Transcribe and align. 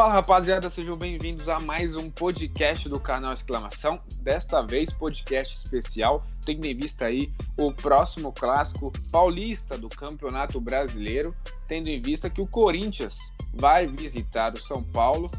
Fala 0.00 0.14
rapaziada, 0.14 0.70
sejam 0.70 0.96
bem-vindos 0.96 1.46
a 1.46 1.60
mais 1.60 1.94
um 1.94 2.08
podcast 2.08 2.88
do 2.88 2.98
canal 2.98 3.32
Exclamação. 3.32 4.00
Desta 4.22 4.62
vez, 4.62 4.90
podcast 4.90 5.54
especial, 5.54 6.24
tendo 6.42 6.64
em 6.64 6.74
vista 6.74 7.04
aí 7.04 7.30
o 7.58 7.70
próximo 7.70 8.32
clássico 8.32 8.90
paulista 9.12 9.76
do 9.76 9.90
Campeonato 9.90 10.58
Brasileiro, 10.58 11.36
tendo 11.68 11.88
em 11.88 12.00
vista 12.00 12.30
que 12.30 12.40
o 12.40 12.46
Corinthians 12.46 13.18
vai 13.52 13.86
visitar 13.86 14.54
o 14.54 14.58
São 14.58 14.82
Paulo. 14.82 15.30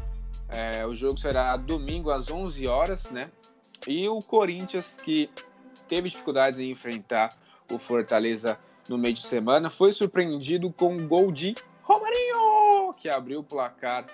É, 0.48 0.86
o 0.86 0.94
jogo 0.94 1.18
será 1.18 1.56
domingo 1.56 2.12
às 2.12 2.30
11 2.30 2.68
horas, 2.68 3.10
né? 3.10 3.32
E 3.88 4.08
o 4.08 4.20
Corinthians, 4.20 4.94
que 5.04 5.28
teve 5.88 6.08
dificuldades 6.08 6.60
em 6.60 6.70
enfrentar 6.70 7.30
o 7.68 7.80
Fortaleza 7.80 8.56
no 8.88 8.96
meio 8.96 9.14
de 9.14 9.26
semana, 9.26 9.68
foi 9.68 9.90
surpreendido 9.90 10.72
com 10.72 10.94
um 10.94 11.08
gol 11.08 11.32
de 11.32 11.52
Romarinho, 11.82 12.94
que 13.00 13.08
abriu 13.08 13.40
o 13.40 13.44
placar 13.44 14.06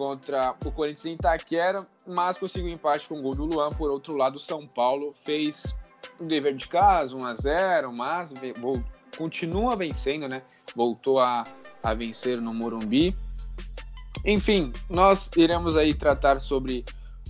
contra 0.00 0.54
o 0.64 0.72
Corinthians 0.72 1.04
em 1.04 1.12
Itaquera, 1.12 1.86
mas 2.06 2.38
conseguiu 2.38 2.72
empate 2.72 3.06
com 3.06 3.18
o 3.18 3.22
gol 3.22 3.34
do 3.34 3.44
Luan. 3.44 3.68
Por 3.68 3.90
outro 3.90 4.16
lado, 4.16 4.36
o 4.36 4.40
São 4.40 4.66
Paulo 4.66 5.14
fez 5.26 5.76
o 6.18 6.24
dever 6.24 6.56
de 6.56 6.66
casa, 6.68 7.14
1 7.14 7.26
a 7.26 7.34
0 7.34 7.94
mas 7.98 8.32
continua 9.18 9.76
vencendo, 9.76 10.26
né? 10.26 10.40
Voltou 10.74 11.20
a, 11.20 11.42
a 11.82 11.92
vencer 11.92 12.40
no 12.40 12.54
Morumbi. 12.54 13.14
Enfim, 14.24 14.72
nós 14.88 15.28
iremos 15.36 15.76
aí 15.76 15.92
tratar 15.92 16.40
sobre 16.40 16.82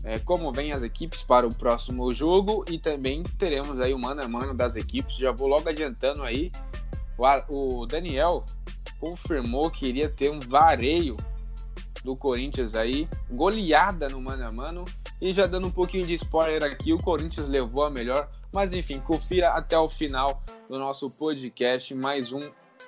é, 0.04 0.20
como 0.20 0.52
vêm 0.52 0.70
as 0.70 0.84
equipes 0.84 1.24
para 1.24 1.48
o 1.48 1.52
próximo 1.52 2.14
jogo 2.14 2.64
e 2.70 2.78
também 2.78 3.24
teremos 3.36 3.80
aí 3.80 3.92
o 3.92 3.98
mano 3.98 4.22
a 4.22 4.28
mano 4.28 4.54
das 4.54 4.76
equipes. 4.76 5.16
Já 5.16 5.32
vou 5.32 5.48
logo 5.48 5.68
adiantando 5.68 6.22
aí, 6.22 6.52
o, 7.48 7.80
o 7.80 7.86
Daniel 7.86 8.44
confirmou 9.00 9.68
que 9.72 9.86
iria 9.86 10.08
ter 10.08 10.30
um 10.30 10.38
vareio 10.38 11.16
do 12.04 12.16
Corinthians 12.16 12.74
aí, 12.74 13.08
goleada 13.30 14.08
no 14.08 14.20
mano 14.20 14.46
a 14.46 14.52
mano. 14.52 14.84
E 15.20 15.32
já 15.32 15.46
dando 15.46 15.66
um 15.66 15.70
pouquinho 15.70 16.06
de 16.06 16.14
spoiler 16.14 16.64
aqui, 16.64 16.92
o 16.92 16.98
Corinthians 16.98 17.48
levou 17.48 17.84
a 17.84 17.90
melhor. 17.90 18.28
Mas 18.54 18.72
enfim, 18.72 18.98
confira 19.00 19.50
até 19.50 19.78
o 19.78 19.88
final 19.88 20.40
do 20.68 20.78
nosso 20.78 21.10
podcast, 21.10 21.94
mais 21.94 22.32
um 22.32 22.40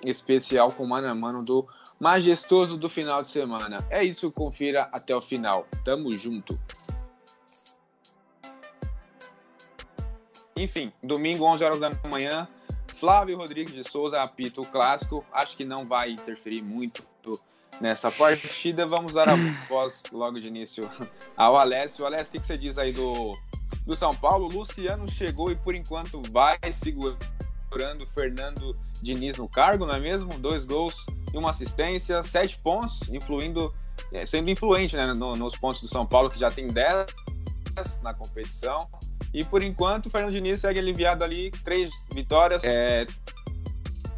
especial 0.05 0.73
com 0.73 0.87
mano 0.87 1.11
a 1.11 1.15
mano 1.15 1.45
do 1.45 1.67
majestoso 2.01 2.77
do 2.77 2.89
final 2.89 3.23
de 3.23 3.29
semana. 3.29 3.77
É 3.91 4.03
isso, 4.03 4.31
confira 4.33 4.89
até 4.93 5.15
o 5.15 5.21
final. 5.21 5.67
Tamo 5.85 6.11
junto. 6.11 6.59
Enfim, 10.57 10.93
domingo, 11.03 11.45
11 11.45 11.65
horas 11.65 11.81
da 11.81 11.91
manhã, 12.09 12.47
Flávio 12.87 13.37
Rodrigues 13.37 13.75
de 13.75 13.89
Souza 13.89 14.21
apita 14.21 14.61
o 14.61 14.67
clássico. 14.67 15.25
Acho 15.33 15.57
que 15.57 15.65
não 15.65 15.79
vai 15.79 16.11
interferir 16.11 16.63
muito 16.63 17.03
nessa 17.81 18.11
partida. 18.11 18.87
Vamos 18.87 19.13
dar 19.13 19.29
a 19.29 19.37
voz 19.69 20.03
logo 20.13 20.41
de 20.41 20.49
início 20.49 20.83
ao 21.37 21.57
Alessio. 21.57 22.07
Alessio, 22.07 22.29
o 22.29 22.33
que, 22.33 22.47
você 22.47 22.59
diz 22.59 22.79
aí 22.79 22.93
do, 22.93 23.37
do 23.87 23.97
São 23.97 24.15
Paulo? 24.15 24.47
O 24.47 24.53
Luciano 24.53 25.11
chegou 25.11 25.51
e 25.51 25.57
por 25.57 25.75
enquanto 25.75 26.23
vai 26.31 26.59
segurando 26.73 28.07
Fernando 28.15 28.77
Diniz 29.03 29.39
no 29.39 29.49
cargo, 29.49 29.87
não 29.87 29.95
é 29.95 30.01
mesmo? 30.01 30.39
Dois 30.39 30.65
gols 30.65 31.07
e 31.33 31.39
uma 31.39 31.51
assistência, 31.51 32.23
sete 32.23 32.59
pontos, 32.59 33.01
influindo, 33.09 33.75
é, 34.13 34.27
sendo 34.27 34.51
influente 34.51 34.95
né, 34.95 35.13
no, 35.17 35.35
nos 35.35 35.57
pontos 35.57 35.81
do 35.81 35.89
São 35.89 36.07
Paulo, 36.07 36.29
que 36.29 36.39
já 36.39 36.51
tem 36.51 36.67
dez 36.67 37.07
na 38.03 38.13
competição. 38.13 38.87
E 39.33 39.45
por 39.45 39.63
enquanto 39.63 40.07
o 40.07 40.11
Fernando 40.11 40.33
Diniz 40.33 40.61
segue 40.61 40.79
aliviado 40.79 41.25
ali, 41.25 41.51
três 41.65 41.91
vitórias, 42.13 42.63
é, 42.65 43.07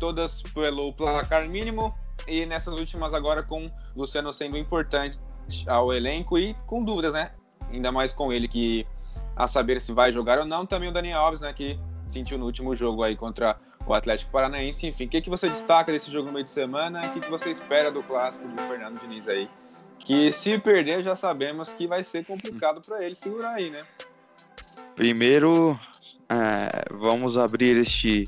todas 0.00 0.42
pelo 0.42 0.92
placar 0.92 1.48
mínimo, 1.48 1.94
e 2.28 2.46
nessas 2.46 2.78
últimas 2.78 3.14
agora 3.14 3.42
com 3.42 3.70
Luciano 3.94 4.32
sendo 4.32 4.56
importante 4.56 5.18
ao 5.66 5.92
elenco 5.92 6.38
e 6.38 6.54
com 6.66 6.82
dúvidas, 6.82 7.12
né? 7.12 7.32
Ainda 7.70 7.92
mais 7.92 8.12
com 8.12 8.32
ele 8.32 8.48
que 8.48 8.86
a 9.36 9.46
saber 9.46 9.80
se 9.80 9.92
vai 9.92 10.12
jogar 10.12 10.38
ou 10.38 10.44
não, 10.44 10.64
também 10.64 10.88
o 10.88 10.92
Daniel 10.92 11.20
Alves, 11.20 11.40
né, 11.40 11.52
que 11.52 11.78
sentiu 12.08 12.38
no 12.38 12.44
último 12.44 12.74
jogo 12.76 13.02
aí 13.02 13.16
contra 13.16 13.58
o 13.86 13.92
Atlético 13.92 14.30
Paranaense. 14.30 14.86
Enfim, 14.86 15.06
o 15.06 15.08
que, 15.08 15.20
que 15.20 15.30
você 15.30 15.48
destaca 15.48 15.90
desse 15.92 16.10
jogo 16.10 16.26
no 16.26 16.32
meio 16.32 16.44
de 16.44 16.50
semana? 16.50 17.06
O 17.06 17.12
que, 17.12 17.20
que 17.20 17.30
você 17.30 17.50
espera 17.50 17.90
do 17.90 18.02
clássico 18.02 18.46
do 18.46 18.56
Fernando 18.62 19.00
Diniz 19.00 19.28
aí? 19.28 19.48
Que 19.98 20.32
se 20.32 20.58
perder, 20.58 21.02
já 21.02 21.16
sabemos 21.16 21.72
que 21.72 21.86
vai 21.86 22.04
ser 22.04 22.24
complicado 22.24 22.80
para 22.86 23.04
ele 23.04 23.14
segurar 23.14 23.54
aí, 23.54 23.70
né? 23.70 23.84
Primeiro, 24.94 25.78
é, 26.34 26.68
vamos 26.90 27.36
abrir 27.36 27.76
este 27.76 28.24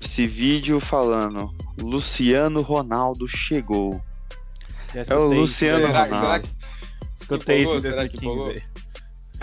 esse 0.00 0.26
vídeo 0.26 0.80
falando 0.80 1.52
Luciano 1.80 2.62
Ronaldo 2.62 3.28
chegou. 3.28 3.90
É 4.94 5.14
o 5.14 5.26
Luciano 5.26 5.86
será, 5.86 6.04
Ronaldo. 6.04 6.26
Será 6.26 6.40
que... 6.40 6.48
Escutei 7.14 7.64
isso 7.64 7.80
desse 7.80 8.16
15 8.18 8.76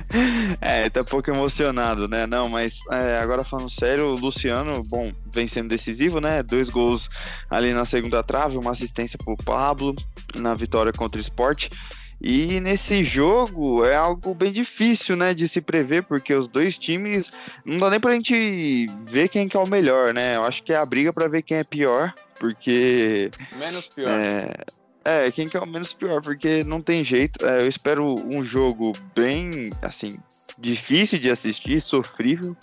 É, 0.61 0.89
tá 0.89 1.01
um 1.01 1.05
pouco 1.05 1.29
emocionado, 1.29 2.07
né? 2.07 2.25
Não, 2.25 2.49
mas 2.49 2.79
é, 2.91 3.19
agora 3.19 3.43
falando 3.43 3.69
sério, 3.69 4.07
o 4.07 4.15
Luciano, 4.15 4.83
bom, 4.89 5.11
vem 5.33 5.47
sendo 5.47 5.69
decisivo, 5.69 6.19
né? 6.19 6.41
Dois 6.41 6.69
gols 6.69 7.09
ali 7.49 7.73
na 7.73 7.85
segunda 7.85 8.23
trave, 8.23 8.57
uma 8.57 8.71
assistência 8.71 9.17
pro 9.23 9.37
Pablo 9.37 9.93
na 10.35 10.53
vitória 10.53 10.91
contra 10.91 11.19
o 11.19 11.21
Sport. 11.21 11.69
E 12.23 12.61
nesse 12.61 13.03
jogo 13.03 13.83
é 13.85 13.97
algo 13.97 14.33
bem 14.33 14.49
difícil, 14.49 15.13
né, 15.13 15.33
de 15.33 15.45
se 15.45 15.59
prever, 15.59 16.03
porque 16.03 16.33
os 16.33 16.47
dois 16.47 16.77
times 16.77 17.29
não 17.65 17.77
dá 17.77 17.89
nem 17.89 17.99
pra 17.99 18.13
gente 18.13 18.85
ver 19.05 19.27
quem 19.27 19.49
que 19.49 19.57
é 19.57 19.59
o 19.59 19.67
melhor, 19.67 20.13
né? 20.13 20.37
Eu 20.37 20.43
acho 20.43 20.63
que 20.63 20.71
é 20.71 20.77
a 20.77 20.85
briga 20.85 21.11
para 21.11 21.27
ver 21.27 21.41
quem 21.41 21.57
é 21.57 21.65
pior, 21.65 22.13
porque 22.39 23.29
menos 23.57 23.87
pior. 23.87 24.09
É, 24.09 24.53
é, 25.03 25.31
quem 25.31 25.45
que 25.45 25.57
é 25.57 25.59
o 25.59 25.67
menos 25.67 25.91
pior, 25.91 26.21
porque 26.21 26.63
não 26.63 26.81
tem 26.81 27.01
jeito. 27.01 27.45
É, 27.45 27.61
eu 27.61 27.67
espero 27.67 28.15
um 28.25 28.41
jogo 28.41 28.93
bem, 29.13 29.69
assim, 29.81 30.17
difícil 30.57 31.19
de 31.19 31.29
assistir, 31.29 31.81
sofrível, 31.81 32.55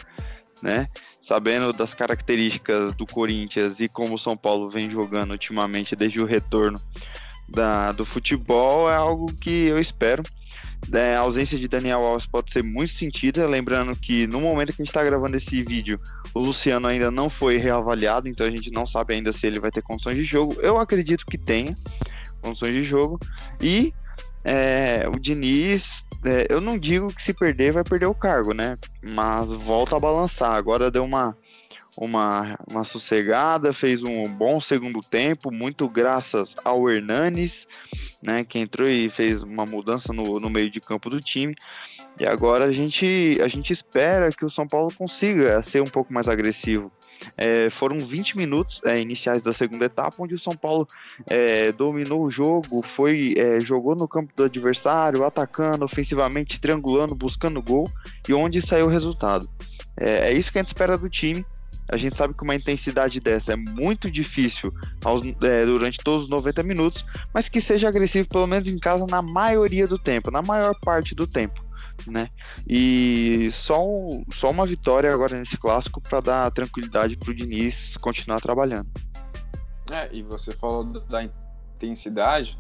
né? 0.63 0.89
Sabendo 1.21 1.71
das 1.73 1.93
características 1.93 2.95
do 2.95 3.05
Corinthians 3.05 3.79
e 3.79 3.91
como 3.91 4.15
o 4.15 4.19
São 4.19 4.39
Paulo 4.39 4.71
vem 4.71 4.91
jogando 4.91 5.33
ultimamente 5.33 5.95
desde 5.95 6.19
o 6.19 6.25
retorno 6.25 6.79
da, 7.51 7.93
do 7.93 8.05
futebol 8.05 8.91
é 8.91 8.95
algo 8.95 9.27
que 9.41 9.67
eu 9.67 9.79
espero. 9.79 10.23
É, 10.93 11.15
a 11.15 11.21
ausência 11.21 11.59
de 11.59 11.69
Daniel 11.69 12.01
Alves 12.01 12.27
pode 12.27 12.53
ser 12.53 12.63
muito 12.63 12.93
sentida, 12.93 13.47
lembrando 13.47 13.95
que 13.95 14.27
no 14.27 14.41
momento 14.41 14.73
que 14.73 14.81
a 14.81 14.85
gente 14.85 14.89
está 14.89 15.05
gravando 15.05 15.37
esse 15.37 15.63
vídeo, 15.63 16.01
o 16.35 16.41
Luciano 16.41 16.89
ainda 16.89 17.11
não 17.11 17.29
foi 17.29 17.59
reavaliado, 17.59 18.29
então 18.29 18.47
a 18.47 18.51
gente 18.51 18.71
não 18.71 18.87
sabe 18.87 19.15
ainda 19.15 19.33
se 19.33 19.47
ele 19.47 19.61
vai 19.61 19.71
ter 19.71 19.83
condições 19.83 20.17
de 20.17 20.25
jogo. 20.25 20.57
Eu 20.61 20.79
acredito 20.79 21.27
que 21.27 21.37
tenha 21.37 21.75
condições 22.41 22.73
de 22.73 22.83
jogo. 22.83 23.21
E 23.61 23.93
é, 24.43 25.07
o 25.09 25.19
Diniz, 25.19 26.03
é, 26.25 26.47
eu 26.49 26.61
não 26.61 26.79
digo 26.79 27.09
que 27.15 27.23
se 27.23 27.35
perder 27.35 27.73
vai 27.73 27.85
perder 27.85 28.07
o 28.07 28.15
cargo, 28.15 28.53
né? 28.53 28.77
Mas 29.03 29.53
volta 29.63 29.97
a 29.97 30.01
balançar. 30.01 30.53
Agora 30.53 30.91
deu 30.91 31.05
uma 31.05 31.37
uma, 32.01 32.59
uma 32.71 32.83
sossegada, 32.83 33.75
fez 33.75 34.03
um 34.03 34.27
bom 34.35 34.59
segundo 34.59 35.01
tempo, 35.01 35.53
muito 35.53 35.87
graças 35.87 36.55
ao 36.65 36.89
Hernanes, 36.89 37.69
né, 38.23 38.43
que 38.43 38.59
entrou 38.59 38.89
e 38.89 39.11
fez 39.11 39.43
uma 39.43 39.67
mudança 39.67 40.11
no, 40.11 40.41
no 40.41 40.49
meio 40.49 40.71
de 40.71 40.81
campo 40.81 41.11
do 41.11 41.21
time. 41.21 41.55
E 42.19 42.27
agora 42.27 42.65
a 42.65 42.73
gente, 42.73 43.39
a 43.43 43.49
gente 43.49 43.73
espera 43.73 44.31
que 44.31 44.45
o 44.45 44.51
São 44.51 44.67
Paulo 44.67 44.93
consiga 44.97 45.63
ser 45.63 45.83
um 45.83 45.87
pouco 45.87 46.13
mais 46.13 46.27
agressivo. 46.27 46.91
É, 47.37 47.69
foram 47.69 48.01
20 48.01 48.37
minutos 48.37 48.81
é, 48.85 48.99
iniciais 48.99 49.43
da 49.43 49.53
segunda 49.53 49.85
etapa, 49.85 50.17
onde 50.19 50.35
o 50.35 50.39
São 50.39 50.57
Paulo 50.57 50.87
é, 51.29 51.71
dominou 51.73 52.25
o 52.25 52.31
jogo, 52.31 52.83
foi 52.83 53.35
jogou 53.63 53.95
no 53.95 54.09
campo 54.09 54.33
do 54.35 54.45
adversário, 54.45 55.25
atacando 55.25 55.85
ofensivamente, 55.85 56.59
triangulando, 56.59 57.15
buscando 57.15 57.63
gol, 57.63 57.85
e 58.27 58.33
onde 58.33 58.63
saiu 58.63 58.87
o 58.87 58.91
resultado. 58.91 59.47
É, 59.99 60.29
é 60.29 60.33
isso 60.33 60.51
que 60.51 60.59
a 60.59 60.63
gente 60.63 60.69
espera 60.69 60.97
do 60.97 61.09
time. 61.09 61.45
A 61.93 61.97
gente 61.97 62.17
sabe 62.17 62.35
que 62.35 62.43
uma 62.43 62.55
intensidade 62.55 63.19
dessa 63.21 63.53
é 63.53 63.57
muito 63.57 64.11
difícil 64.11 64.73
aos, 65.05 65.23
é, 65.43 65.65
durante 65.65 65.99
todos 65.99 66.25
os 66.25 66.31
90 66.31 66.63
minutos, 66.63 67.05
mas 67.35 67.49
que 67.49 67.61
seja 67.61 67.89
agressivo 67.89 68.29
pelo 68.29 68.47
menos 68.47 68.69
em 68.69 68.79
casa 68.79 69.05
na 69.11 69.21
maioria 69.21 69.87
do 69.87 69.99
tempo, 69.99 70.31
na 70.31 70.41
maior 70.41 70.75
parte 70.81 71.15
do 71.15 71.27
tempo. 71.27 71.61
Né? 72.07 72.29
E 72.69 73.49
só, 73.51 73.83
só 74.33 74.51
uma 74.51 74.67
vitória 74.67 75.13
agora 75.13 75.37
nesse 75.37 75.57
clássico 75.57 76.01
para 76.01 76.21
dar 76.21 76.51
tranquilidade 76.51 77.17
para 77.17 77.31
o 77.31 77.35
Diniz 77.35 77.97
continuar 77.97 78.41
trabalhando. 78.41 78.89
É, 79.93 80.09
e 80.15 80.23
você 80.23 80.53
falou 80.53 80.85
da 80.85 81.29
intensidade, 81.77 82.57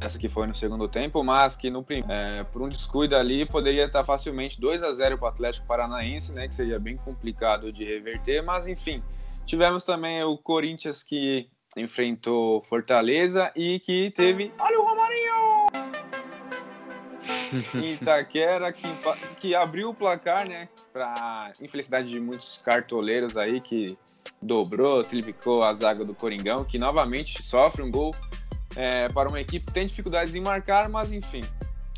essa 0.00 0.18
que 0.18 0.28
foi 0.28 0.46
no 0.46 0.54
segundo 0.54 0.88
tempo, 0.88 1.22
mas 1.22 1.56
que 1.56 1.70
no 1.70 1.84
é, 2.08 2.44
por 2.44 2.62
um 2.62 2.68
descuido 2.68 3.16
ali 3.16 3.44
poderia 3.44 3.84
estar 3.84 4.04
facilmente 4.04 4.60
2 4.60 4.82
a 4.82 4.94
0 4.94 5.18
para 5.18 5.26
o 5.26 5.28
Atlético 5.28 5.66
Paranaense, 5.66 6.32
né, 6.32 6.48
que 6.48 6.54
seria 6.54 6.78
bem 6.78 6.96
complicado 6.96 7.72
de 7.72 7.84
reverter, 7.84 8.42
mas 8.42 8.68
enfim, 8.68 9.02
tivemos 9.44 9.84
também 9.84 10.22
o 10.22 10.38
Corinthians 10.38 11.02
que 11.02 11.48
enfrentou 11.76 12.62
Fortaleza 12.62 13.52
e 13.54 13.78
que 13.80 14.10
teve, 14.12 14.52
olha 14.58 14.78
o 14.78 14.82
Romarinho! 14.82 15.30
Itaquera 17.94 18.72
que, 18.72 18.86
que 19.40 19.54
abriu 19.54 19.90
o 19.90 19.94
placar, 19.94 20.48
né, 20.48 20.68
para 20.92 21.52
infelicidade 21.60 22.08
de 22.08 22.20
muitos 22.20 22.58
cartoleiros 22.64 23.36
aí 23.36 23.60
que 23.60 23.98
dobrou, 24.40 25.02
triplicou 25.02 25.62
a 25.62 25.74
zaga 25.74 26.04
do 26.04 26.14
Coringão, 26.14 26.64
que 26.64 26.78
novamente 26.78 27.42
sofre 27.42 27.82
um 27.82 27.90
gol 27.90 28.12
é, 28.76 29.08
para 29.08 29.28
uma 29.28 29.40
equipe 29.40 29.66
tem 29.72 29.86
dificuldades 29.86 30.34
em 30.34 30.40
marcar, 30.40 30.88
mas 30.88 31.12
enfim. 31.12 31.44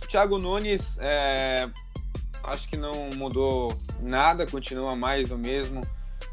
Thiago 0.09 0.39
Nunes, 0.39 0.99
é, 1.01 1.69
acho 2.45 2.69
que 2.69 2.77
não 2.77 3.11
mudou 3.15 3.73
nada, 4.01 4.47
continua 4.47 4.95
mais 4.95 5.31
o 5.31 5.39
mesmo 5.39 5.81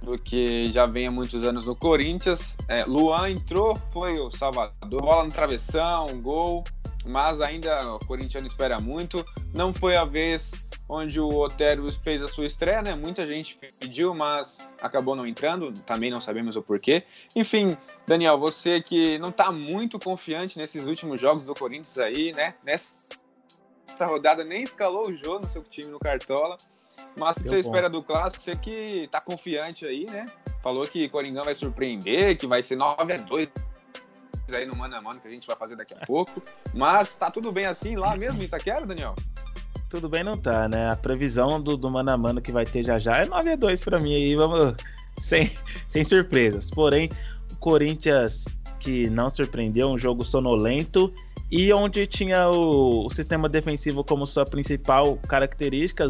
do 0.01 0.17
que 0.17 0.65
já 0.71 0.85
vem 0.85 1.07
há 1.07 1.11
muitos 1.11 1.45
anos 1.45 1.65
no 1.65 1.75
Corinthians. 1.75 2.55
É, 2.67 2.85
Luan 2.85 3.29
entrou, 3.29 3.77
foi 3.91 4.13
o 4.13 4.31
salvador, 4.31 5.01
bola 5.01 5.23
no 5.23 5.29
travessão, 5.29 6.05
gol, 6.21 6.63
mas 7.05 7.41
ainda 7.41 7.95
o 7.95 7.99
Corinthians 7.99 8.45
espera 8.45 8.77
muito. 8.79 9.25
Não 9.53 9.73
foi 9.73 9.95
a 9.95 10.05
vez 10.05 10.51
onde 10.89 11.21
o 11.21 11.29
Otero 11.29 11.87
fez 12.01 12.23
a 12.23 12.27
sua 12.27 12.47
estreia, 12.47 12.81
né? 12.81 12.95
Muita 12.95 13.25
gente 13.27 13.59
pediu, 13.79 14.15
mas 14.15 14.69
acabou 14.81 15.15
não 15.15 15.27
entrando, 15.27 15.71
também 15.83 16.09
não 16.09 16.19
sabemos 16.19 16.55
o 16.55 16.63
porquê. 16.63 17.03
Enfim, 17.35 17.77
Daniel, 18.07 18.39
você 18.39 18.81
que 18.81 19.19
não 19.19 19.29
está 19.29 19.51
muito 19.51 19.99
confiante 19.99 20.57
nesses 20.57 20.87
últimos 20.87 21.21
jogos 21.21 21.45
do 21.45 21.53
Corinthians 21.53 21.99
aí, 21.99 22.33
né? 22.33 22.55
Nessa 22.63 22.95
rodada 24.01 24.43
nem 24.43 24.63
escalou 24.63 25.07
o 25.07 25.15
jogo 25.15 25.45
no 25.45 25.47
seu 25.51 25.61
time 25.61 25.91
no 25.91 25.99
Cartola. 25.99 26.57
Mas 27.15 27.37
o 27.37 27.43
que 27.43 27.49
você 27.49 27.61
bom. 27.61 27.69
espera 27.69 27.89
do 27.89 28.01
clássico? 28.01 28.43
Você 28.43 28.55
que 28.55 29.07
tá 29.11 29.21
confiante 29.21 29.85
aí, 29.85 30.05
né? 30.09 30.27
Falou 30.63 30.83
que 30.83 31.07
Coringão 31.09 31.43
vai 31.43 31.53
surpreender, 31.55 32.35
que 32.37 32.47
vai 32.47 32.63
ser 32.63 32.77
9 32.77 33.13
a 33.13 33.15
2 33.15 33.51
aí 34.55 34.65
no 34.65 34.75
mano 34.75 34.95
a 34.95 35.01
mano 35.01 35.19
que 35.19 35.27
a 35.27 35.31
gente 35.31 35.45
vai 35.45 35.55
fazer 35.55 35.75
daqui 35.75 35.93
a 35.93 36.05
pouco. 36.05 36.41
Mas 36.73 37.15
tá 37.15 37.29
tudo 37.29 37.51
bem 37.51 37.65
assim 37.65 37.95
lá 37.95 38.15
mesmo 38.15 38.41
em 38.41 38.45
Itaquera, 38.45 38.85
Daniel? 38.85 39.15
Tudo 39.89 40.07
bem 40.07 40.23
não 40.23 40.37
tá, 40.37 40.67
né? 40.69 40.89
A 40.89 40.95
previsão 40.95 41.61
do, 41.61 41.75
do 41.75 41.89
mano 41.89 42.11
a 42.11 42.17
mano 42.17 42.41
que 42.41 42.51
vai 42.51 42.65
ter 42.65 42.85
já 42.85 42.99
já 42.99 43.17
é 43.17 43.25
9 43.25 43.51
a 43.51 43.55
2 43.55 43.83
para 43.83 43.99
mim 43.99 44.13
aí, 44.13 44.35
vamos 44.35 44.75
sem, 45.19 45.51
sem 45.87 46.03
surpresas. 46.03 46.69
Porém, 46.69 47.09
o 47.51 47.55
Corinthians 47.57 48.45
que 48.79 49.09
não 49.09 49.29
surpreendeu, 49.29 49.89
um 49.89 49.97
jogo 49.97 50.23
sonolento 50.23 51.13
e 51.51 51.73
onde 51.73 52.05
tinha 52.07 52.49
o, 52.49 53.07
o 53.07 53.09
sistema 53.09 53.49
defensivo 53.49 54.03
como 54.03 54.25
sua 54.25 54.45
principal 54.45 55.17
característica, 55.27 56.09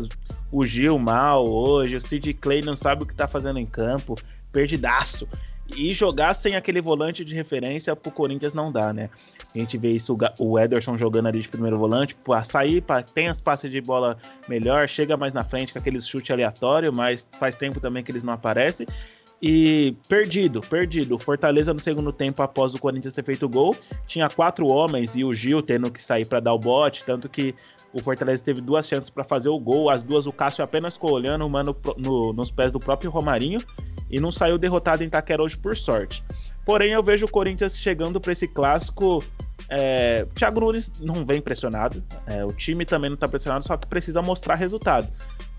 o 0.51 0.65
Gil 0.65 0.99
mal 0.99 1.47
hoje, 1.47 1.95
o 1.95 2.01
Sid 2.01 2.33
Clay 2.35 2.61
não 2.61 2.75
sabe 2.75 3.03
o 3.03 3.07
que 3.07 3.15
tá 3.15 3.27
fazendo 3.27 3.57
em 3.57 3.65
campo, 3.65 4.15
perdidaço. 4.51 5.27
E 5.77 5.93
jogar 5.93 6.33
sem 6.33 6.55
aquele 6.55 6.81
volante 6.81 7.23
de 7.23 7.35
referência 7.35 7.95
pro 7.95 8.11
Corinthians 8.11 8.53
não 8.53 8.71
dá, 8.71 8.91
né? 8.91 9.09
A 9.55 9.57
gente 9.57 9.77
vê 9.77 9.91
isso, 9.91 10.17
o 10.39 10.59
Ederson 10.59 10.97
jogando 10.97 11.27
ali 11.27 11.41
de 11.41 11.47
primeiro 11.47 11.77
volante, 11.77 12.15
para 12.15 12.43
sair, 12.43 12.81
pra, 12.81 13.01
tem 13.01 13.27
as 13.27 13.39
passes 13.39 13.71
de 13.71 13.79
bola 13.81 14.17
melhor, 14.47 14.87
chega 14.89 15.15
mais 15.15 15.33
na 15.33 15.43
frente 15.43 15.71
com 15.71 15.79
aquele 15.79 16.01
chute 16.01 16.33
aleatório, 16.33 16.91
mas 16.95 17.25
faz 17.39 17.55
tempo 17.55 17.79
também 17.79 18.03
que 18.03 18.11
eles 18.11 18.23
não 18.23 18.33
aparecem. 18.33 18.85
E 19.41 19.95
perdido, 20.09 20.59
perdido. 20.59 21.17
Fortaleza 21.17 21.73
no 21.73 21.79
segundo 21.79 22.11
tempo, 22.11 22.41
após 22.41 22.73
o 22.73 22.79
Corinthians 22.79 23.13
ter 23.13 23.23
feito 23.23 23.45
o 23.45 23.49
gol, 23.49 23.75
tinha 24.05 24.27
quatro 24.27 24.67
homens 24.69 25.15
e 25.15 25.23
o 25.23 25.33
Gil 25.33 25.61
tendo 25.61 25.89
que 25.89 26.01
sair 26.01 26.25
para 26.25 26.41
dar 26.41 26.53
o 26.53 26.59
bote, 26.59 27.05
tanto 27.05 27.29
que 27.29 27.55
o 27.93 28.01
Fortaleza 28.01 28.43
teve 28.43 28.61
duas 28.61 28.87
chances 28.87 29.09
para 29.09 29.23
fazer 29.23 29.49
o 29.49 29.59
gol, 29.59 29.89
as 29.89 30.03
duas 30.03 30.25
o 30.25 30.31
Cássio 30.31 30.63
apenas 30.63 30.93
ficou 30.93 31.11
olhando, 31.11 31.45
o 31.45 31.49
mano 31.49 31.75
no, 31.97 32.33
nos 32.33 32.51
pés 32.51 32.71
do 32.71 32.79
próprio 32.79 33.09
Romarinho 33.09 33.59
e 34.09 34.19
não 34.19 34.31
saiu 34.31 34.57
derrotado 34.57 35.03
em 35.03 35.07
Itaquera 35.07 35.41
hoje 35.41 35.57
por 35.57 35.75
sorte. 35.75 36.23
Porém, 36.65 36.91
eu 36.91 37.01
vejo 37.01 37.25
o 37.25 37.31
Corinthians 37.31 37.77
chegando 37.77 38.19
para 38.19 38.31
esse 38.31 38.47
clássico. 38.47 39.23
É, 39.69 40.25
Thiago 40.35 40.59
Nunes 40.59 40.91
não 40.99 41.25
vem 41.25 41.41
pressionado, 41.41 42.03
é, 42.25 42.43
o 42.43 42.49
time 42.49 42.85
também 42.85 43.09
não 43.09 43.15
está 43.15 43.27
pressionado, 43.27 43.65
só 43.65 43.77
que 43.77 43.87
precisa 43.87 44.21
mostrar 44.21 44.55
resultado. 44.55 45.07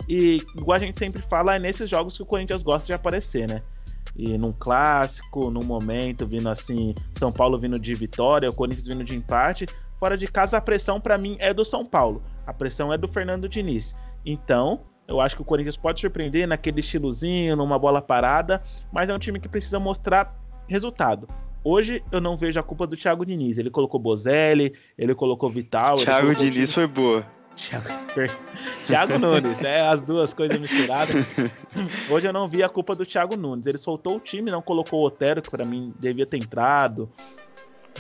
E, 0.09 0.38
igual 0.56 0.77
a 0.77 0.81
gente 0.81 0.99
sempre 0.99 1.23
fala, 1.23 1.55
é 1.55 1.59
nesses 1.59 1.88
jogos 1.88 2.17
que 2.17 2.23
o 2.23 2.27
Corinthians 2.27 2.62
gosta 2.62 2.87
de 2.87 2.93
aparecer, 2.93 3.49
né? 3.49 3.62
E 4.17 4.37
num 4.37 4.53
clássico, 4.53 5.50
num 5.50 5.62
momento, 5.62 6.27
vindo 6.27 6.49
assim, 6.49 6.94
São 7.15 7.31
Paulo 7.31 7.59
vindo 7.59 7.79
de 7.79 7.94
vitória, 7.94 8.50
o 8.50 8.55
Corinthians 8.55 8.88
vindo 8.88 9.05
de 9.05 9.15
empate. 9.15 9.67
Fora 10.00 10.17
de 10.17 10.26
casa, 10.26 10.56
a 10.56 10.61
pressão 10.62 10.99
para 10.99 11.19
mim 11.19 11.37
é 11.38 11.52
do 11.52 11.62
São 11.62 11.85
Paulo. 11.85 12.23
A 12.47 12.55
pressão 12.55 12.91
é 12.91 12.97
do 12.97 13.06
Fernando 13.06 13.47
Diniz. 13.47 13.94
Então, 14.25 14.81
eu 15.06 15.20
acho 15.20 15.37
que 15.37 15.43
o 15.43 15.44
Corinthians 15.44 15.76
pode 15.76 16.00
surpreender 16.00 16.49
naquele 16.49 16.81
estilozinho, 16.81 17.55
numa 17.55 17.79
bola 17.79 18.00
parada, 18.00 18.62
mas 18.91 19.11
é 19.11 19.14
um 19.14 19.19
time 19.19 19.38
que 19.38 19.47
precisa 19.49 19.79
mostrar 19.79 20.35
resultado. 20.67 21.29
Hoje 21.62 22.02
eu 22.11 22.19
não 22.19 22.35
vejo 22.35 22.58
a 22.58 22.62
culpa 22.62 22.87
do 22.87 22.97
Thiago 22.97 23.26
Diniz. 23.26 23.58
Ele 23.58 23.69
colocou 23.69 24.00
Bozelli, 24.00 24.73
ele 24.97 25.14
colocou 25.14 25.50
Vital. 25.50 25.99
Thiago 25.99 26.35
Diniz 26.35 26.73
foi 26.73 26.87
boa. 26.87 27.23
Thiago, 27.55 27.88
Thiago 28.87 29.19
Nunes, 29.19 29.62
é 29.62 29.87
as 29.87 30.00
duas 30.00 30.32
coisas 30.32 30.58
misturadas. 30.58 31.14
Hoje 32.08 32.26
eu 32.26 32.32
não 32.32 32.49
vi 32.49 32.62
a 32.62 32.70
culpa 32.70 32.94
do 32.94 33.05
Thiago 33.05 33.37
Nunes. 33.37 33.67
Ele 33.67 33.76
soltou 33.76 34.17
o 34.17 34.20
time, 34.20 34.50
não 34.50 34.62
colocou 34.62 35.00
o 35.00 35.06
Otero, 35.06 35.43
que 35.43 35.50
para 35.50 35.67
mim 35.67 35.93
devia 36.00 36.25
ter 36.25 36.38
entrado. 36.38 37.11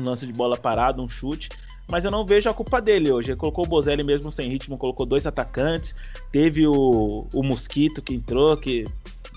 Um 0.00 0.04
lance 0.04 0.26
de 0.26 0.32
bola 0.32 0.56
parado, 0.56 1.02
um 1.02 1.08
chute 1.08 1.50
mas 1.90 2.04
eu 2.04 2.10
não 2.10 2.24
vejo 2.24 2.48
a 2.48 2.54
culpa 2.54 2.80
dele 2.80 3.10
hoje. 3.10 3.32
Ele 3.32 3.38
colocou 3.38 3.64
o 3.64 3.68
Bozelli 3.68 4.02
mesmo 4.02 4.30
sem 4.30 4.48
ritmo, 4.48 4.78
colocou 4.78 5.04
dois 5.04 5.26
atacantes, 5.26 5.94
teve 6.30 6.66
o, 6.66 7.26
o 7.34 7.42
Mosquito 7.42 8.00
que 8.00 8.14
entrou, 8.14 8.56
que 8.56 8.84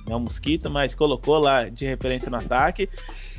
não 0.05 0.13
é 0.13 0.15
um 0.17 0.21
Mosquito, 0.21 0.69
mas 0.69 0.93
colocou 0.93 1.39
lá 1.39 1.69
de 1.69 1.85
referência 1.85 2.29
no 2.29 2.37
ataque. 2.37 2.89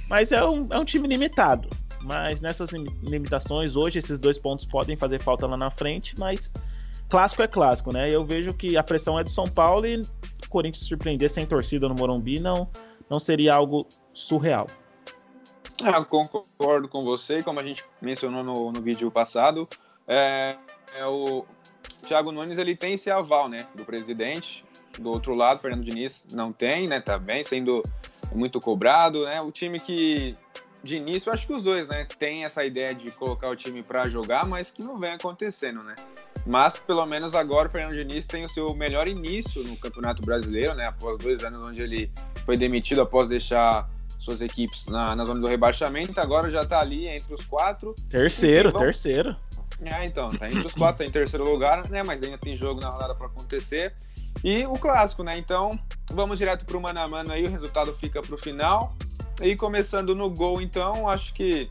Mas 0.08 0.32
é 0.32 0.44
um, 0.44 0.66
é 0.70 0.78
um 0.78 0.84
time 0.84 1.08
limitado. 1.08 1.68
Mas 2.02 2.40
nessas 2.40 2.70
limitações, 3.02 3.76
hoje 3.76 3.98
esses 3.98 4.18
dois 4.18 4.38
pontos 4.38 4.66
podem 4.66 4.96
fazer 4.96 5.22
falta 5.22 5.46
lá 5.46 5.56
na 5.56 5.70
frente, 5.70 6.14
mas 6.18 6.50
clássico 7.08 7.42
é 7.42 7.48
clássico, 7.48 7.92
né? 7.92 8.10
Eu 8.10 8.24
vejo 8.24 8.52
que 8.52 8.76
a 8.76 8.82
pressão 8.82 9.18
é 9.18 9.24
do 9.24 9.30
São 9.30 9.44
Paulo 9.44 9.86
e 9.86 9.96
o 9.96 10.48
Corinthians 10.50 10.86
surpreender 10.86 11.30
sem 11.30 11.46
torcida 11.46 11.88
no 11.88 11.94
Morumbi 11.94 12.40
não, 12.40 12.68
não 13.08 13.18
seria 13.18 13.54
algo 13.54 13.86
surreal. 14.12 14.66
Concordo 16.08 16.88
com 16.88 17.00
você, 17.00 17.42
como 17.42 17.60
a 17.60 17.62
gente 17.62 17.84
mencionou 18.00 18.42
no, 18.42 18.72
no 18.72 18.80
vídeo 18.80 19.10
passado, 19.10 19.68
é, 20.06 20.56
é 20.94 21.06
o 21.06 21.44
Thiago 22.06 22.30
Nunes 22.30 22.58
ele 22.58 22.76
tem 22.76 22.94
esse 22.94 23.10
aval, 23.10 23.48
né, 23.48 23.66
do 23.74 23.84
presidente. 23.84 24.64
Do 24.98 25.10
outro 25.10 25.34
lado, 25.34 25.58
Fernando 25.58 25.82
Diniz 25.82 26.24
não 26.32 26.52
tem, 26.52 26.86
né, 26.86 27.00
tá 27.00 27.20
sendo 27.42 27.82
muito 28.32 28.60
cobrado, 28.60 29.24
né. 29.24 29.38
O 29.42 29.50
time 29.50 29.80
que 29.80 30.36
de 30.84 30.96
início, 30.96 31.32
acho 31.32 31.46
que 31.46 31.52
os 31.52 31.62
dois, 31.62 31.88
né, 31.88 32.06
tem 32.18 32.44
essa 32.44 32.62
ideia 32.62 32.94
de 32.94 33.10
colocar 33.10 33.48
o 33.48 33.56
time 33.56 33.82
para 33.82 34.06
jogar, 34.08 34.46
mas 34.46 34.70
que 34.70 34.84
não 34.84 34.98
vem 34.98 35.12
acontecendo, 35.12 35.82
né. 35.82 35.94
Mas 36.46 36.78
pelo 36.78 37.04
menos 37.06 37.34
agora 37.34 37.68
o 37.68 37.70
Fernando 37.70 37.94
Diniz 37.94 38.26
tem 38.26 38.44
o 38.44 38.48
seu 38.48 38.74
melhor 38.74 39.08
início 39.08 39.64
no 39.64 39.78
Campeonato 39.78 40.20
Brasileiro, 40.22 40.74
né, 40.74 40.86
após 40.86 41.18
dois 41.18 41.42
anos 41.42 41.62
onde 41.62 41.82
ele 41.82 42.12
foi 42.44 42.56
demitido 42.56 43.00
após 43.00 43.26
deixar 43.26 43.88
suas 44.24 44.40
equipes 44.40 44.86
na, 44.86 45.14
na 45.14 45.24
zona 45.24 45.40
do 45.40 45.46
rebaixamento, 45.46 46.18
agora 46.20 46.50
já 46.50 46.62
está 46.62 46.80
ali 46.80 47.06
entre 47.06 47.34
os 47.34 47.44
quatro. 47.44 47.94
Terceiro, 48.08 48.70
Enfim, 48.70 48.78
terceiro. 48.78 49.36
É, 49.82 50.04
então, 50.04 50.28
tá 50.28 50.46
entre 50.48 50.66
os 50.66 50.74
quatro, 50.74 50.98
tá 50.98 51.04
em 51.04 51.12
terceiro 51.12 51.44
lugar, 51.48 51.88
né? 51.90 52.02
Mas 52.02 52.22
ainda 52.22 52.38
tem 52.38 52.56
jogo 52.56 52.80
na 52.80 52.88
rodada 52.88 53.14
para 53.14 53.26
acontecer. 53.26 53.94
E 54.42 54.64
o 54.66 54.74
clássico, 54.74 55.22
né? 55.22 55.36
Então, 55.36 55.70
vamos 56.10 56.38
direto 56.38 56.64
pro 56.64 56.80
mano 56.80 57.00
a 57.00 57.08
mano 57.08 57.32
aí, 57.32 57.44
o 57.44 57.50
resultado 57.50 57.94
fica 57.94 58.22
pro 58.22 58.38
final. 58.38 58.94
E 59.42 59.56
começando 59.56 60.14
no 60.14 60.30
gol, 60.30 60.60
então, 60.60 61.08
acho 61.08 61.34
que 61.34 61.70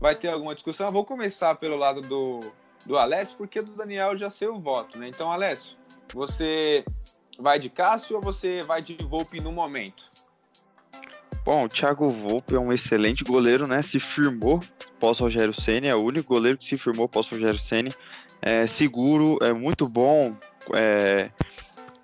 vai 0.00 0.14
ter 0.14 0.28
alguma 0.28 0.54
discussão. 0.54 0.86
Eu 0.86 0.92
vou 0.92 1.04
começar 1.04 1.54
pelo 1.54 1.76
lado 1.76 2.00
do, 2.02 2.40
do 2.86 2.96
Alessio, 2.98 3.36
porque 3.36 3.62
do 3.62 3.72
Daniel 3.72 4.16
já 4.16 4.28
sei 4.28 4.48
o 4.48 4.58
voto, 4.58 4.98
né? 4.98 5.08
Então, 5.08 5.30
Alessio, 5.30 5.76
você 6.12 6.84
vai 7.38 7.58
de 7.58 7.70
Cássio 7.70 8.16
ou 8.16 8.22
você 8.22 8.60
vai 8.60 8.82
de 8.82 8.96
Volpe 9.04 9.40
no 9.40 9.52
momento? 9.52 10.13
Bom, 11.44 11.64
o 11.64 11.68
Thiago 11.68 12.08
Volpe 12.08 12.54
é 12.54 12.58
um 12.58 12.72
excelente 12.72 13.22
goleiro, 13.22 13.68
né? 13.68 13.82
Se 13.82 14.00
firmou 14.00 14.62
pós 14.98 15.18
Rogério 15.18 15.52
Ceni, 15.52 15.88
é 15.88 15.94
o 15.94 16.00
único 16.00 16.34
goleiro 16.34 16.56
que 16.56 16.64
se 16.64 16.78
firmou 16.78 17.06
pós 17.06 17.28
Rogério 17.28 17.58
Ceni. 17.58 17.90
É 18.40 18.66
seguro, 18.66 19.38
é 19.42 19.52
muito 19.52 19.86
bom, 19.86 20.34
é, 20.72 21.28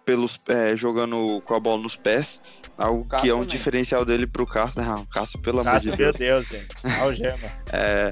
pelos 0.04 0.38
é, 0.48 0.76
jogando 0.76 1.40
com 1.46 1.54
a 1.54 1.60
bola 1.60 1.82
nos 1.82 1.96
pés, 1.96 2.40
algo 2.76 3.06
que 3.20 3.30
é 3.30 3.34
um 3.34 3.40
também. 3.40 3.56
diferencial 3.56 4.04
dele 4.04 4.26
pro 4.26 4.46
Cássio. 4.46 4.82
Não, 4.82 5.06
Cássio, 5.06 5.40
pelo 5.40 5.60
amor 5.60 5.80
de 5.80 5.90
Deus. 5.90 6.18
Meu 6.18 6.30
Deus, 6.30 6.48
gente. 6.48 6.86
Algema. 7.00 7.38
é, 7.72 8.10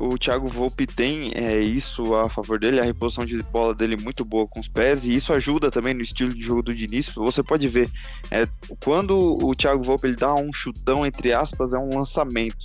o 0.00 0.16
Thiago 0.16 0.48
Volpe 0.48 0.86
tem 0.86 1.32
é, 1.34 1.60
isso 1.60 2.14
a 2.14 2.28
favor 2.28 2.58
dele, 2.58 2.80
a 2.80 2.84
reposição 2.84 3.24
de 3.24 3.42
bola 3.44 3.74
dele 3.74 3.96
muito 3.96 4.24
boa 4.24 4.46
com 4.46 4.60
os 4.60 4.68
pés, 4.68 5.04
e 5.04 5.14
isso 5.14 5.32
ajuda 5.32 5.70
também 5.70 5.94
no 5.94 6.02
estilo 6.02 6.30
de 6.30 6.42
jogo 6.42 6.62
do 6.62 6.74
Diniz. 6.74 7.08
Você 7.08 7.42
pode 7.42 7.66
ver, 7.66 7.90
é, 8.30 8.46
quando 8.84 9.18
o 9.18 9.54
Thiago 9.54 9.82
Volpe 9.82 10.06
ele 10.06 10.16
dá 10.16 10.34
um 10.34 10.52
chutão, 10.52 11.04
entre 11.04 11.32
aspas, 11.32 11.72
é 11.72 11.78
um 11.78 11.90
lançamento 11.96 12.56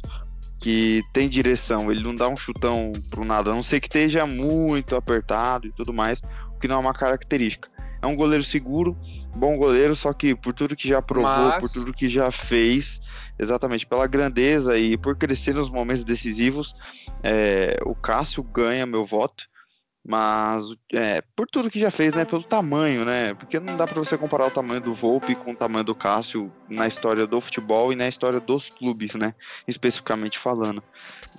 que 0.59 1.03
tem 1.11 1.27
direção, 1.27 1.91
ele 1.91 2.03
não 2.03 2.15
dá 2.15 2.29
um 2.29 2.35
chutão 2.35 2.91
pro 3.09 3.25
nada, 3.25 3.49
a 3.49 3.53
não 3.53 3.63
ser 3.63 3.79
que 3.79 3.87
esteja 3.87 4.25
muito 4.25 4.95
apertado 4.95 5.67
e 5.67 5.71
tudo 5.71 5.93
mais, 5.93 6.21
o 6.55 6.59
que 6.59 6.67
não 6.67 6.75
é 6.75 6.79
uma 6.79 6.93
característica. 6.93 7.67
É 8.01 8.07
um 8.07 8.15
goleiro 8.15 8.43
seguro, 8.43 8.97
bom 9.35 9.57
goleiro, 9.57 9.95
só 9.95 10.13
que 10.13 10.35
por 10.35 10.53
tudo 10.53 10.75
que 10.75 10.87
já 10.87 11.01
provou, 11.01 11.49
Mas... 11.49 11.59
por 11.59 11.69
tudo 11.69 11.93
que 11.93 12.07
já 12.07 12.29
fez, 12.31 13.01
exatamente 13.37 13.85
pela 13.85 14.07
grandeza 14.07 14.77
e 14.77 14.97
por 14.97 15.15
crescer 15.15 15.53
nos 15.53 15.69
momentos 15.69 16.03
decisivos, 16.03 16.75
é, 17.23 17.77
o 17.85 17.95
Cássio 17.95 18.43
ganha 18.43 18.85
meu 18.85 19.05
voto. 19.05 19.45
Mas 20.05 20.65
é, 20.91 21.23
por 21.33 21.47
tudo 21.47 21.71
que 21.71 21.79
já 21.79 21.89
fez, 21.89 22.13
né? 22.13 22.25
Pelo 22.25 22.43
tamanho, 22.43 23.05
né? 23.05 23.33
Porque 23.35 23.57
não 23.57 23.77
dá 23.77 23.87
para 23.87 24.03
você 24.03 24.17
comparar 24.17 24.47
o 24.47 24.51
tamanho 24.51 24.81
do 24.81 24.93
Volpe 24.93 25.33
com 25.33 25.51
o 25.51 25.55
tamanho 25.55 25.85
do 25.85 25.95
Cássio 25.95 26.51
na 26.67 26.85
história 26.89 27.25
do 27.25 27.39
futebol 27.39 27.93
e 27.93 27.95
na 27.95 28.09
história 28.09 28.41
dos 28.41 28.67
clubes, 28.67 29.15
né? 29.15 29.33
Especificamente 29.65 30.37
falando. 30.37 30.83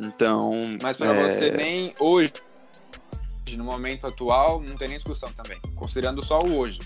Então. 0.01 0.51
Mas 0.83 0.97
para 0.97 1.13
é... 1.13 1.31
você 1.31 1.51
nem 1.51 1.93
hoje, 2.01 2.33
no 3.55 3.65
momento 3.65 4.07
atual, 4.07 4.63
não 4.67 4.79
tem 4.79 4.89
nem 4.89 4.97
discussão 4.97 5.31
também. 5.33 5.61
Considerando 5.75 6.25
só 6.25 6.41
o 6.41 6.59
hoje. 6.59 6.81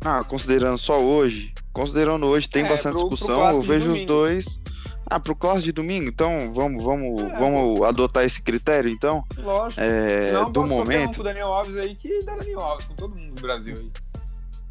Ah, 0.00 0.20
considerando 0.24 0.78
só 0.78 0.96
hoje. 0.98 1.52
Considerando 1.72 2.26
hoje, 2.26 2.48
tem 2.48 2.64
é, 2.64 2.68
bastante 2.68 2.92
pro, 2.92 3.08
discussão. 3.08 3.40
Pro 3.40 3.56
eu 3.56 3.62
vejo 3.62 3.92
os 3.92 4.04
dois. 4.04 4.60
Ah, 5.10 5.18
pro 5.18 5.34
clássico 5.34 5.64
de 5.64 5.72
domingo, 5.72 6.06
então 6.06 6.52
vamos, 6.52 6.82
vamos, 6.82 7.22
é. 7.22 7.38
vamos 7.38 7.82
adotar 7.82 8.24
esse 8.24 8.42
critério, 8.42 8.90
então. 8.90 9.24
Lógico. 9.38 9.80
É, 9.80 10.26
Senão, 10.26 10.52
do 10.52 10.66
momento. 10.66 11.10
Um 11.10 11.14
com 11.14 11.20
o 11.22 11.24
Daniel 11.24 11.52
Alves 11.52 11.76
aí 11.76 11.94
que 11.94 12.18
dá 12.26 12.36
Daniel 12.36 12.60
Alves 12.60 12.84
com 12.86 12.94
todo 12.94 13.16
mundo 13.16 13.34
do 13.34 13.40
Brasil 13.40 13.74
aí. 13.78 13.90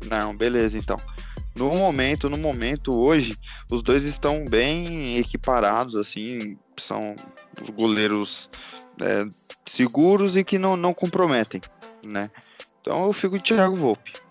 Não, 0.07 0.36
beleza, 0.36 0.77
então. 0.77 0.96
No 1.55 1.74
momento, 1.74 2.29
no 2.29 2.38
momento 2.38 2.96
hoje, 2.96 3.36
os 3.72 3.81
dois 3.81 4.03
estão 4.03 4.46
bem 4.48 5.17
equiparados, 5.17 5.96
assim, 5.96 6.55
são 6.77 7.15
goleiros 7.74 8.48
é, 9.01 9.25
seguros 9.65 10.38
e 10.38 10.43
que 10.43 10.60
não, 10.60 10.77
não 10.77 10.93
comprometem, 10.93 11.60
né? 12.03 12.29
Então 12.79 13.07
eu 13.07 13.12
fico 13.13 13.38
de 13.38 13.43
Thiago 13.43 13.75
Volpe. 13.75 14.26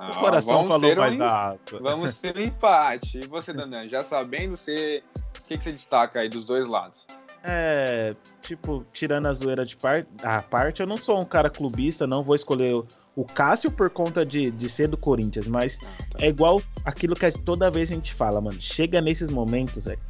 Ah, 0.00 0.10
o 0.10 0.18
coração 0.18 0.66
falou 0.66 0.96
mais 0.96 1.20
um, 1.20 1.22
alto. 1.22 1.78
Vamos 1.82 2.16
ter 2.16 2.34
um 2.34 2.40
empate. 2.42 3.20
E 3.22 3.26
você, 3.26 3.52
Dandan, 3.52 3.86
já 3.86 4.00
sabendo, 4.00 4.56
você, 4.56 5.02
o 5.38 5.46
que, 5.46 5.58
que 5.58 5.62
você 5.62 5.72
destaca 5.72 6.20
aí 6.20 6.28
dos 6.28 6.46
dois 6.46 6.66
lados? 6.66 7.06
É, 7.44 8.14
tipo, 8.40 8.82
tirando 8.92 9.26
a 9.26 9.32
zoeira 9.34 9.64
de 9.64 9.76
par 9.76 10.06
a 10.22 10.42
parte, 10.42 10.80
eu 10.80 10.86
não 10.86 10.96
sou 10.96 11.20
um 11.20 11.24
cara 11.24 11.48
clubista, 11.50 12.06
não 12.06 12.22
vou 12.22 12.34
escolher 12.34 12.74
o, 12.74 12.86
o 13.16 13.24
Cássio 13.24 13.70
por 13.70 13.88
conta 13.90 14.24
de, 14.24 14.50
de 14.50 14.68
ser 14.68 14.88
do 14.88 14.96
Corinthians, 14.96 15.46
mas 15.46 15.78
ah, 15.82 16.04
tá. 16.10 16.24
é 16.24 16.28
igual 16.28 16.62
aquilo 16.84 17.14
que 17.14 17.30
toda 17.32 17.70
vez 17.70 17.90
a 17.90 17.94
gente 17.94 18.14
fala, 18.14 18.40
mano. 18.40 18.60
Chega 18.60 19.02
nesses 19.02 19.28
momentos, 19.28 19.84
velho 19.84 20.00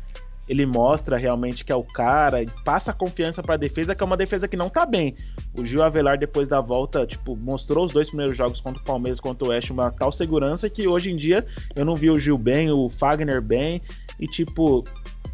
ele 0.50 0.66
mostra 0.66 1.16
realmente 1.16 1.64
que 1.64 1.70
é 1.70 1.76
o 1.76 1.84
cara, 1.84 2.44
passa 2.64 2.92
confiança 2.92 3.40
para 3.40 3.54
a 3.54 3.56
defesa, 3.56 3.94
que 3.94 4.02
é 4.02 4.06
uma 4.06 4.16
defesa 4.16 4.48
que 4.48 4.56
não 4.56 4.68
tá 4.68 4.84
bem. 4.84 5.14
O 5.56 5.64
Gil 5.64 5.80
Avelar, 5.80 6.18
depois 6.18 6.48
da 6.48 6.60
volta, 6.60 7.06
tipo, 7.06 7.36
mostrou 7.36 7.84
os 7.84 7.92
dois 7.92 8.08
primeiros 8.08 8.36
jogos 8.36 8.60
contra 8.60 8.82
o 8.82 8.84
Palmeiras, 8.84 9.20
contra 9.20 9.46
o 9.46 9.50
Oeste, 9.52 9.70
uma 9.70 9.92
tal 9.92 10.10
segurança 10.10 10.68
que 10.68 10.88
hoje 10.88 11.12
em 11.12 11.16
dia 11.16 11.46
eu 11.76 11.84
não 11.84 11.94
vi 11.94 12.10
o 12.10 12.18
Gil 12.18 12.36
bem, 12.36 12.68
o 12.68 12.90
Fagner 12.90 13.40
bem, 13.40 13.80
e 14.18 14.26
tipo, 14.26 14.82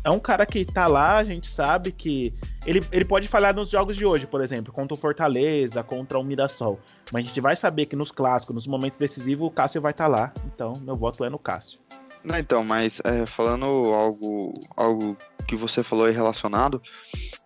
é 0.04 0.11
um 0.11 0.20
cara 0.20 0.44
que 0.44 0.66
tá 0.66 0.87
lá, 0.87 1.16
a 1.16 1.25
gente 1.25 1.46
sabe 1.46 1.90
que. 1.92 2.35
Ele, 2.66 2.85
ele 2.92 3.04
pode 3.04 3.26
falhar 3.26 3.54
nos 3.54 3.70
jogos 3.70 3.96
de 3.96 4.04
hoje, 4.04 4.26
por 4.26 4.42
exemplo, 4.42 4.70
contra 4.70 4.94
o 4.94 5.00
Fortaleza, 5.00 5.82
contra 5.82 6.18
o 6.18 6.23
Mirassol. 6.23 6.78
Mas 7.11 7.25
a 7.25 7.28
gente 7.28 7.40
vai 7.40 7.56
saber 7.56 7.87
que 7.87 7.96
nos 7.96 8.11
clássicos, 8.11 8.54
nos 8.54 8.66
momentos 8.66 8.99
decisivos, 8.99 9.49
o 9.49 9.50
Cássio 9.50 9.80
vai 9.80 9.92
estar 9.92 10.04
tá 10.04 10.08
lá. 10.11 10.32
Então, 10.44 10.75
meu 10.82 10.94
voto 10.94 11.25
é 11.25 11.30
no 11.30 11.38
Cássio. 11.38 11.80
Não, 12.26 12.38
então, 12.38 12.64
mas 12.64 13.00
é, 13.04 13.25
falando 13.25 13.64
algo, 13.64 14.52
algo 14.76 15.16
que 15.47 15.54
você 15.54 15.83
falou 15.85 16.06
aí 16.06 16.12
relacionado, 16.12 16.83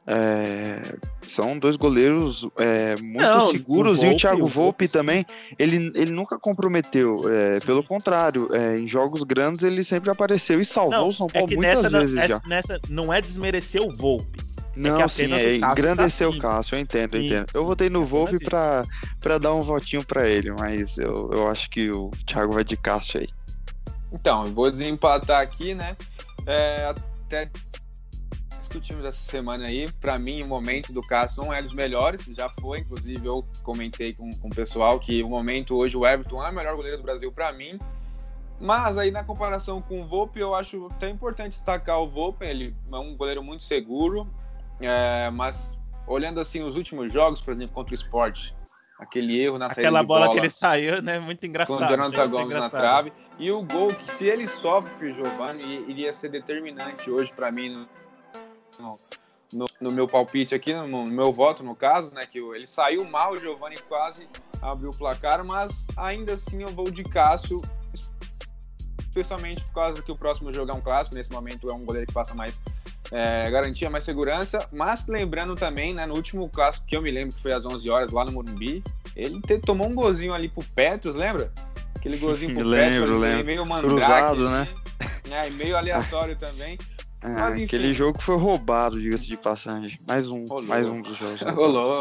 é, 0.06 0.96
são 1.28 1.58
dois 1.58 1.76
goleiros 1.76 2.48
é, 2.58 2.94
muito 3.00 3.20
Não, 3.20 3.50
seguros 3.50 3.98
Volpe, 3.98 4.12
e 4.12 4.14
o 4.14 4.18
Thiago 4.18 4.46
Volpe, 4.46 4.88
também, 4.88 5.26
ele, 5.58 5.92
ele 5.94 6.10
nunca 6.10 6.38
comprometeu, 6.38 7.20
é, 7.30 7.60
pelo 7.60 7.84
contrário, 7.84 8.48
é, 8.54 8.76
em 8.76 8.88
jogos 8.88 9.22
grandes 9.22 9.62
ele 9.62 9.84
sempre 9.84 10.10
apareceu 10.10 10.60
e 10.60 10.64
salvou 10.64 11.08
o 11.08 11.10
São 11.10 11.26
é 11.26 11.40
Paulo 11.40 11.54
muitas 11.54 11.82
nessa, 11.82 11.98
vezes 11.98 12.14
não, 12.14 12.26
já. 12.26 12.42
Nessa 12.46 12.80
não 12.88 13.12
é 13.12 13.20
desmerecer 13.20 13.82
o 13.82 13.94
Volpe, 13.94 14.40
não, 14.76 15.00
é 15.00 15.08
sim, 15.08 15.32
é 15.32 15.56
engrandecer 15.56 16.30
tá 16.30 16.36
o 16.36 16.38
Cássio, 16.38 16.76
eu 16.76 16.80
entendo, 16.80 17.16
eu 17.16 17.22
entendo. 17.22 17.46
Eu 17.52 17.66
votei 17.66 17.90
no 17.90 18.04
Volpe 18.04 18.38
pra, 18.38 18.82
pra 19.20 19.36
dar 19.36 19.54
um 19.54 19.60
votinho 19.60 20.04
pra 20.04 20.28
ele, 20.28 20.52
mas 20.52 20.96
eu, 20.96 21.30
eu 21.32 21.48
acho 21.48 21.68
que 21.68 21.90
o 21.90 22.10
Thiago 22.26 22.52
vai 22.54 22.64
de 22.64 22.76
Cássio 22.76 23.20
aí. 23.20 23.28
Então, 24.12 24.46
eu 24.46 24.52
vou 24.52 24.70
desempatar 24.70 25.40
aqui, 25.40 25.74
né? 25.74 25.96
É, 26.46 26.86
até 26.86 27.50
discutimos 28.58 29.04
essa 29.04 29.20
semana 29.22 29.66
aí. 29.66 29.90
Para 30.00 30.18
mim, 30.18 30.42
o 30.42 30.48
momento 30.48 30.92
do 30.92 31.02
Cássio 31.02 31.42
não 31.42 31.52
é 31.52 31.60
dos 31.60 31.72
melhores, 31.72 32.24
já 32.36 32.48
foi. 32.48 32.78
Inclusive, 32.78 33.26
eu 33.26 33.44
comentei 33.62 34.14
com, 34.14 34.30
com 34.30 34.48
o 34.48 34.54
pessoal 34.54 34.98
que 35.00 35.22
o 35.22 35.28
momento 35.28 35.76
hoje, 35.76 35.96
o 35.96 36.06
Everton 36.06 36.44
é 36.44 36.50
o 36.50 36.54
melhor 36.54 36.76
goleiro 36.76 36.98
do 36.98 37.02
Brasil 37.02 37.32
para 37.32 37.52
mim. 37.52 37.78
Mas 38.60 38.98
aí, 38.98 39.10
na 39.10 39.24
comparação 39.24 39.80
com 39.80 40.02
o 40.02 40.06
Volpe, 40.06 40.38
eu 40.38 40.54
acho 40.54 40.86
até 40.86 41.08
importante 41.08 41.52
destacar 41.52 41.98
o 42.00 42.08
Volpe. 42.08 42.44
Ele 42.44 42.74
é 42.92 42.96
um 42.96 43.16
goleiro 43.16 43.42
muito 43.42 43.62
seguro, 43.62 44.28
é, 44.80 45.30
mas 45.30 45.72
olhando 46.06 46.40
assim 46.40 46.62
os 46.62 46.76
últimos 46.76 47.12
jogos, 47.12 47.40
por 47.40 47.54
exemplo, 47.54 47.74
contra 47.74 47.92
o 47.92 47.94
Sport, 47.94 48.52
aquele 49.00 49.40
erro 49.40 49.58
na 49.58 49.68
saída 49.70 49.80
Aquela 49.80 50.02
bola, 50.02 50.26
bola, 50.26 50.34
que 50.34 50.40
ele 50.40 50.50
saiu, 50.50 51.00
né? 51.00 51.18
Muito 51.18 51.44
engraçado. 51.46 51.78
Com 51.78 51.84
o 51.84 51.88
Jonathan 51.88 52.28
Gomes 52.28 52.54
na 52.54 52.68
trave. 52.68 53.12
E 53.38 53.50
o 53.50 53.62
gol 53.62 53.94
que, 53.94 54.10
se 54.12 54.26
ele 54.26 54.46
sofre 54.46 54.90
pro 54.98 55.10
Giovanni, 55.10 55.84
iria 55.88 56.12
ser 56.12 56.28
determinante 56.28 57.10
hoje 57.10 57.32
para 57.32 57.50
mim 57.50 57.86
no, 58.78 58.98
no, 59.54 59.66
no, 59.80 59.92
meu 59.92 60.06
palpite 60.06 60.54
aqui, 60.54 60.74
no, 60.74 60.86
no, 60.86 61.10
meu 61.10 61.32
voto, 61.32 61.64
no 61.64 61.74
caso, 61.74 62.14
né? 62.14 62.26
Que 62.30 62.38
ele 62.38 62.66
saiu 62.66 63.04
mal, 63.06 63.32
o 63.32 63.38
Giovanni 63.38 63.76
quase 63.88 64.28
abriu 64.60 64.90
o 64.90 64.96
placar, 64.96 65.42
mas 65.42 65.86
ainda 65.96 66.34
assim 66.34 66.62
eu 66.62 66.68
vou 66.68 66.90
de 66.90 67.02
Cássio, 67.02 67.60
especialmente 69.10 69.62
por 69.64 69.74
causa 69.74 70.02
que 70.02 70.10
o 70.10 70.16
próximo 70.16 70.52
jogo 70.54 70.72
é 70.72 70.74
um 70.74 70.80
clássico. 70.80 71.16
Nesse 71.16 71.30
momento 71.32 71.68
é 71.68 71.74
um 71.74 71.84
goleiro 71.84 72.06
que 72.06 72.14
passa 72.14 72.34
mais 72.34 72.62
é, 73.12 73.50
garantia 73.50 73.90
mais 73.90 74.04
segurança, 74.04 74.68
mas 74.72 75.06
lembrando 75.06 75.56
também, 75.56 75.92
né, 75.92 76.06
no 76.06 76.14
último 76.14 76.48
clássico 76.48 76.86
que 76.86 76.96
eu 76.96 77.02
me 77.02 77.10
lembro 77.10 77.34
que 77.34 77.42
foi 77.42 77.52
às 77.52 77.66
11 77.66 77.90
horas 77.90 78.12
lá 78.12 78.24
no 78.24 78.32
Morumbi, 78.32 78.82
ele 79.16 79.40
te, 79.42 79.58
tomou 79.58 79.88
um 79.88 79.94
golzinho 79.94 80.32
ali 80.32 80.48
pro 80.48 80.62
Petros, 80.62 81.16
lembra? 81.16 81.52
Aquele 81.96 82.16
golzinho 82.18 82.54
pro 82.54 82.64
lembro, 82.66 83.00
Petros, 83.02 83.20
lembro. 83.20 83.44
meio 83.44 83.66
mandrake, 83.66 83.96
Cruzado, 83.96 84.48
né? 84.48 84.64
né? 85.28 85.50
meio 85.50 85.76
aleatório 85.76 86.36
também. 86.36 86.78
É, 87.22 87.28
mas, 87.28 87.52
enfim, 87.52 87.64
aquele 87.64 87.92
jogo 87.92 88.18
foi 88.22 88.38
roubado, 88.38 88.98
diga-se 88.98 89.26
de 89.28 89.36
passagem. 89.36 89.98
Mais 90.08 90.30
um, 90.30 90.42
Rolou. 90.48 90.64
mais 90.64 90.88
um 90.88 91.02
dos 91.02 91.18
jogos. 91.18 91.38
Rolou. 91.52 92.00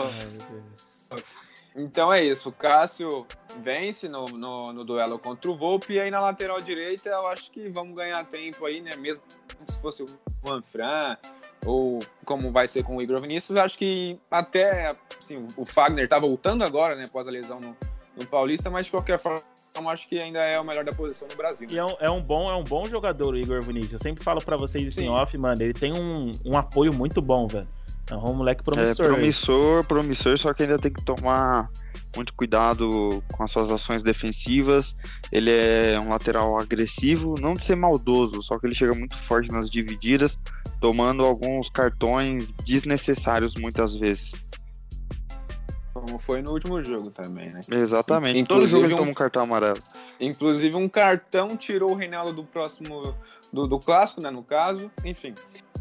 Então 1.79 2.11
é 2.11 2.21
isso, 2.21 2.49
o 2.49 2.51
Cássio 2.51 3.25
vence 3.61 4.09
no, 4.09 4.25
no, 4.25 4.63
no, 4.73 4.83
duelo 4.83 5.17
contra 5.17 5.49
o 5.49 5.55
Volpe 5.55 5.93
e 5.93 5.99
aí 5.99 6.11
na 6.11 6.19
lateral 6.19 6.59
direita 6.59 7.09
eu 7.09 7.27
acho 7.27 7.49
que 7.51 7.69
vamos 7.69 7.95
ganhar 7.95 8.23
tempo 8.25 8.65
aí, 8.65 8.81
né? 8.81 8.95
Mesmo 8.97 9.21
se 9.67 9.79
fosse 9.79 10.03
o 10.03 10.05
Juan 10.45 10.61
Fran 10.61 11.17
ou 11.65 11.99
como 12.25 12.51
vai 12.51 12.67
ser 12.67 12.83
com 12.83 12.97
o 12.97 13.01
Igor 13.01 13.21
Vinícius, 13.21 13.57
eu 13.57 13.63
acho 13.63 13.77
que 13.77 14.19
até 14.29 14.95
assim, 15.17 15.47
o 15.55 15.63
Fagner 15.63 16.07
tá 16.07 16.19
voltando 16.19 16.63
agora, 16.63 16.95
né, 16.95 17.03
após 17.05 17.27
a 17.27 17.31
lesão 17.31 17.59
no, 17.61 17.75
no 18.17 18.27
Paulista, 18.27 18.69
mas 18.69 18.85
de 18.85 18.91
qualquer 18.91 19.17
forma 19.17 19.41
acho 19.87 20.09
que 20.09 20.19
ainda 20.19 20.39
é 20.39 20.59
o 20.59 20.63
melhor 20.65 20.83
da 20.83 20.91
posição 20.91 21.25
no 21.29 21.37
Brasil. 21.37 21.65
Né? 21.69 21.75
E 21.75 21.77
é 21.77 21.85
um, 21.85 21.95
é 21.99 22.11
um, 22.11 22.21
bom, 22.21 22.43
é 22.51 22.55
um 22.55 22.63
bom 22.63 22.83
jogador 22.83 23.33
o 23.33 23.37
Igor 23.37 23.61
Vinícius. 23.61 23.93
Eu 23.93 23.99
sempre 23.99 24.23
falo 24.23 24.43
para 24.43 24.57
vocês 24.57 24.83
isso 24.83 24.99
Sim. 24.99 25.05
em 25.05 25.09
off, 25.09 25.37
mano, 25.37 25.61
ele 25.61 25.73
tem 25.73 25.93
um, 25.93 26.31
um 26.45 26.57
apoio 26.57 26.93
muito 26.93 27.21
bom, 27.21 27.47
velho. 27.47 27.67
É 28.11 28.15
um 28.15 28.33
moleque 28.33 28.63
promissor. 28.63 29.05
É 29.05 29.09
promissor, 29.09 29.85
promissor, 29.85 30.37
só 30.39 30.53
que 30.53 30.63
ainda 30.63 30.79
tem 30.79 30.91
que 30.91 31.03
tomar 31.03 31.69
muito 32.15 32.33
cuidado 32.33 33.23
com 33.31 33.43
as 33.43 33.51
suas 33.51 33.71
ações 33.71 34.01
defensivas. 34.01 34.95
Ele 35.31 35.51
é 35.51 35.99
um 36.01 36.09
lateral 36.09 36.59
agressivo, 36.59 37.35
não 37.39 37.53
de 37.53 37.63
ser 37.63 37.75
maldoso, 37.75 38.41
só 38.43 38.57
que 38.57 38.65
ele 38.65 38.75
chega 38.75 38.95
muito 38.95 39.15
forte 39.27 39.51
nas 39.51 39.69
divididas, 39.69 40.39
tomando 40.81 41.23
alguns 41.23 41.69
cartões 41.69 42.51
desnecessários 42.65 43.53
muitas 43.55 43.95
vezes. 43.95 44.33
Como 45.93 46.17
foi 46.17 46.41
no 46.41 46.51
último 46.51 46.83
jogo 46.83 47.11
também, 47.11 47.49
né? 47.49 47.59
Exatamente. 47.69 48.39
Inclusive, 48.39 48.47
Todo 48.47 48.67
jogo 48.67 48.85
ele 48.85 48.93
um, 48.93 48.97
toma 48.97 49.11
um 49.11 49.13
cartão 49.13 49.43
amarelo. 49.43 49.77
Inclusive 50.19 50.75
um 50.75 50.89
cartão 50.89 51.47
tirou 51.49 51.91
o 51.91 51.95
Reinaldo 51.95 52.33
do 52.33 52.43
próximo 52.43 53.01
do, 53.51 53.67
do 53.67 53.77
clássico, 53.77 54.21
né? 54.21 54.31
No 54.31 54.43
caso, 54.43 54.89
enfim. 55.03 55.33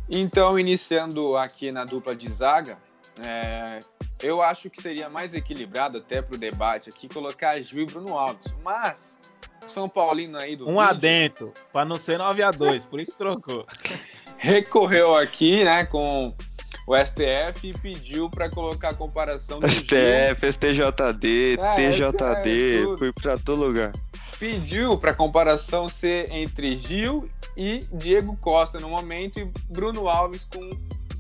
Então, 0.09 0.59
iniciando 0.59 1.37
aqui 1.37 1.71
na 1.71 1.85
dupla 1.85 2.17
de 2.17 2.31
zaga, 2.31 2.79
é, 3.21 3.79
eu 4.23 4.41
acho 4.41 4.71
que 4.71 4.81
seria 4.81 5.09
mais 5.09 5.35
equilibrado 5.35 5.99
até 5.99 6.23
para 6.23 6.37
o 6.37 6.39
debate 6.39 6.89
aqui 6.89 7.09
colocar 7.09 7.61
Gil 7.61 7.83
e 7.83 7.87
Bruno 7.87 8.17
Alves. 8.17 8.55
Mas 8.65 9.19
São 9.69 9.89
Paulino 9.89 10.39
aí 10.39 10.57
do. 10.57 10.65
Um 10.65 10.73
vídeo, 10.73 10.81
adentro, 10.83 11.53
para 11.73 11.85
não 11.85 11.97
ser 11.97 12.19
9 12.19 12.43
a 12.43 12.51
2 12.51 12.85
por 12.87 13.01
isso 13.01 13.17
trocou. 13.19 13.67
Recorreu 14.39 15.17
aqui, 15.17 15.65
né, 15.65 15.85
com 15.85 16.33
o 16.87 16.97
STF 16.97 17.69
e 17.69 17.73
pediu 17.75 18.31
para 18.31 18.49
colocar 18.49 18.91
a 18.91 18.95
comparação 18.95 19.61
do 19.61 19.69
STF, 19.69 20.41
Gil. 20.41 20.53
STJD, 20.53 21.59
é, 21.61 21.91
TJD, 21.91 22.77
é, 22.77 22.97
fui 22.97 23.13
para 23.13 23.37
todo 23.37 23.61
lugar. 23.61 23.93
Pediu 24.39 24.97
para 24.97 25.13
comparação 25.13 25.89
ser 25.89 26.33
entre 26.33 26.77
Gil 26.77 27.29
e 27.59 27.81
Diego 27.93 28.37
Costa 28.37 28.79
no 28.79 28.89
momento 28.89 29.41
e 29.41 29.45
Bruno 29.69 30.09
Alves 30.09 30.45
com 30.45 30.71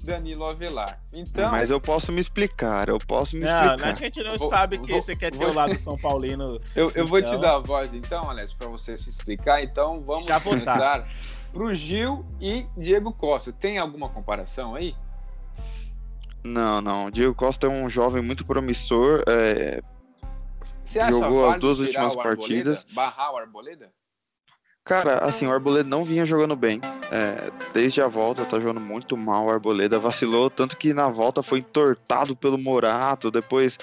Danilo 0.05 0.49
Avelar. 0.49 1.03
Então, 1.13 1.51
mas 1.51 1.69
eu 1.69 1.81
posso 1.81 2.13
me 2.13 2.21
explicar, 2.21 2.89
eu 2.89 2.99
posso 2.99 3.37
me 3.37 3.45
não, 3.45 3.55
explicar. 3.55 3.91
A 3.91 3.95
gente 3.95 4.23
não 4.23 4.37
vou, 4.37 4.49
sabe 4.49 4.79
que 4.79 4.93
vou, 4.93 5.03
você 5.03 5.17
quer 5.17 5.33
ter 5.33 5.45
o 5.45 5.53
lado 5.53 5.77
São 5.77 5.99
Paulino. 5.99 6.61
Eu, 6.77 6.85
eu 6.85 6.91
então... 6.91 7.07
vou 7.07 7.21
te 7.21 7.29
então. 7.29 7.41
dar 7.41 7.57
a 7.57 7.59
voz 7.59 7.93
então, 7.93 8.21
Alex, 8.31 8.55
para 8.55 8.69
você 8.69 8.97
se 8.97 9.11
explicar. 9.11 9.65
Então 9.65 10.01
vamos 10.01 10.27
Já 10.27 10.41
começar 10.41 11.09
para 11.53 11.63
o 11.63 11.75
Gil 11.75 12.25
e 12.41 12.65
Diego 12.77 13.13
Costa. 13.13 13.53
Tem 13.53 13.79
alguma 13.79 14.09
comparação 14.09 14.77
aí? 14.77 14.95
Não, 16.45 16.81
não. 16.81 17.11
Diego 17.11 17.35
Costa 17.35 17.67
é 17.67 17.71
um 17.71 17.91
jovem 17.91 18.23
muito 18.23 18.47
promissor. 18.47 19.25
É... 19.27 19.83
Você 20.85 21.01
acha 21.01 21.11
Jogou 21.11 21.49
as 21.49 21.59
duas 21.59 21.81
últimas 21.81 22.15
partidas. 22.15 22.87
Barrar 22.95 23.33
o 23.33 23.37
Arboleda? 23.37 23.91
Cara, 24.89 25.19
assim, 25.19 25.47
o 25.47 25.53
Arboleda 25.53 25.87
não 25.87 26.03
vinha 26.03 26.25
jogando 26.25 26.57
bem. 26.57 26.81
é, 27.13 27.51
desde 27.75 28.01
a 28.01 28.09
volta, 28.09 28.47
tá 28.47 28.59
jogando 28.59 28.81
muito 28.81 29.19
mal. 29.19 29.45
O 29.45 29.51
Arboleda 29.51 29.99
vacilou, 30.01 30.49
tanto 30.49 30.79
que 30.79 30.95
na 30.95 31.09
volta 31.09 31.43
foi 31.43 31.59
entortado 31.59 32.35
pelo 32.35 32.59
Morato, 32.59 33.31
depois 33.31 33.77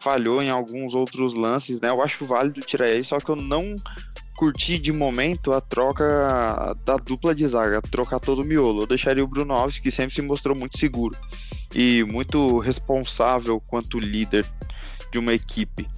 falhou 0.00 0.42
em 0.42 0.50
alguns 0.50 0.94
outros 0.94 1.32
lances, 1.32 1.80
né? 1.80 1.88
Eu 1.88 2.02
acho 2.02 2.26
válido 2.26 2.60
tirar 2.60 2.88
ele, 2.88 3.04
só 3.04 3.18
que 3.18 3.30
eu 3.30 3.36
não 3.36 3.74
curti 4.36 4.78
de 4.78 4.92
momento 4.92 5.52
a 5.52 5.62
troca 5.62 6.76
da 6.84 6.96
dupla 6.96 7.34
de 7.34 7.46
zaga, 7.46 7.80
trocar 7.80 8.20
todo 8.20 8.42
o 8.42 8.46
miolo. 8.46 8.82
Eu 8.82 8.86
deixaria 8.86 9.24
o 9.24 9.28
Bruno 9.28 9.54
Alves, 9.54 9.78
que 9.78 9.90
sempre 9.90 10.14
se 10.14 10.22
mostrou 10.22 10.54
muito 10.54 10.78
seguro 10.78 11.16
e 11.74 12.04
muito 12.04 12.58
responsável 12.58 13.60
quanto 13.60 13.98
líder 13.98 14.46
de 15.10 15.18
uma 15.18 15.32
equipe, 15.32 15.88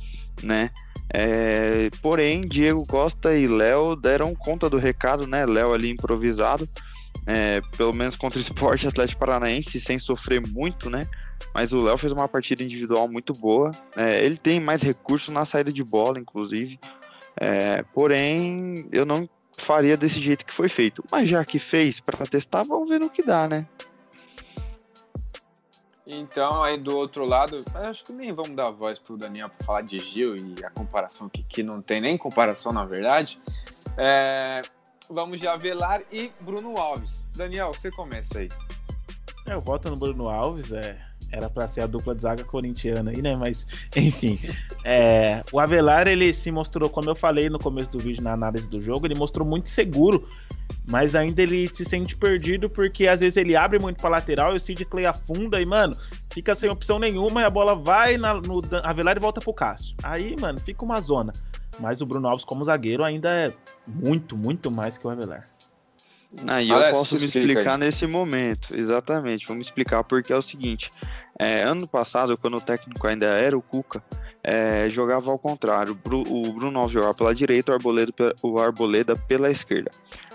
né? 0.41 0.71
É, 1.15 1.91
porém, 2.01 2.41
Diego 2.41 2.87
Costa 2.87 3.37
e 3.37 3.47
Léo 3.47 3.95
deram 3.95 4.35
conta 4.35 4.71
do 4.71 4.79
recado, 4.79 5.27
né? 5.27 5.45
Léo 5.45 5.75
ali 5.75 5.91
improvisado, 5.91 6.67
é, 7.27 7.61
pelo 7.77 7.95
menos 7.95 8.17
contra 8.17 8.39
o 8.39 8.41
Esporte 8.43 8.87
Atlético 8.87 9.21
Paranaense, 9.21 9.79
sem 9.79 9.99
sofrer 9.99 10.41
muito, 10.41 10.89
né? 10.89 11.01
Mas 11.55 11.73
o 11.73 11.79
Léo 11.79 11.99
fez 11.99 12.13
uma 12.13 12.27
partida 12.27 12.63
individual 12.63 13.07
muito 13.09 13.33
boa. 13.35 13.71
É, 13.95 14.25
ele 14.25 14.39
tem 14.39 14.59
mais 14.59 14.81
recurso 14.81 15.31
na 15.31 15.45
saída 15.45 15.73
de 15.73 15.85
bola, 15.85 16.19
inclusive. 16.19 16.79
É, 17.37 17.83
porém, 17.95 18.75
eu 18.91 19.05
não 19.05 19.29
faria 19.59 19.97
desse 19.97 20.21
jeito 20.21 20.47
que 20.47 20.55
foi 20.55 20.69
feito. 20.69 21.05
Mas 21.11 21.29
já 21.29 21.45
que 21.45 21.59
fez 21.59 22.01
para 22.01 22.25
testar, 22.25 22.63
vamos 22.63 22.89
ver 22.89 23.01
no 23.01 23.11
que 23.11 23.23
dá, 23.23 23.47
né? 23.47 23.67
Então, 26.07 26.65
aí 26.65 26.77
do 26.77 26.97
outro 26.97 27.25
lado, 27.25 27.63
acho 27.75 28.05
que 28.05 28.13
nem 28.13 28.33
vamos 28.33 28.57
dar 28.57 28.71
voz 28.71 28.99
pro 28.99 29.17
Daniel 29.17 29.49
para 29.49 29.67
falar 29.67 29.83
de 29.83 29.99
Gil 29.99 30.35
e 30.35 30.65
a 30.65 30.71
comparação 30.71 31.29
que, 31.29 31.43
que 31.43 31.63
não 31.63 31.81
tem 31.81 32.01
nem 32.01 32.19
comparação, 32.19 32.73
na 32.73 32.85
verdade. 32.85 33.41
É, 33.97 34.63
vamos 35.09 35.41
de 35.41 35.47
Avelar 35.47 36.03
e 36.11 36.33
Bruno 36.41 36.77
Alves. 36.77 37.25
Daniel, 37.37 37.73
você 37.73 37.91
começa 37.91 38.41
aí. 38.41 38.49
É, 39.47 39.55
eu 39.55 39.61
voto 39.61 39.91
no 39.91 39.97
Bruno 39.97 40.29
Alves, 40.29 40.73
é. 40.73 40.99
Era 41.31 41.49
pra 41.49 41.67
ser 41.67 41.81
a 41.81 41.87
dupla 41.87 42.15
de 42.15 42.23
zaga 42.23 42.45
corintiana 42.45 43.11
aí, 43.11 43.23
né? 43.23 43.35
Mas, 43.35 43.67
enfim. 43.97 44.39
É, 44.85 45.43
o 45.51 45.59
Avelar, 45.59 46.07
ele 46.07 46.35
se 46.35 46.51
mostrou, 46.51 46.91
como 46.91 47.09
eu 47.09 47.15
falei 47.15 47.49
no 47.49 47.59
começo 47.59 47.91
do 47.91 47.99
vídeo, 47.99 48.23
na 48.23 48.33
análise 48.33 48.69
do 48.69 48.83
jogo, 48.83 49.07
ele 49.07 49.15
mostrou 49.15 49.47
muito 49.47 49.69
seguro. 49.71 50.29
Mas 50.91 51.15
ainda 51.15 51.43
ele 51.43 51.69
se 51.69 51.85
sente 51.85 52.17
perdido 52.17 52.69
porque 52.69 53.07
às 53.07 53.21
vezes 53.21 53.37
ele 53.37 53.55
abre 53.55 53.79
muito 53.79 54.01
pra 54.01 54.11
lateral 54.11 54.53
e 54.53 54.57
o 54.57 54.61
Sid 54.61 54.85
Clay 54.87 55.07
afunda 55.07 55.61
e, 55.61 55.67
mano, 55.67 55.95
fica 56.33 56.55
sem 56.55 56.71
opção 56.71 56.99
nenhuma 56.99 57.43
e 57.43 57.45
a 57.45 57.51
bola 57.51 57.75
vai 57.75 58.17
na, 58.17 58.35
no 58.35 58.61
Avelar 58.83 59.17
e 59.17 59.21
volta 59.21 59.41
pro 59.41 59.55
Cássio. 59.55 59.95
Aí, 60.03 60.37
mano, 60.37 60.59
fica 60.61 60.85
uma 60.85 61.01
zona. 61.01 61.33
Mas 61.81 62.01
o 62.01 62.07
Bruno 62.07 62.29
Alves, 62.29 62.45
como 62.45 62.65
zagueiro, 62.65 63.05
ainda 63.05 63.31
é 63.31 63.53
muito, 63.87 64.37
muito 64.37 64.71
mais 64.71 64.99
que 64.99 65.07
o 65.07 65.11
Avelar. 65.11 65.47
Aí 66.47 66.71
eu 66.71 66.77
Alex, 66.77 66.99
posso 66.99 67.15
me 67.15 67.27
explica 67.27 67.47
explicar 67.47 67.73
aí. 67.75 67.79
nesse 67.79 68.07
momento, 68.07 68.77
exatamente. 68.77 69.47
Vamos 69.47 69.67
explicar 69.67 70.03
porque 70.03 70.33
é 70.33 70.37
o 70.37 70.43
seguinte: 70.43 70.91
é, 71.39 71.63
ano 71.63 71.87
passado, 71.87 72.37
quando 72.39 72.57
o 72.57 72.61
técnico 72.61 73.07
ainda 73.07 73.27
era 73.27 73.57
o 73.57 73.63
Cuca, 73.63 74.03
é, 74.43 74.89
jogava 74.89 75.31
ao 75.31 75.39
contrário. 75.39 75.93
O 75.93 76.53
Bruno 76.53 76.79
Alves 76.79 76.93
jogava 76.93 77.15
pela 77.15 77.35
direita, 77.35 77.73
o 77.73 77.75
Arboleda, 77.75 78.35
o 78.43 78.59
Arboleda 78.59 79.15
pela 79.29 79.51
esquerda. 79.51 79.91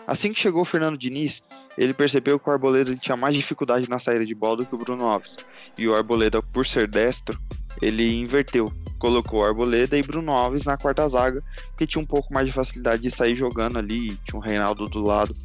Assim 0.08 0.32
que 0.32 0.40
chegou 0.40 0.62
o 0.62 0.66
Fernando 0.66 0.98
Diniz, 0.98 1.44
ele 1.78 1.94
percebeu 1.94 2.40
que 2.40 2.50
o 2.50 2.54
Arboleda 2.54 2.96
tinha 2.96 3.18
mais 3.18 3.36
dificuldade 3.36 3.90
na 3.90 4.00
saída 4.00 4.26
de 4.26 4.34
bola 4.34 4.58
do 4.58 4.66
que 4.66 4.74
o 4.74 4.78
Bruno 4.78 5.06
Alves. 5.06 5.36
E 5.78 5.86
o 5.86 5.94
Arboleda, 5.94 6.42
por 6.42 6.66
ser 6.66 6.88
destro, 6.88 7.38
ele 7.82 8.15
inverteu. 8.15 8.72
Colocou 8.98 9.41
o 9.41 9.43
Arboleda 9.43 9.98
e 9.98 10.02
Bruno 10.02 10.32
Alves 10.32 10.63
na 10.63 10.78
quarta 10.78 11.06
zaga, 11.10 11.43
que 11.78 11.86
tinha 11.86 12.02
um 12.02 12.06
pouco 12.06 12.34
mais 12.34 12.48
de 12.48 12.54
facilidade 12.54 13.02
de 13.02 13.12
sair 13.12 13.36
jogando 13.36 13.78
ali. 13.78 14.17
Tinha 14.26 14.39
o 14.39 14.41
Reinaldo 14.41 14.88
do 14.88 15.06
lado. 15.06 15.36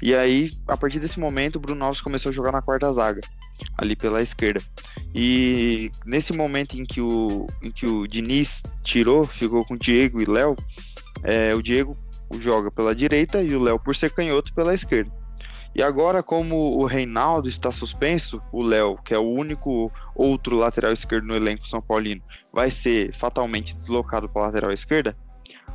E 0.00 0.14
aí, 0.14 0.48
a 0.68 0.76
partir 0.76 1.00
desse 1.00 1.18
momento, 1.18 1.56
o 1.56 1.60
Bruno 1.60 1.84
Alves 1.84 2.00
começou 2.00 2.30
a 2.30 2.32
jogar 2.32 2.52
na 2.52 2.62
quarta 2.62 2.92
zaga, 2.92 3.20
ali 3.76 3.96
pela 3.96 4.22
esquerda. 4.22 4.62
E 5.12 5.90
nesse 6.06 6.32
momento 6.32 6.78
em 6.78 6.84
que 6.84 7.00
o, 7.00 7.46
em 7.60 7.70
que 7.72 7.86
o 7.86 8.06
Diniz 8.06 8.62
tirou, 8.84 9.26
ficou 9.26 9.64
com 9.64 9.74
o 9.74 9.78
Diego 9.78 10.22
e 10.22 10.24
Léo, 10.24 10.54
é, 11.24 11.52
o 11.52 11.60
Diego 11.60 11.96
joga 12.40 12.70
pela 12.70 12.94
direita 12.94 13.42
e 13.42 13.54
o 13.54 13.62
Léo, 13.62 13.78
por 13.78 13.96
ser 13.96 14.12
canhoto, 14.12 14.54
pela 14.54 14.74
esquerda. 14.74 15.10
E 15.74 15.82
agora, 15.82 16.22
como 16.22 16.78
o 16.78 16.86
Reinaldo 16.86 17.48
está 17.48 17.70
suspenso, 17.70 18.42
o 18.50 18.62
Léo, 18.62 18.98
que 19.04 19.14
é 19.14 19.18
o 19.18 19.30
único 19.30 19.92
outro 20.14 20.56
lateral 20.56 20.92
esquerdo 20.92 21.26
no 21.26 21.36
elenco 21.36 21.68
São 21.68 21.80
Paulino, 21.80 22.22
vai 22.52 22.70
ser 22.70 23.14
fatalmente 23.16 23.76
deslocado 23.76 24.28
para 24.28 24.42
a 24.42 24.46
lateral 24.46 24.72
esquerda. 24.72 25.16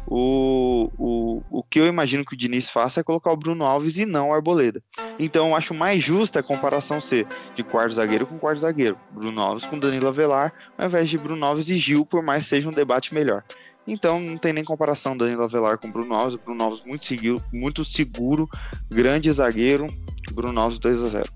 O, 0.05 0.91
o, 0.97 1.41
o 1.49 1.63
que 1.63 1.79
eu 1.79 1.87
imagino 1.87 2.25
que 2.25 2.33
o 2.33 2.37
Diniz 2.37 2.69
faça 2.69 2.99
é 2.99 3.03
colocar 3.03 3.31
o 3.31 3.37
Bruno 3.37 3.63
Alves 3.63 3.97
e 3.97 4.05
não 4.05 4.29
o 4.29 4.33
Arboleda. 4.33 4.83
Então 5.17 5.49
eu 5.49 5.55
acho 5.55 5.73
mais 5.73 6.03
justa 6.03 6.39
a 6.39 6.43
comparação 6.43 6.99
ser 6.99 7.25
de 7.55 7.63
quarto 7.63 7.93
zagueiro 7.93 8.27
com 8.27 8.37
quarto 8.37 8.59
zagueiro. 8.59 8.97
Bruno 9.11 9.41
Alves 9.41 9.65
com 9.65 9.79
Danilo 9.79 10.09
Avelar, 10.09 10.51
ao 10.77 10.87
invés 10.87 11.09
de 11.09 11.17
Bruno 11.17 11.45
Alves 11.45 11.69
e 11.69 11.77
Gil, 11.77 12.05
por 12.05 12.21
mais 12.21 12.45
seja 12.45 12.67
um 12.67 12.71
debate 12.71 13.13
melhor. 13.13 13.43
Então 13.87 14.19
não 14.19 14.37
tem 14.37 14.53
nem 14.53 14.63
comparação 14.63 15.17
Danilo 15.17 15.43
Avelar 15.43 15.77
com 15.77 15.91
Bruno 15.91 16.13
Alves. 16.13 16.39
Bruno 16.39 16.63
Alves 16.63 16.83
muito 16.85 17.05
seguro, 17.05 17.43
muito 17.51 17.83
seguro 17.83 18.49
grande 18.89 19.31
zagueiro. 19.31 19.87
Bruno 20.33 20.59
Alves 20.59 20.79
2 20.79 21.03
a 21.03 21.09
0 21.09 21.29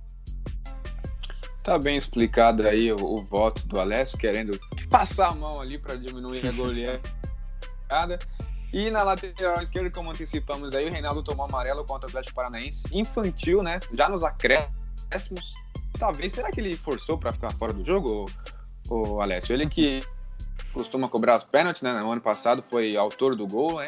Tá 1.64 1.78
bem 1.78 1.98
explicado 1.98 2.66
aí 2.66 2.94
o, 2.94 2.96
o 2.96 3.26
voto 3.26 3.68
do 3.68 3.78
Alessio, 3.80 4.18
querendo 4.18 4.58
passar 4.90 5.28
a 5.28 5.36
mão 5.36 5.60
ali 5.60 5.78
para 5.78 5.96
diminuir 5.96 6.48
a 6.48 6.52
goleada. 6.54 8.20
E 8.72 8.90
na 8.90 9.04
lateral 9.04 9.62
esquerda, 9.62 9.90
como 9.92 10.12
antecipamos 10.12 10.74
aí, 10.74 10.88
o 10.88 10.92
Reinaldo 10.92 11.24
tomou 11.24 11.46
amarelo 11.46 11.84
contra 11.86 12.08
o 12.08 12.10
Atlético 12.10 12.36
Paranaense. 12.36 12.84
Infantil, 12.92 13.62
né? 13.62 13.80
Já 13.94 14.08
nos 14.08 14.24
acréscimos. 14.24 15.54
Talvez, 16.00 16.32
será 16.32 16.52
que 16.52 16.62
ele 16.62 16.78
forçou 16.78 17.18
para 17.18 17.32
ficar 17.32 17.52
fora 17.52 17.74
do 17.74 17.84
jogo, 17.86 18.30
o, 18.90 19.16
o 19.16 19.22
Alessio? 19.22 19.54
Ele 19.54 19.68
que 19.68 20.00
costuma 20.74 21.08
cobrar 21.10 21.36
as 21.36 21.44
pênaltis, 21.44 21.82
né? 21.82 21.94
No 21.94 22.12
ano 22.12 22.22
passado 22.22 22.64
foi 22.70 22.96
autor 22.96 23.36
do 23.36 23.48
gol, 23.48 23.78
né? 23.80 23.88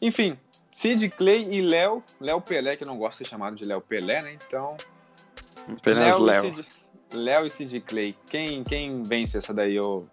Enfim, 0.00 0.38
Sid 0.70 1.08
Clay 1.10 1.48
e 1.50 1.62
Léo. 1.62 2.02
Léo 2.20 2.40
Pelé, 2.40 2.76
que 2.76 2.84
eu 2.84 2.88
não 2.88 2.98
gosto 2.98 3.18
de 3.18 3.24
ser 3.24 3.30
chamado 3.30 3.56
de 3.56 3.64
Léo 3.64 3.80
Pelé, 3.80 4.22
né? 4.22 4.36
Então, 4.46 4.76
Apenas 5.68 6.18
Léo. 6.18 6.54
Léo 7.12 7.46
e 7.46 7.50
Sid 7.50 7.80
Clay. 7.80 8.16
Quem, 8.30 8.62
quem 8.62 9.02
vence 9.02 9.38
essa 9.38 9.52
daí? 9.52 9.78
ô? 9.78 10.04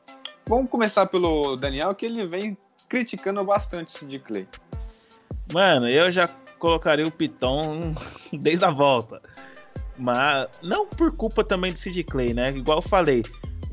Vamos 0.47 0.69
começar 0.69 1.05
pelo 1.05 1.55
Daniel, 1.55 1.93
que 1.95 2.05
ele 2.05 2.25
vem 2.25 2.57
criticando 2.89 3.43
bastante 3.43 3.95
o 3.95 3.97
Sid 3.97 4.19
Clay. 4.19 4.47
Mano, 5.51 5.87
eu 5.87 6.09
já 6.11 6.27
colocaria 6.59 7.05
o 7.05 7.11
Piton 7.11 7.93
desde 8.33 8.65
a 8.65 8.71
volta. 8.71 9.21
Mas 9.97 10.49
não 10.61 10.87
por 10.87 11.15
culpa 11.15 11.43
também 11.43 11.71
do 11.71 11.77
Sid 11.77 12.03
Clay, 12.05 12.33
né? 12.33 12.49
Igual 12.51 12.79
eu 12.79 12.81
falei, 12.87 13.21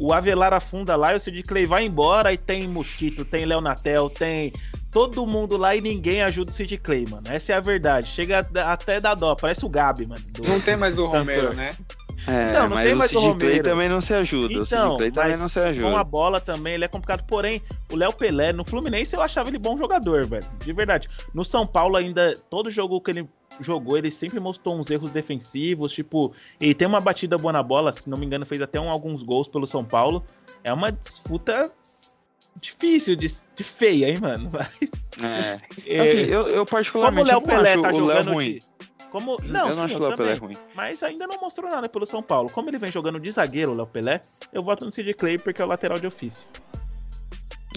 o 0.01 0.13
Avelar 0.15 0.53
afunda 0.55 0.97
lá 0.97 1.13
e 1.13 1.17
o 1.17 1.21
Sid 1.21 1.43
Clay 1.43 1.67
vai 1.67 1.85
embora 1.85 2.33
e 2.33 2.37
tem 2.39 2.67
Mosquito, 2.67 3.25
tem 3.25 3.45
Léo 3.45 3.61
Natel, 3.61 4.09
tem 4.09 4.51
todo 4.91 5.27
mundo 5.27 5.57
lá 5.57 5.77
e 5.77 5.81
ninguém 5.81 6.23
ajuda 6.23 6.51
o 6.51 6.55
Sid 6.55 6.79
Clay, 6.79 7.07
mano. 7.09 7.25
Essa 7.29 7.53
é 7.53 7.57
a 7.57 7.61
verdade. 7.61 8.09
Chega 8.09 8.39
até 8.67 8.99
da 9.01 9.15
dó, 9.15 9.35
parece 9.35 9.65
o 9.65 9.69
Gabi, 9.69 10.07
mano. 10.07 10.25
do- 10.33 10.43
Não 10.45 10.61
tem 10.61 10.77
mais 10.77 10.97
o. 10.99 11.07
Romero, 11.07 11.55
né? 11.55 11.77
É, 12.27 12.51
Então, 12.51 12.69
não 12.69 12.77
tem 12.83 12.93
o 12.93 12.97
mais 12.97 13.13
o 13.13 13.21
Romero. 13.21 13.63
também 13.65 13.89
não 13.89 14.01
se 14.01 14.13
ajuda. 14.15 14.55
o 14.55 14.63
Então, 14.65 14.91
Sid 14.91 14.99
Clay 14.99 15.11
também 15.13 15.37
não 15.39 15.49
se 15.49 15.59
Com 15.59 15.65
a 15.65 15.69
ajuda. 15.71 16.05
bola 16.05 16.41
também, 16.41 16.75
ele 16.75 16.85
é 16.85 16.89
complicado. 16.89 17.25
Porém, 17.27 17.63
o 17.91 17.97
Léo 17.97 18.13
Pelé, 18.13 18.53
no 18.53 18.65
Fluminense, 18.65 19.15
eu 19.17 19.23
achava 19.23 19.49
ele 19.49 19.59
bom 19.59 19.77
jogador, 19.77 20.27
velho. 20.27 20.45
De 20.65 20.73
verdade. 20.73 21.09
No 21.33 21.45
São 21.45 21.67
Paulo, 21.67 21.97
ainda, 21.97 22.35
todo 22.51 22.71
jogo 22.71 23.01
que 23.01 23.11
ele 23.11 23.29
jogou, 23.61 23.97
ele 23.99 24.11
sempre 24.11 24.39
mostrou 24.41 24.79
uns 24.79 24.91
erros 24.91 25.11
defensivos. 25.11 25.93
Tipo, 25.93 26.35
ele 26.61 26.75
tem 26.75 26.87
uma 26.87 27.01
batida 27.01 27.37
boa 27.37 27.53
na 27.53 27.63
bola, 27.63 27.93
se 27.93 28.09
não 28.09 28.19
me 28.19 28.27
engano, 28.27 28.45
fez 28.47 28.61
até 28.63 28.79
um- 28.81 28.91
alguns 28.91 29.23
gols 29.23 29.49
pelo 29.49 29.67
São 29.67 29.85
Paulo. 29.85 30.23
É 30.63 30.73
uma 30.73 30.93
disputa 30.93 31.71
difícil, 32.61 33.17
de, 33.17 33.29
de 33.57 33.65
feia, 33.65 34.09
hein, 34.11 34.19
mano? 34.21 34.51
Mas, 34.53 34.69
É. 35.23 35.61
é, 35.97 36.01
Assim, 36.01 36.19
eu, 36.33 36.43
eu 36.43 36.47
como 36.49 36.63
o 36.63 36.67
particularmente 36.67 37.29
Léo 37.29 37.43
Pelé 37.43 37.73
acho 37.73 37.83
tá 37.83 37.89
o 37.89 37.93
Léo 37.93 38.07
jogando 38.23 38.33
ruim. 38.35 38.53
de. 38.59 38.59
Como... 39.11 39.37
Não, 39.45 39.67
eu 39.69 39.71
sim, 39.73 39.77
não 39.79 39.85
acho 39.85 39.95
eu 39.95 39.99
o 40.01 40.03
Léo 40.09 40.17
Pelé 40.17 40.35
ruim. 40.35 40.53
Mas 40.75 41.03
ainda 41.03 41.27
não 41.27 41.41
mostrou 41.41 41.69
nada 41.71 41.89
pelo 41.89 42.07
São 42.07 42.23
Paulo. 42.23 42.51
Como 42.53 42.69
ele 42.71 42.79
vem 42.79 42.91
jogando 42.93 43.19
de 43.19 43.31
zagueiro, 43.33 43.73
o 43.73 43.75
Léo 43.75 43.87
Pelé, 43.87 44.21
eu 44.53 44.63
voto 44.63 44.85
no 44.85 44.93
Sid 44.93 45.13
Clay 45.15 45.39
porque 45.39 45.61
é 45.61 45.65
o 45.65 45.69
lateral 45.69 45.99
de 45.99 46.07
ofício. 46.07 46.47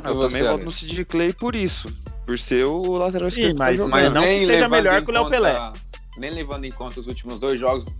Eu 0.03 0.11
E 0.11 0.13
você, 0.13 0.35
também 0.37 0.51
voto 0.51 0.65
no? 0.65 0.71
Sid 0.71 1.05
Clay 1.05 1.33
por 1.33 1.55
isso. 1.55 1.87
Por 2.25 2.37
ser 2.39 2.65
o 2.65 2.81
lateral 2.97 3.29
Sim, 3.31 3.41
esquerdo 3.41 3.53
que 3.53 3.59
tá 3.59 3.65
mas- 3.65 3.81
mas 3.89 4.13
não 4.13 4.23
que 4.23 4.45
seja 4.45 4.69
melhor 4.69 5.01
que 5.03 5.09
o 5.09 5.13
Léo 5.13 5.23
conta- 5.23 5.35
Pelé. 5.35 5.73
Nem 6.17 6.31
levando 6.31 6.65
em 6.65 6.71
conta 6.71 6.99
os 6.99 7.07
últimos 7.07 7.39
dois 7.39 7.59
jogos 7.59 7.83
do 7.85 7.91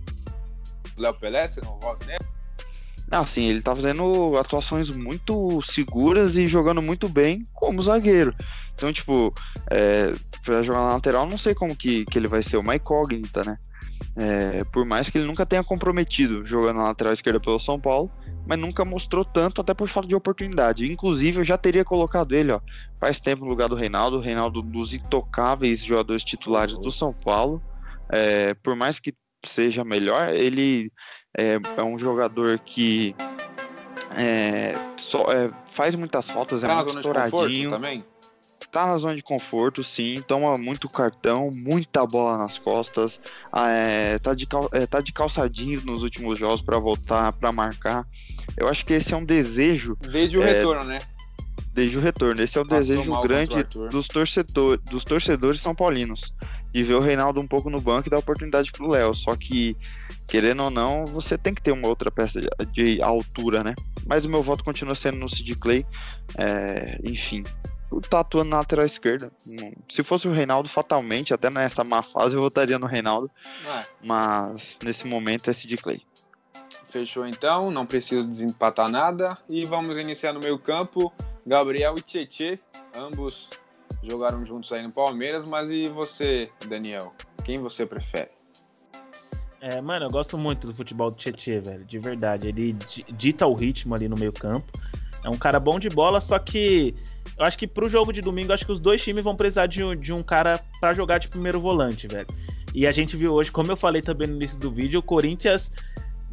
Léo 0.96 1.14
Pelé, 1.14 1.48
você 1.48 1.60
não 1.60 1.78
vota 1.80 2.04
nele? 2.04 2.18
Não, 3.10 3.24
sim, 3.24 3.44
ele 3.44 3.62
tá 3.62 3.74
fazendo 3.74 4.36
atuações 4.38 4.90
muito 4.90 5.60
seguras 5.62 6.36
e 6.36 6.46
jogando 6.46 6.82
muito 6.82 7.08
bem 7.08 7.44
como 7.52 7.82
zagueiro. 7.82 8.34
Então, 8.74 8.92
tipo, 8.92 9.32
é, 9.70 10.12
pra 10.44 10.62
jogar 10.62 10.80
na 10.80 10.94
lateral, 10.94 11.26
não 11.26 11.38
sei 11.38 11.54
como 11.54 11.76
que, 11.76 12.04
que 12.06 12.18
ele 12.18 12.26
vai 12.26 12.42
ser 12.42 12.56
uma 12.56 12.74
incógnita, 12.74 13.42
né? 13.44 13.58
É, 14.16 14.64
por 14.72 14.84
mais 14.84 15.08
que 15.08 15.18
ele 15.18 15.26
nunca 15.26 15.44
tenha 15.44 15.62
comprometido 15.64 16.46
jogando 16.46 16.76
na 16.76 16.84
lateral 16.84 17.12
esquerda 17.12 17.40
pelo 17.40 17.58
São 17.58 17.80
Paulo, 17.80 18.10
mas 18.46 18.58
nunca 18.58 18.84
mostrou 18.84 19.24
tanto, 19.24 19.60
até 19.60 19.74
por 19.74 19.88
falta 19.88 20.08
de 20.08 20.14
oportunidade. 20.14 20.90
Inclusive, 20.90 21.40
eu 21.40 21.44
já 21.44 21.58
teria 21.58 21.84
colocado 21.84 22.34
ele, 22.34 22.52
ó, 22.52 22.60
faz 23.00 23.18
tempo 23.18 23.44
no 23.44 23.50
lugar 23.50 23.68
do 23.68 23.74
Reinaldo, 23.74 24.18
o 24.18 24.20
Reinaldo 24.20 24.62
dos 24.62 24.92
intocáveis 24.92 25.80
jogadores 25.80 26.22
titulares 26.22 26.76
do 26.78 26.90
São 26.90 27.12
Paulo. 27.12 27.62
É, 28.10 28.54
por 28.54 28.76
mais 28.76 28.98
que 28.98 29.14
seja 29.44 29.84
melhor, 29.84 30.30
ele 30.30 30.90
é, 31.36 31.58
é 31.76 31.82
um 31.82 31.98
jogador 31.98 32.58
que 32.60 33.14
é, 34.16 34.74
só, 34.96 35.30
é, 35.32 35.50
faz 35.70 35.94
muitas 35.94 36.28
faltas, 36.28 36.62
é 36.62 36.66
Tá 36.68 36.76
na 36.76 36.84
muito 36.84 36.96
estouradinho. 36.98 37.70
também? 37.70 38.04
Tá 38.70 38.86
na 38.86 38.98
zona 38.98 39.14
de 39.14 39.22
conforto, 39.22 39.84
sim. 39.84 40.16
Toma 40.26 40.54
muito 40.58 40.88
cartão, 40.88 41.50
muita 41.52 42.04
bola 42.04 42.36
nas 42.38 42.58
costas. 42.58 43.20
ah, 43.52 43.68
é, 43.70 44.18
tá, 44.18 44.34
de 44.34 44.46
cal, 44.46 44.68
é, 44.72 44.84
tá 44.84 45.00
de 45.00 45.12
calçadinhos 45.12 45.84
nos 45.84 46.02
últimos 46.02 46.38
jogos 46.38 46.60
para 46.60 46.78
voltar, 46.78 47.32
para 47.34 47.52
marcar. 47.52 48.04
Eu 48.56 48.68
acho 48.68 48.84
que 48.84 48.92
esse 48.94 49.14
é 49.14 49.16
um 49.16 49.24
desejo 49.24 49.96
Desde 50.00 50.38
o 50.38 50.42
É, 50.42 50.54
retorno, 50.54 50.84
né? 50.84 50.98
desde 51.72 51.98
o 51.98 52.00
retorno. 52.00 52.42
Esse 52.42 52.58
é 52.58 52.62
um 52.62 52.66
Passou 52.66 52.80
desejo 52.80 53.20
grande 53.22 53.62
dos, 53.90 54.08
torcedor, 54.08 54.78
dos 54.78 55.04
torcedores 55.04 55.60
são 55.60 55.74
paulinos. 55.74 56.32
De 56.74 56.80
ver 56.84 56.94
o 56.94 57.00
Reinaldo 57.00 57.40
um 57.40 57.46
pouco 57.46 57.70
no 57.70 57.80
banco 57.80 58.08
e 58.08 58.10
dar 58.10 58.18
oportunidade 58.18 58.72
pro 58.72 58.90
Léo. 58.90 59.14
Só 59.14 59.30
que, 59.36 59.76
querendo 60.26 60.64
ou 60.64 60.70
não, 60.70 61.04
você 61.04 61.38
tem 61.38 61.54
que 61.54 61.62
ter 61.62 61.70
uma 61.70 61.86
outra 61.86 62.10
peça 62.10 62.40
de, 62.72 63.00
altura, 63.00 63.62
né? 63.62 63.74
Mas 64.04 64.24
o 64.24 64.28
meu 64.28 64.42
voto 64.42 64.64
continua 64.64 64.92
sendo 64.94 65.18
no 65.18 65.28
Sid 65.28 65.54
Clay. 65.54 65.86
É, 66.36 66.98
enfim, 67.04 67.44
tá 68.10 68.18
atuando 68.20 68.48
na 68.48 68.56
lateral 68.56 68.84
esquerda. 68.84 69.30
Não- 69.46 69.72
Se 69.88 70.02
fosse 70.02 70.26
o 70.26 70.32
Reinaldo, 70.32 70.68
fatalmente, 70.68 71.32
até 71.32 71.48
nessa 71.48 71.84
má 71.84 72.02
fase, 72.02 72.34
eu 72.34 72.40
votaria 72.42 72.76
no 72.78 72.86
Reinaldo. 72.86 73.30
Ah, 73.68 73.82
Mas 74.02 74.76
nesse 74.82 75.06
momento 75.06 75.48
é 75.48 75.52
Sid 75.52 75.76
Clay. 75.76 76.02
fechou 76.88 77.26
então, 77.26 77.68
não 77.70 77.86
preciso 77.86 78.24
desempatar 78.26 78.90
nada. 78.90 79.38
E 79.48 79.64
vamos 79.64 79.96
iniciar 79.96 80.32
no 80.32 80.40
meio 80.40 80.58
campo. 80.58 81.12
Gabriel 81.46 81.94
e 81.98 82.02
Tietê, 82.02 82.58
ambos 82.94 83.48
jogaram 84.08 84.44
juntos 84.44 84.72
aí 84.72 84.82
no 84.82 84.92
Palmeiras, 84.92 85.48
mas 85.48 85.70
e 85.70 85.88
você, 85.88 86.50
Daniel? 86.68 87.12
Quem 87.44 87.58
você 87.58 87.84
prefere? 87.86 88.30
É, 89.60 89.80
mano, 89.80 90.06
eu 90.06 90.10
gosto 90.10 90.36
muito 90.36 90.66
do 90.66 90.74
futebol 90.74 91.10
do 91.10 91.16
Tietchan, 91.16 91.62
velho, 91.62 91.84
de 91.84 91.98
verdade. 91.98 92.48
Ele 92.48 92.74
di- 92.74 93.04
dita 93.10 93.46
o 93.46 93.54
ritmo 93.54 93.94
ali 93.94 94.08
no 94.08 94.16
meio 94.16 94.32
campo. 94.32 94.70
É 95.24 95.28
um 95.30 95.38
cara 95.38 95.58
bom 95.58 95.78
de 95.78 95.88
bola, 95.88 96.20
só 96.20 96.38
que 96.38 96.94
eu 97.38 97.46
acho 97.46 97.56
que 97.56 97.66
pro 97.66 97.88
jogo 97.88 98.12
de 98.12 98.20
domingo, 98.20 98.52
acho 98.52 98.66
que 98.66 98.72
os 98.72 98.78
dois 98.78 99.02
times 99.02 99.24
vão 99.24 99.34
precisar 99.34 99.66
de 99.66 99.82
um, 99.82 99.96
de 99.96 100.12
um 100.12 100.22
cara 100.22 100.60
pra 100.78 100.92
jogar 100.92 101.16
de 101.16 101.28
primeiro 101.28 101.58
volante, 101.60 102.06
velho. 102.06 102.28
E 102.74 102.86
a 102.86 102.92
gente 102.92 103.16
viu 103.16 103.32
hoje, 103.32 103.50
como 103.50 103.72
eu 103.72 103.76
falei 103.76 104.02
também 104.02 104.28
no 104.28 104.34
início 104.36 104.58
do 104.58 104.70
vídeo, 104.70 105.00
o 105.00 105.02
Corinthians 105.02 105.72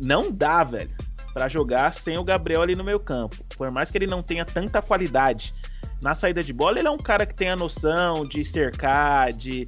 não 0.03 0.29
dá, 0.29 0.61
velho, 0.65 0.93
pra 1.33 1.47
jogar 1.47 1.93
sem 1.93 2.17
o 2.17 2.23
Gabriel 2.25 2.61
ali 2.61 2.75
no 2.75 2.83
meio 2.83 2.99
campo. 2.99 3.37
Por 3.57 3.71
mais 3.71 3.89
que 3.91 3.97
ele 3.97 4.07
não 4.07 4.21
tenha 4.21 4.43
tanta 4.43 4.81
qualidade 4.81 5.53
na 6.01 6.15
saída 6.15 6.43
de 6.43 6.51
bola, 6.51 6.79
ele 6.79 6.87
é 6.87 6.91
um 6.91 6.97
cara 6.97 7.25
que 7.25 7.33
tem 7.33 7.49
a 7.49 7.55
noção 7.55 8.25
de 8.25 8.43
cercar, 8.43 9.31
de 9.31 9.67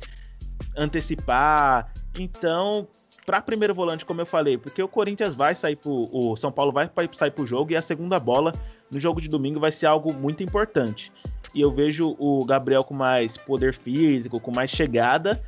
antecipar. 0.77 1.91
Então, 2.17 2.87
para 3.25 3.41
primeiro 3.41 3.73
volante, 3.73 4.05
como 4.05 4.21
eu 4.21 4.25
falei, 4.25 4.57
porque 4.57 4.81
o 4.81 4.87
Corinthians 4.87 5.33
vai 5.33 5.55
sair 5.55 5.75
pro. 5.75 6.09
O 6.11 6.35
São 6.35 6.51
Paulo 6.51 6.71
vai 6.71 6.89
sair 7.13 7.31
pro 7.31 7.45
jogo 7.45 7.71
e 7.71 7.75
a 7.75 7.81
segunda 7.81 8.19
bola 8.19 8.51
no 8.91 8.99
jogo 8.99 9.21
de 9.21 9.27
domingo 9.27 9.59
vai 9.59 9.71
ser 9.71 9.85
algo 9.85 10.13
muito 10.13 10.43
importante. 10.43 11.11
E 11.55 11.61
eu 11.61 11.71
vejo 11.71 12.15
o 12.17 12.43
Gabriel 12.45 12.83
com 12.83 12.93
mais 12.93 13.37
poder 13.37 13.73
físico, 13.73 14.39
com 14.39 14.51
mais 14.51 14.71
chegada. 14.71 15.41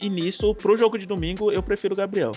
E 0.00 0.08
nisso, 0.08 0.54
pro 0.54 0.76
jogo 0.76 0.98
de 0.98 1.06
domingo, 1.06 1.50
eu 1.50 1.62
prefiro 1.62 1.94
o 1.94 1.96
Gabriel. 1.96 2.32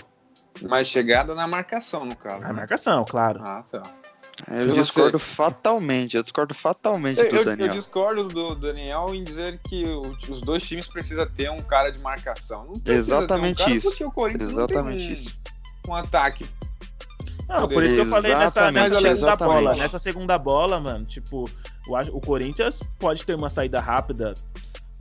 Mais 0.62 0.88
chegada 0.88 1.34
na 1.34 1.46
marcação, 1.46 2.04
no 2.04 2.16
caso. 2.16 2.44
A 2.44 2.48
né? 2.48 2.52
marcação, 2.52 3.04
claro. 3.04 3.42
Ah, 3.46 3.62
tá. 3.70 3.82
Eu 4.48 4.62
você? 4.66 4.72
discordo 4.82 5.18
fatalmente, 5.18 6.16
eu 6.16 6.22
discordo 6.22 6.54
fatalmente 6.54 7.18
Eu, 7.20 7.28
do 7.30 7.34
eu- 7.36 7.38
eu 7.40 7.44
Daniel. 7.44 7.68
discordo 7.68 8.24
do 8.28 8.54
Daniel 8.54 9.14
em 9.14 9.22
dizer 9.24 9.58
que 9.68 9.84
o- 9.84 10.00
os 10.28 10.40
dois 10.40 10.62
times 10.62 10.86
precisam 10.86 11.26
ter 11.26 11.50
um 11.50 11.60
cara 11.62 11.90
de 11.90 12.02
marcação. 12.02 12.66
Não 12.66 12.72
precisa 12.72 13.16
Exatamente 13.16 13.56
ter 13.56 13.62
um 13.62 13.66
cara 13.66 13.76
isso. 13.78 13.88
Porque 13.88 14.04
o 14.04 14.10
Corinthians 14.10 14.50
Exatamente 14.52 14.98
não 14.98 15.06
tem 15.06 15.10
um, 15.10 15.12
isso. 15.14 15.34
um 15.88 15.94
ataque. 15.94 16.46
Não, 17.48 17.66
por 17.68 17.82
isso 17.82 17.94
que 17.94 18.00
eu 18.00 18.06
falei 18.06 18.32
nessa, 18.34 18.70
nessa 18.70 18.94
segunda 18.94 19.10
exatamente. 19.10 19.62
bola. 19.64 19.76
Nessa 19.76 19.98
segunda 19.98 20.38
bola, 20.38 20.80
mano, 20.80 21.04
tipo, 21.04 21.50
o, 21.88 22.16
o 22.16 22.20
Corinthians 22.20 22.78
pode 22.98 23.26
ter 23.26 23.34
uma 23.34 23.50
saída 23.50 23.80
rápida. 23.80 24.34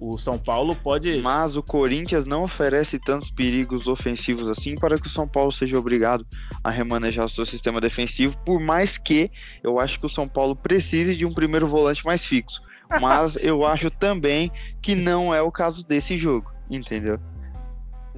O 0.01 0.17
São 0.17 0.39
Paulo 0.39 0.73
pode. 0.77 1.19
Mas 1.21 1.57
o 1.57 1.61
Corinthians 1.61 2.23
não 2.23 2.43
oferece 2.43 2.97
tantos 2.97 3.29
perigos 3.29 3.85
ofensivos 3.85 4.47
assim 4.47 4.73
para 4.75 4.95
que 4.95 5.07
o 5.07 5.09
São 5.09 5.27
Paulo 5.27 5.51
seja 5.51 5.77
obrigado 5.77 6.25
a 6.63 6.69
remanejar 6.69 7.25
o 7.25 7.29
seu 7.29 7.45
sistema 7.45 7.81
defensivo, 7.81 8.37
por 8.45 8.61
mais 8.61 8.97
que 8.97 9.29
eu 9.61 9.77
acho 9.77 9.99
que 9.99 10.05
o 10.05 10.09
São 10.09 10.25
Paulo 10.25 10.55
precise 10.55 11.13
de 11.17 11.25
um 11.25 11.33
primeiro 11.33 11.67
volante 11.67 12.05
mais 12.05 12.25
fixo. 12.25 12.61
Mas 13.01 13.35
eu 13.43 13.65
acho 13.65 13.91
também 13.91 14.49
que 14.81 14.95
não 14.95 15.35
é 15.35 15.41
o 15.41 15.51
caso 15.51 15.85
desse 15.85 16.17
jogo, 16.17 16.49
entendeu? 16.69 17.19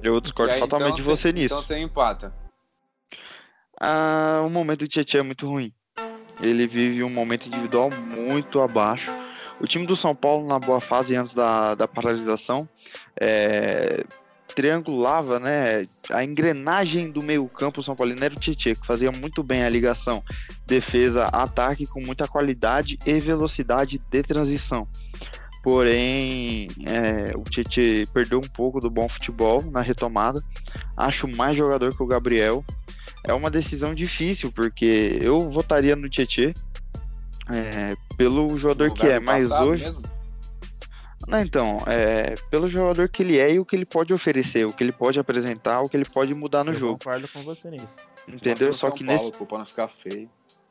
Eu 0.00 0.20
discordo 0.20 0.52
aí, 0.52 0.60
fatalmente 0.60 0.96
de 0.96 1.02
então, 1.02 1.16
você 1.16 1.32
nisso. 1.32 1.54
Então 1.54 1.62
você 1.64 1.78
empata. 1.78 2.32
Ah, 3.80 4.42
o 4.46 4.50
momento 4.50 4.80
do 4.80 4.88
Tietchan 4.88 5.18
é 5.18 5.22
muito 5.22 5.48
ruim. 5.48 5.72
Ele 6.40 6.68
vive 6.68 7.02
um 7.02 7.10
momento 7.10 7.46
individual 7.46 7.90
muito 7.90 8.60
abaixo. 8.60 9.10
O 9.62 9.66
time 9.66 9.86
do 9.86 9.94
São 9.94 10.12
Paulo, 10.12 10.44
na 10.48 10.58
boa 10.58 10.80
fase 10.80 11.14
antes 11.14 11.34
da, 11.34 11.76
da 11.76 11.86
paralisação, 11.86 12.68
é, 13.18 14.04
triangulava 14.56 15.38
né, 15.38 15.86
a 16.10 16.24
engrenagem 16.24 17.12
do 17.12 17.22
meio-campo 17.22 17.80
São 17.80 17.94
Paulino 17.94 18.24
era 18.24 18.34
o 18.34 18.40
Tietchan, 18.40 18.74
que 18.74 18.84
fazia 18.84 19.12
muito 19.12 19.40
bem 19.40 19.62
a 19.62 19.68
ligação 19.68 20.20
defesa-ataque 20.66 21.86
com 21.86 22.00
muita 22.00 22.26
qualidade 22.26 22.98
e 23.06 23.20
velocidade 23.20 24.00
de 24.10 24.22
transição. 24.24 24.88
Porém, 25.62 26.68
é, 26.90 27.32
o 27.36 27.44
Tietchan 27.44 28.10
perdeu 28.12 28.40
um 28.40 28.48
pouco 28.48 28.80
do 28.80 28.90
bom 28.90 29.08
futebol 29.08 29.62
na 29.70 29.80
retomada. 29.80 30.42
Acho 30.96 31.28
mais 31.28 31.54
jogador 31.54 31.96
que 31.96 32.02
o 32.02 32.06
Gabriel 32.06 32.64
é 33.22 33.32
uma 33.32 33.48
decisão 33.48 33.94
difícil, 33.94 34.50
porque 34.50 35.18
eu 35.20 35.38
votaria 35.38 35.94
no 35.94 36.08
Tietê 36.08 36.52
é, 37.52 37.96
pelo 38.16 38.58
jogador 38.58 38.92
que 38.92 39.06
é, 39.06 39.20
mas 39.20 39.50
hoje. 39.50 39.84
mesmo? 39.84 40.02
Não, 41.28 41.40
então, 41.40 41.82
é, 41.86 42.34
pelo 42.50 42.68
jogador 42.68 43.08
que 43.08 43.22
ele 43.22 43.38
é 43.38 43.52
e 43.52 43.58
o 43.60 43.64
que 43.64 43.76
ele 43.76 43.86
pode 43.86 44.12
oferecer, 44.12 44.66
o 44.66 44.72
que 44.72 44.82
ele 44.82 44.92
pode 44.92 45.20
apresentar, 45.20 45.80
o 45.80 45.88
que 45.88 45.96
ele 45.96 46.04
pode 46.04 46.34
mudar 46.34 46.64
no 46.64 46.72
eu 46.72 46.76
jogo. 46.76 46.98
concordo 46.98 47.28
com 47.28 47.40
você 47.40 47.70
nisso. 47.70 47.96
Entendeu? 48.26 48.72
Só 48.72 48.90
que 48.90 49.04
Paulo, 49.04 49.26
nesse. 49.26 49.38
pô, 49.38 49.46
pra 49.46 49.58
não 49.58 49.66
ficar 49.66 49.88
feio. 49.88 50.28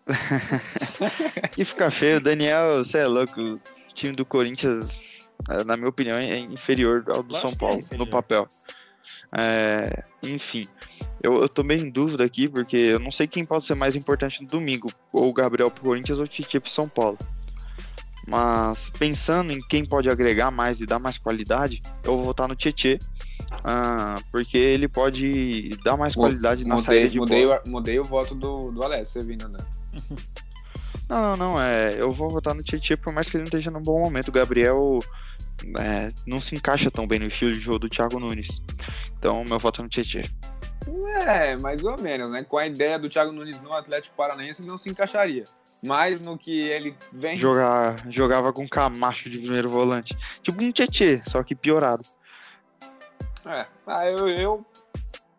E 1.57 1.63
fica 1.63 1.89
feio, 1.89 2.19
Daniel, 2.19 2.83
você 2.83 2.99
é 2.99 3.07
louco. 3.07 3.39
O 3.39 3.59
time 3.93 4.13
do 4.13 4.25
Corinthians, 4.25 4.99
é, 5.49 5.63
na 5.63 5.77
minha 5.77 5.89
opinião, 5.89 6.17
é 6.17 6.39
inferior 6.39 7.03
ao 7.13 7.23
do 7.23 7.37
São 7.37 7.51
é 7.51 7.55
Paulo, 7.55 7.79
inferior. 7.79 8.05
no 8.05 8.11
papel. 8.11 8.47
É, 9.37 10.03
enfim, 10.23 10.67
eu, 11.21 11.37
eu 11.37 11.49
tô 11.49 11.63
meio 11.63 11.81
em 11.81 11.89
dúvida 11.89 12.23
aqui, 12.23 12.47
porque 12.47 12.75
eu 12.75 12.99
não 12.99 13.11
sei 13.11 13.27
quem 13.27 13.45
pode 13.45 13.65
ser 13.65 13.75
mais 13.75 13.95
importante 13.95 14.41
no 14.41 14.47
domingo, 14.47 14.91
ou 15.13 15.29
o 15.29 15.33
Gabriel 15.33 15.71
pro 15.71 15.83
Corinthians 15.83 16.19
ou 16.19 16.25
o 16.25 16.27
Titi 16.27 16.59
pro 16.59 16.69
São 16.69 16.89
Paulo. 16.89 17.17
Mas 18.27 18.89
pensando 18.99 19.51
em 19.51 19.61
quem 19.61 19.85
pode 19.85 20.09
agregar 20.09 20.51
mais 20.51 20.79
e 20.79 20.85
dar 20.85 20.99
mais 20.99 21.17
qualidade, 21.17 21.81
eu 22.03 22.15
vou 22.15 22.23
votar 22.23 22.47
no 22.47 22.55
Tietê, 22.55 22.99
ah, 23.63 24.15
porque 24.31 24.57
ele 24.57 24.87
pode 24.87 25.69
dar 25.83 25.97
mais 25.97 26.15
qualidade 26.15 26.65
na 26.65 26.79
saída 26.79 27.01
Mudei, 27.01 27.09
de 27.09 27.19
mudei, 27.19 27.45
bola. 27.45 27.61
o, 27.65 27.69
mudei 27.69 27.99
o 27.99 28.03
voto 28.03 28.35
do, 28.35 28.71
do 28.71 28.83
Alessio, 28.83 29.21
você 29.21 29.27
vindo, 29.27 29.47
né? 29.47 29.57
Não, 31.09 31.21
não, 31.21 31.35
não. 31.35 31.61
É, 31.61 31.89
eu 31.97 32.11
vou 32.11 32.29
votar 32.29 32.55
no 32.55 32.63
Tietchan 32.63 32.95
por 32.95 33.13
mais 33.13 33.29
que 33.29 33.35
ele 33.35 33.41
não 33.41 33.47
esteja 33.47 33.69
num 33.69 33.83
bom 33.83 33.99
momento. 33.99 34.29
O 34.29 34.31
Gabriel 34.31 34.99
é, 35.79 36.11
não 36.25 36.41
se 36.41 36.55
encaixa 36.55 36.89
tão 36.91 37.07
bem 37.07 37.19
no 37.19 37.27
estilo 37.27 37.53
de 37.53 37.59
jogo 37.59 37.79
do 37.79 37.89
Thiago 37.89 38.19
Nunes. 38.19 38.61
Então, 39.17 39.43
meu 39.43 39.59
voto 39.59 39.81
é 39.81 39.83
no 39.83 39.89
Tietchan. 39.89 40.23
É, 41.27 41.59
mais 41.61 41.83
ou 41.83 41.99
menos, 42.01 42.31
né? 42.31 42.43
Com 42.43 42.57
a 42.57 42.65
ideia 42.65 42.97
do 42.97 43.07
Thiago 43.07 43.31
Nunes 43.31 43.61
no 43.61 43.71
Atlético 43.73 44.15
Paranaense, 44.15 44.61
ele 44.61 44.69
não 44.69 44.77
se 44.77 44.89
encaixaria. 44.89 45.43
Mas 45.85 46.19
no 46.19 46.37
que 46.37 46.59
ele 46.59 46.95
vem. 47.13 47.37
Jogar, 47.37 47.95
jogava 48.09 48.51
com 48.53 48.67
Camacho 48.67 49.29
de 49.29 49.39
primeiro 49.39 49.69
volante. 49.69 50.17
Tipo 50.41 50.61
um 50.61 50.71
Tietchan, 50.71 51.17
só 51.27 51.43
que 51.43 51.55
piorado. 51.55 52.01
É, 53.45 53.65
ah, 53.87 54.05
eu, 54.05 54.27
eu 54.27 54.65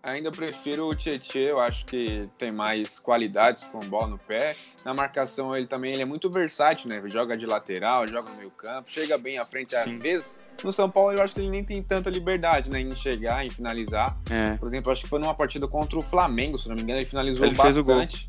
ainda 0.02 0.30
prefiro 0.32 0.88
o 0.88 0.94
Tietchan, 0.94 1.38
eu 1.38 1.60
acho 1.60 1.84
que 1.86 2.28
tem 2.38 2.50
mais 2.50 2.98
qualidades 2.98 3.64
com 3.64 3.80
bola 3.80 4.08
no 4.08 4.18
pé. 4.18 4.56
Na 4.84 4.92
marcação 4.92 5.54
ele 5.54 5.66
também 5.66 5.92
ele 5.92 6.02
é 6.02 6.04
muito 6.04 6.28
versátil, 6.30 6.88
né? 6.88 7.00
Joga 7.06 7.36
de 7.36 7.46
lateral, 7.46 8.06
joga 8.06 8.30
no 8.30 8.36
meio 8.36 8.50
campo, 8.50 8.90
chega 8.90 9.16
bem 9.16 9.38
à 9.38 9.44
frente 9.44 9.74
às 9.76 9.84
Sim. 9.84 9.98
vezes. 9.98 10.36
No 10.64 10.72
São 10.72 10.90
Paulo 10.90 11.12
eu 11.12 11.22
acho 11.22 11.34
que 11.34 11.40
ele 11.40 11.50
nem 11.50 11.64
tem 11.64 11.82
tanta 11.82 12.10
liberdade, 12.10 12.70
né? 12.70 12.80
Em 12.80 12.90
chegar, 12.90 13.44
em 13.44 13.50
finalizar. 13.50 14.16
É. 14.30 14.56
Por 14.56 14.68
exemplo, 14.68 14.90
acho 14.92 15.02
que 15.02 15.08
foi 15.08 15.18
numa 15.20 15.34
partida 15.34 15.66
contra 15.68 15.98
o 15.98 16.02
Flamengo, 16.02 16.58
se 16.58 16.68
não 16.68 16.74
me 16.74 16.82
engano, 16.82 16.98
ele 16.98 17.06
finalizou 17.06 17.46
Ele 17.46 17.54
fez 17.56 17.78
o 17.78 17.84
gol. 17.84 17.94
bastante. 17.94 18.28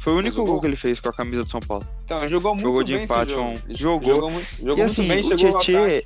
Foi 0.00 0.12
o 0.12 0.18
único 0.18 0.36
o 0.40 0.44
gol 0.44 0.52
gol. 0.54 0.60
que 0.60 0.66
ele 0.68 0.76
fez 0.76 1.00
com 1.00 1.08
a 1.08 1.12
camisa 1.12 1.42
do 1.42 1.50
São 1.50 1.60
Paulo. 1.60 1.84
Então, 2.04 2.18
ele 2.18 2.28
jogou 2.28 2.54
muito 2.54 2.64
Jogou 2.64 2.84
de 2.84 2.94
bem 2.94 3.04
empate, 3.04 3.34
um- 3.34 3.54
Ele 3.54 3.74
jogou. 3.74 4.14
Jogou 4.14 4.30
muito, 4.30 4.48
jogou 4.56 4.72
e 4.72 4.76
muito 4.76 4.82
assim, 4.84 5.08
bem, 5.08 5.18
o 5.20 5.22
chegou 5.38 5.56
ataque. 5.56 6.04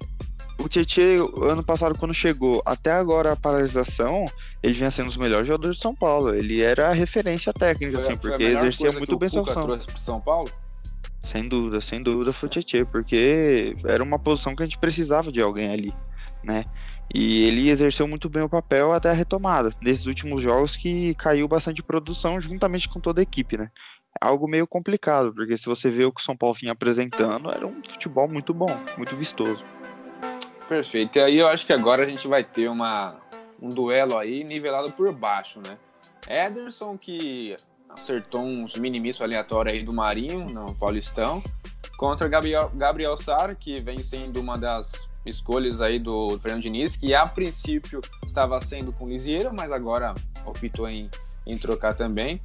O 0.59 0.69
Tietchan, 0.69 1.17
ano 1.43 1.63
passado, 1.63 1.99
quando 1.99 2.15
chegou, 2.15 2.63
até 2.65 2.93
agora 2.93 3.33
a 3.33 3.37
paralisação, 3.37 4.25
ele 4.63 4.75
vinha 4.75 4.91
sendo 4.91 5.07
um 5.07 5.09
dos 5.09 5.17
melhores 5.17 5.47
jogadores 5.47 5.77
de 5.77 5.83
São 5.83 5.95
Paulo. 5.95 6.35
Ele 6.35 6.63
era 6.63 6.89
a 6.89 6.93
referência 6.93 7.53
técnica, 7.53 8.01
foi, 8.01 8.13
assim, 8.13 8.21
porque 8.21 8.45
exercia 8.45 8.93
muito 8.93 9.17
bem 9.19 9.29
sua 9.29 9.45
função. 9.45 9.81
São 9.97 10.21
Paulo? 10.21 10.49
Sem 11.23 11.49
dúvida, 11.49 11.81
sem 11.81 12.03
dúvida 12.03 12.33
foi 12.33 12.49
o 12.49 12.51
Tietchan, 12.51 12.85
porque 12.87 13.77
era 13.85 14.03
uma 14.03 14.19
posição 14.19 14.55
que 14.55 14.63
a 14.63 14.67
gente 14.67 14.79
precisava 14.79 15.31
de 15.31 15.41
alguém 15.41 15.71
ali, 15.71 15.95
né? 16.43 16.65
E 17.15 17.45
ele 17.45 17.69
exerceu 17.69 18.09
muito 18.09 18.29
bem 18.29 18.43
o 18.43 18.49
papel 18.49 18.93
até 18.93 19.11
a 19.11 19.15
retomada, 19.15 19.71
nesses 19.81 20.07
últimos 20.07 20.43
jogos 20.43 20.77
que 20.77 21.15
caiu 21.15 21.47
bastante 21.47 21.83
produção 21.83 22.41
juntamente 22.41 22.89
com 22.89 23.01
toda 23.01 23.21
a 23.21 23.23
equipe, 23.23 23.57
né? 23.57 23.71
Algo 24.21 24.49
meio 24.49 24.67
complicado, 24.67 25.33
porque 25.33 25.57
se 25.57 25.67
você 25.67 25.91
vê 25.91 26.05
o 26.05 26.13
que 26.13 26.21
o 26.21 26.25
São 26.25 26.37
Paulo 26.37 26.57
vinha 26.59 26.73
apresentando, 26.73 27.51
era 27.51 27.67
um 27.67 27.83
futebol 27.89 28.29
muito 28.29 28.53
bom, 28.53 28.71
muito 28.97 29.17
vistoso. 29.17 29.63
Perfeito. 30.73 31.19
E 31.19 31.21
aí 31.21 31.37
eu 31.37 31.49
acho 31.49 31.67
que 31.67 31.73
agora 31.75 32.03
a 32.03 32.09
gente 32.09 32.27
vai 32.27 32.43
ter 32.43 32.67
uma, 32.67 33.17
um 33.61 33.69
duelo 33.69 34.17
aí 34.17 34.43
nivelado 34.43 34.91
por 34.93 35.13
baixo, 35.13 35.61
né? 35.67 35.77
Ederson, 36.27 36.97
que 36.97 37.55
acertou 37.91 38.41
uns 38.43 38.79
minimissos 38.79 39.21
aleatórios 39.21 39.75
aí 39.75 39.83
do 39.83 39.93
Marinho, 39.93 40.49
no 40.49 40.75
Paulistão, 40.77 41.43
contra 41.99 42.27
Gabriel, 42.27 42.71
Gabriel 42.75 43.19
Sara, 43.19 43.55
que 43.55 43.83
vem 43.83 44.03
sendo 44.03 44.41
uma 44.41 44.55
das 44.55 44.91
escolhas 45.27 45.83
aí 45.83 45.99
do 45.99 46.39
Fernando 46.39 46.63
Diniz, 46.63 46.97
que 46.97 47.15
a 47.15 47.25
princípio 47.25 48.01
estava 48.27 48.59
sendo 48.63 48.95
com 48.95 49.11
Lisieiro, 49.11 49.53
mas 49.55 49.71
agora 49.71 50.15
optou 50.47 50.89
em, 50.89 51.11
em 51.47 51.59
trocar 51.59 51.93
também. 51.95 52.41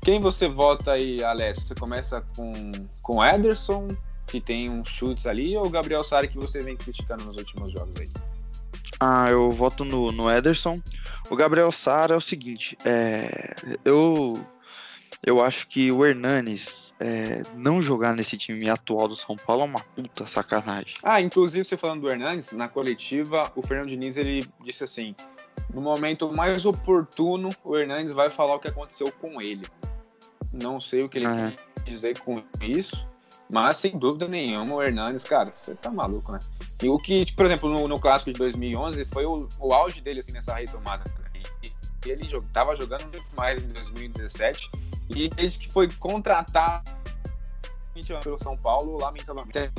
Quem 0.00 0.18
você 0.18 0.48
vota 0.48 0.92
aí, 0.92 1.22
Alessio? 1.22 1.66
Você 1.66 1.74
começa 1.74 2.24
com, 2.34 2.72
com 3.02 3.22
Ederson, 3.22 3.86
que 4.28 4.40
tem 4.40 4.70
uns 4.70 4.88
chutes 4.88 5.26
ali, 5.26 5.56
ou 5.56 5.66
o 5.66 5.70
Gabriel 5.70 6.04
Sara 6.04 6.26
que 6.26 6.38
você 6.38 6.60
vem 6.60 6.76
criticando 6.76 7.24
nos 7.24 7.36
últimos 7.36 7.72
jogos 7.72 8.00
aí? 8.00 8.08
Ah, 9.00 9.28
eu 9.30 9.50
voto 9.52 9.84
no, 9.84 10.10
no 10.12 10.30
Ederson. 10.30 10.80
O 11.30 11.36
Gabriel 11.36 11.72
Sara 11.72 12.14
é 12.14 12.16
o 12.16 12.20
seguinte, 12.20 12.76
é, 12.84 13.54
eu, 13.84 14.34
eu 15.24 15.42
acho 15.42 15.66
que 15.68 15.90
o 15.92 16.04
Hernanes 16.04 16.94
é, 17.00 17.42
não 17.54 17.80
jogar 17.80 18.14
nesse 18.14 18.36
time 18.36 18.68
atual 18.68 19.08
do 19.08 19.16
São 19.16 19.36
Paulo 19.36 19.62
é 19.62 19.64
uma 19.66 19.80
puta 19.80 20.26
sacanagem. 20.26 20.94
Ah, 21.02 21.20
inclusive 21.20 21.64
você 21.64 21.76
falando 21.76 22.02
do 22.02 22.10
Hernanes, 22.10 22.52
na 22.52 22.68
coletiva, 22.68 23.50
o 23.54 23.62
Fernando 23.62 23.88
Diniz 23.88 24.16
ele 24.16 24.44
disse 24.64 24.84
assim: 24.84 25.14
no 25.72 25.80
momento 25.80 26.32
mais 26.36 26.66
oportuno, 26.66 27.50
o 27.64 27.76
Hernanes 27.76 28.12
vai 28.12 28.28
falar 28.28 28.56
o 28.56 28.58
que 28.58 28.68
aconteceu 28.68 29.10
com 29.12 29.40
ele. 29.40 29.66
Não 30.52 30.80
sei 30.80 31.02
o 31.02 31.08
que 31.08 31.18
ele 31.18 31.26
é. 31.26 31.56
quis 31.84 31.94
dizer 31.94 32.18
com 32.20 32.42
isso, 32.60 33.06
mas, 33.50 33.78
sem 33.78 33.98
dúvida 33.98 34.28
nenhuma, 34.28 34.74
o 34.74 34.82
Hernanes, 34.82 35.24
cara, 35.24 35.50
você 35.50 35.74
tá 35.74 35.90
maluco, 35.90 36.32
né? 36.32 36.38
E 36.82 36.88
o 36.88 36.98
que, 36.98 37.32
por 37.32 37.46
exemplo, 37.46 37.70
no, 37.70 37.88
no 37.88 37.98
clássico 37.98 38.32
de 38.32 38.38
2011 38.38 39.04
foi 39.06 39.24
o, 39.24 39.48
o 39.58 39.72
auge 39.72 40.00
dele, 40.00 40.20
assim, 40.20 40.32
nessa 40.32 40.54
retomada. 40.54 41.04
Né? 41.18 41.42
E, 41.62 41.72
e 42.06 42.10
ele 42.10 42.28
jog, 42.28 42.46
tava 42.48 42.74
jogando 42.76 43.08
muito 43.10 43.26
mais 43.36 43.62
em 43.62 43.68
2017. 43.68 44.70
E 45.08 45.28
desde 45.30 45.60
que 45.60 45.72
foi 45.72 45.90
contratado 45.92 46.90
pelo 48.22 48.38
São 48.38 48.56
Paulo, 48.56 48.98
lamentavelmente, 48.98 49.72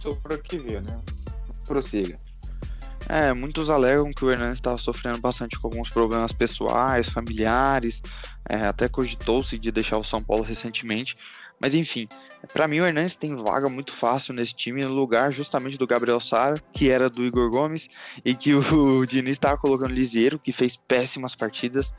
sobre 0.00 0.34
o 0.34 0.42
que 0.42 0.58
vê, 0.58 0.80
né? 0.80 1.00
Prossiga. 1.66 2.20
É, 3.08 3.32
muitos 3.32 3.68
alegam 3.68 4.12
que 4.12 4.24
o 4.24 4.30
Hernandes 4.30 4.58
estava 4.58 4.76
sofrendo 4.76 5.20
bastante 5.20 5.58
com 5.58 5.68
alguns 5.68 5.90
problemas 5.90 6.32
pessoais, 6.32 7.08
familiares, 7.08 8.02
é, 8.48 8.66
até 8.66 8.88
cogitou-se 8.88 9.58
de 9.58 9.70
deixar 9.70 9.98
o 9.98 10.04
São 10.04 10.22
Paulo 10.22 10.42
recentemente, 10.42 11.14
mas 11.60 11.74
enfim, 11.74 12.08
para 12.52 12.68
mim 12.68 12.80
o 12.80 12.86
Hernandes 12.86 13.16
tem 13.16 13.34
vaga 13.36 13.68
muito 13.68 13.92
fácil 13.92 14.34
nesse 14.34 14.54
time, 14.54 14.82
no 14.82 14.92
lugar 14.92 15.32
justamente 15.32 15.78
do 15.78 15.86
Gabriel 15.86 16.20
Sara, 16.20 16.54
que 16.72 16.90
era 16.90 17.08
do 17.08 17.24
Igor 17.24 17.50
Gomes, 17.50 17.88
e 18.24 18.34
que 18.34 18.54
o 18.54 19.04
Diniz 19.06 19.32
estava 19.32 19.56
colocando 19.56 19.92
Lisieiro, 19.92 20.38
que 20.38 20.52
fez 20.52 20.76
péssimas 20.76 21.34
partidas, 21.34 21.92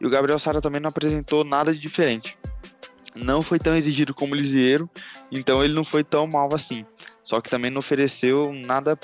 e 0.00 0.06
o 0.06 0.10
Gabriel 0.10 0.38
Sara 0.38 0.60
também 0.60 0.80
não 0.80 0.88
apresentou 0.88 1.44
nada 1.44 1.72
de 1.72 1.78
diferente. 1.78 2.36
Não 3.14 3.42
foi 3.42 3.58
tão 3.58 3.74
exigido 3.74 4.14
como 4.14 4.34
o 4.34 4.36
Lisieiro, 4.36 4.88
então 5.32 5.64
ele 5.64 5.74
não 5.74 5.84
foi 5.84 6.04
tão 6.04 6.28
mal 6.32 6.48
assim. 6.54 6.86
Só 7.24 7.40
que 7.40 7.50
também 7.50 7.70
não 7.70 7.80
ofereceu 7.80 8.52
nada 8.66 8.98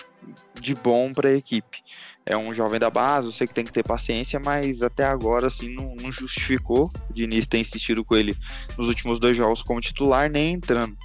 de 0.60 0.74
bom 0.74 1.12
para 1.12 1.28
a 1.28 1.34
equipe. 1.34 1.82
É 2.28 2.36
um 2.36 2.52
jovem 2.52 2.80
da 2.80 2.90
base, 2.90 3.28
eu 3.28 3.32
sei 3.32 3.46
que 3.46 3.54
tem 3.54 3.64
que 3.64 3.72
ter 3.72 3.86
paciência, 3.86 4.40
mas 4.40 4.82
até 4.82 5.06
agora 5.06 5.46
assim 5.46 5.72
não, 5.76 5.94
não 5.94 6.10
justificou. 6.10 6.90
O 7.08 7.12
Diniz 7.12 7.46
tem 7.46 7.60
insistido 7.60 8.04
com 8.04 8.16
ele 8.16 8.36
nos 8.76 8.88
últimos 8.88 9.20
dois 9.20 9.36
jogos 9.36 9.62
como 9.62 9.80
titular, 9.80 10.28
nem 10.28 10.54
entrando 10.54 10.96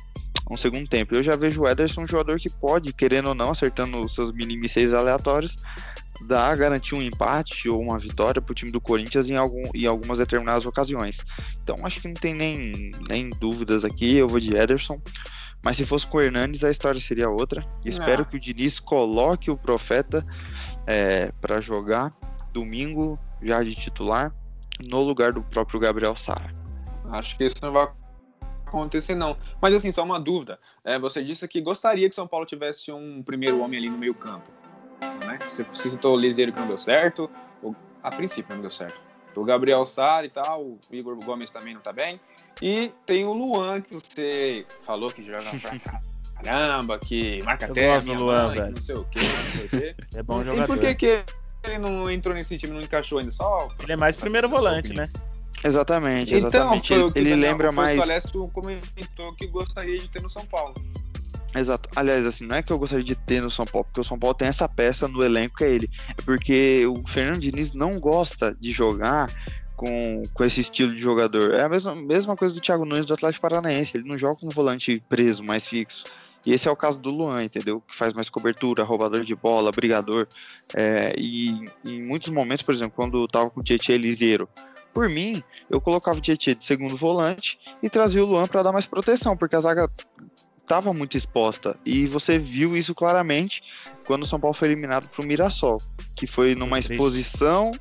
um 0.50 0.56
segundo 0.56 0.88
tempo. 0.90 1.14
Eu 1.14 1.22
já 1.22 1.36
vejo 1.36 1.62
o 1.62 1.68
Ederson 1.68 2.02
um 2.02 2.08
jogador 2.08 2.40
que 2.40 2.50
pode, 2.50 2.92
querendo 2.92 3.28
ou 3.28 3.36
não, 3.36 3.52
acertando 3.52 4.00
os 4.00 4.16
seus 4.16 4.32
mini 4.32 4.68
seis 4.68 4.92
aleatórios, 4.92 5.56
dar, 6.28 6.58
garantir 6.58 6.96
um 6.96 7.02
empate 7.02 7.70
ou 7.70 7.80
uma 7.80 8.00
vitória 8.00 8.42
para 8.42 8.52
o 8.52 8.56
time 8.56 8.72
do 8.72 8.82
Corinthians 8.82 9.30
em, 9.30 9.36
algum, 9.36 9.64
em 9.76 9.86
algumas 9.86 10.18
determinadas 10.18 10.66
ocasiões. 10.66 11.20
Então 11.64 11.76
acho 11.84 12.02
que 12.02 12.08
não 12.08 12.16
tem 12.16 12.34
nem, 12.34 12.92
nem 13.08 13.30
dúvidas 13.40 13.86
aqui, 13.86 14.18
eu 14.18 14.28
vou 14.28 14.40
de 14.40 14.56
Ederson. 14.56 15.00
Mas 15.64 15.78
se 15.78 15.86
fosse 15.86 16.08
com 16.08 16.18
o 16.18 16.22
Hernandes, 16.22 16.64
a 16.64 16.72
história 16.72 17.00
seria 17.00 17.30
outra. 17.30 17.66
E 17.86 17.90
espero 17.90 18.24
ah. 18.24 18.26
que 18.26 18.36
o 18.36 18.40
Diniz 18.40 18.80
coloque 18.80 19.52
o 19.52 19.58
Profeta 19.58 20.26
é, 20.88 21.32
para 21.40 21.62
jogar 21.62 22.14
domingo, 22.52 23.20
já 23.42 23.64
de 23.64 23.76
titular, 23.76 24.34
no 24.84 25.02
lugar 25.02 25.34
do 25.34 25.42
próprio 25.44 25.80
Gabriel 25.80 26.16
Sara. 26.16 26.54
Acho 27.12 27.38
que 27.38 27.44
isso 27.44 27.58
não 27.62 27.72
vai 27.72 27.88
acontecer, 28.66 29.14
não. 29.14 29.38
Mas 29.62 29.74
assim, 29.76 29.92
só 29.92 30.04
uma 30.04 30.20
dúvida. 30.20 30.60
É, 30.84 30.98
você 30.98 31.24
disse 31.24 31.48
que 31.48 31.62
gostaria 31.62 32.10
que 32.10 32.16
São 32.16 32.28
Paulo 32.28 32.46
tivesse 32.46 32.92
um 32.92 33.22
primeiro 33.22 33.60
homem 33.62 33.78
ali 33.78 33.90
no 33.90 33.98
meio 33.98 34.16
campo. 34.16 34.50
Né? 35.26 35.38
Você 35.48 35.64
citou 35.74 36.16
o 36.16 36.20
Liseiro 36.20 36.52
que 36.52 36.60
não 36.60 36.68
deu 36.68 36.78
certo. 36.78 37.30
A 38.02 38.10
princípio 38.10 38.56
não 38.56 38.64
deu 38.64 38.72
certo 38.72 39.11
do 39.34 39.44
Gabriel 39.44 39.86
Sara 39.86 40.26
e 40.26 40.30
tal, 40.30 40.64
o 40.64 40.80
Igor 40.92 41.18
Gomes 41.24 41.50
também 41.52 41.74
não 41.74 41.82
tá 41.82 41.92
bem. 41.94 42.20
E 42.62 42.92
tem 43.06 43.26
o 43.26 43.34
Luan, 43.34 43.82
que 43.82 43.94
você 43.94 44.66
falou 44.84 45.10
que 45.10 45.24
joga 45.24 45.50
pra 45.60 45.80
caramba, 46.44 47.00
que 47.00 47.40
marca 47.44 47.66
até 47.66 47.98
Luan, 48.00 48.48
mãe, 48.48 48.56
velho. 48.56 48.72
não 48.72 48.82
sei 48.82 48.96
o 48.96 49.04
que, 49.06 49.20
não 49.20 49.52
sei 49.56 49.66
o 49.66 49.70
quê. 49.70 49.96
É 50.16 50.24
bom 50.24 50.44
jogador. 50.44 50.64
E 50.64 50.68
por 50.68 50.80
que, 50.80 50.96
que 50.96 51.24
ele 51.64 51.78
não 51.78 52.10
entrou 52.10 52.36
nesse 52.36 52.58
time, 52.58 52.74
não 52.74 52.82
encaixou 52.82 53.20
ainda? 53.20 53.32
Só 53.32 53.70
ele 53.82 53.94
é 53.94 53.98
mais 53.98 54.16
primeiro 54.16 54.50
volante, 54.50 54.94
né? 54.94 55.08
Exatamente, 55.64 56.34
exatamente. 56.36 56.94
Então, 56.94 57.12
ele, 57.16 57.32
ele 57.32 57.36
lembra 57.36 57.72
mais. 57.72 58.00
O 58.00 58.02
Alessio 58.02 58.48
comentou 58.50 59.34
que 59.36 59.48
gostaria 59.48 60.00
de 60.00 60.10
ter 60.10 60.22
no 60.22 60.30
São 60.30 60.46
Paulo. 60.46 60.74
Exato. 61.54 61.90
Aliás, 61.96 62.26
assim, 62.26 62.46
não 62.46 62.56
é 62.56 62.64
que 62.64 62.72
eu 62.72 62.80
gostaria 62.80 63.04
de 63.04 63.16
ter 63.16 63.42
no 63.42 63.50
São 63.50 63.66
Paulo, 63.66 63.86
porque 63.86 64.00
o 64.00 64.04
São 64.04 64.18
Paulo 64.18 64.34
tem 64.34 64.48
essa 64.48 64.68
peça 64.70 65.08
no 65.08 65.24
elenco 65.24 65.58
que 65.58 65.64
é 65.64 65.70
ele. 65.70 65.90
É 66.18 66.22
porque 66.22 66.86
o 66.86 67.06
Fernando 67.08 67.40
Diniz 67.40 67.74
não 67.74 67.92
gosta 67.92 68.56
de 68.60 68.70
jogar 68.70 69.30
com, 69.76 70.24
com 70.34 70.44
esse 70.44 70.62
estilo 70.62 70.94
de 70.94 71.02
jogador. 71.02 71.54
É 71.54 71.64
a 71.64 71.70
mesma, 71.70 71.96
mesma 71.96 72.38
coisa 72.38 72.54
do 72.54 72.62
Thiago 72.62 72.86
Nunes 72.86 73.06
do 73.06 73.14
Atlético 73.14 73.42
Paranaense. 73.42 73.98
Ele 73.98 74.08
não 74.08 74.18
joga 74.18 74.40
com 74.40 74.46
um 74.46 74.50
volante 74.50 75.04
preso, 75.10 75.44
mais 75.44 75.68
fixo. 75.68 76.04
E 76.46 76.54
esse 76.54 76.68
é 76.68 76.72
o 76.72 76.76
caso 76.76 76.98
do 76.98 77.12
Luan, 77.12 77.44
entendeu? 77.44 77.82
Que 77.82 77.96
faz 77.96 78.14
mais 78.14 78.30
cobertura, 78.30 78.84
roubador 78.84 79.24
de 79.24 79.36
bola, 79.36 79.72
brigador. 79.72 80.28
É, 80.76 81.14
e 81.18 81.70
em 81.88 82.02
muitos 82.02 82.32
momentos, 82.32 82.66
por 82.66 82.74
exemplo, 82.74 82.94
quando 82.96 83.28
tava 83.28 83.50
com 83.50 83.60
o 83.60 83.64
Tietchan 83.64 83.94
Eliseiro, 83.94 84.50
por 84.94 85.08
mim, 85.08 85.42
eu 85.70 85.80
colocava 85.80 86.18
o 86.18 86.22
Tietchan 86.22 86.56
de 86.56 86.66
segundo 86.66 86.98
volante 86.98 87.60
e 87.82 87.90
trazia 87.90 88.24
o 88.24 88.28
Luan 88.28 88.44
para 88.44 88.64
dar 88.64 88.72
mais 88.72 88.86
proteção, 88.86 89.38
porque 89.38 89.56
a 89.56 89.60
zaga 89.60 89.90
estava 90.62 90.94
muito 90.94 91.18
exposta. 91.18 91.76
E 91.86 92.08
você 92.08 92.40
viu 92.40 92.78
isso 92.78 92.96
claramente 92.96 93.62
quando 94.06 94.24
o 94.24 94.26
São 94.26 94.40
Paulo 94.40 94.56
foi 94.56 94.70
eliminado 94.70 95.10
para 95.10 95.24
o 95.24 95.28
Mirassol, 95.28 95.78
que 96.16 96.28
foi 96.28 96.56
numa 96.56 96.80
exposição, 96.80 97.72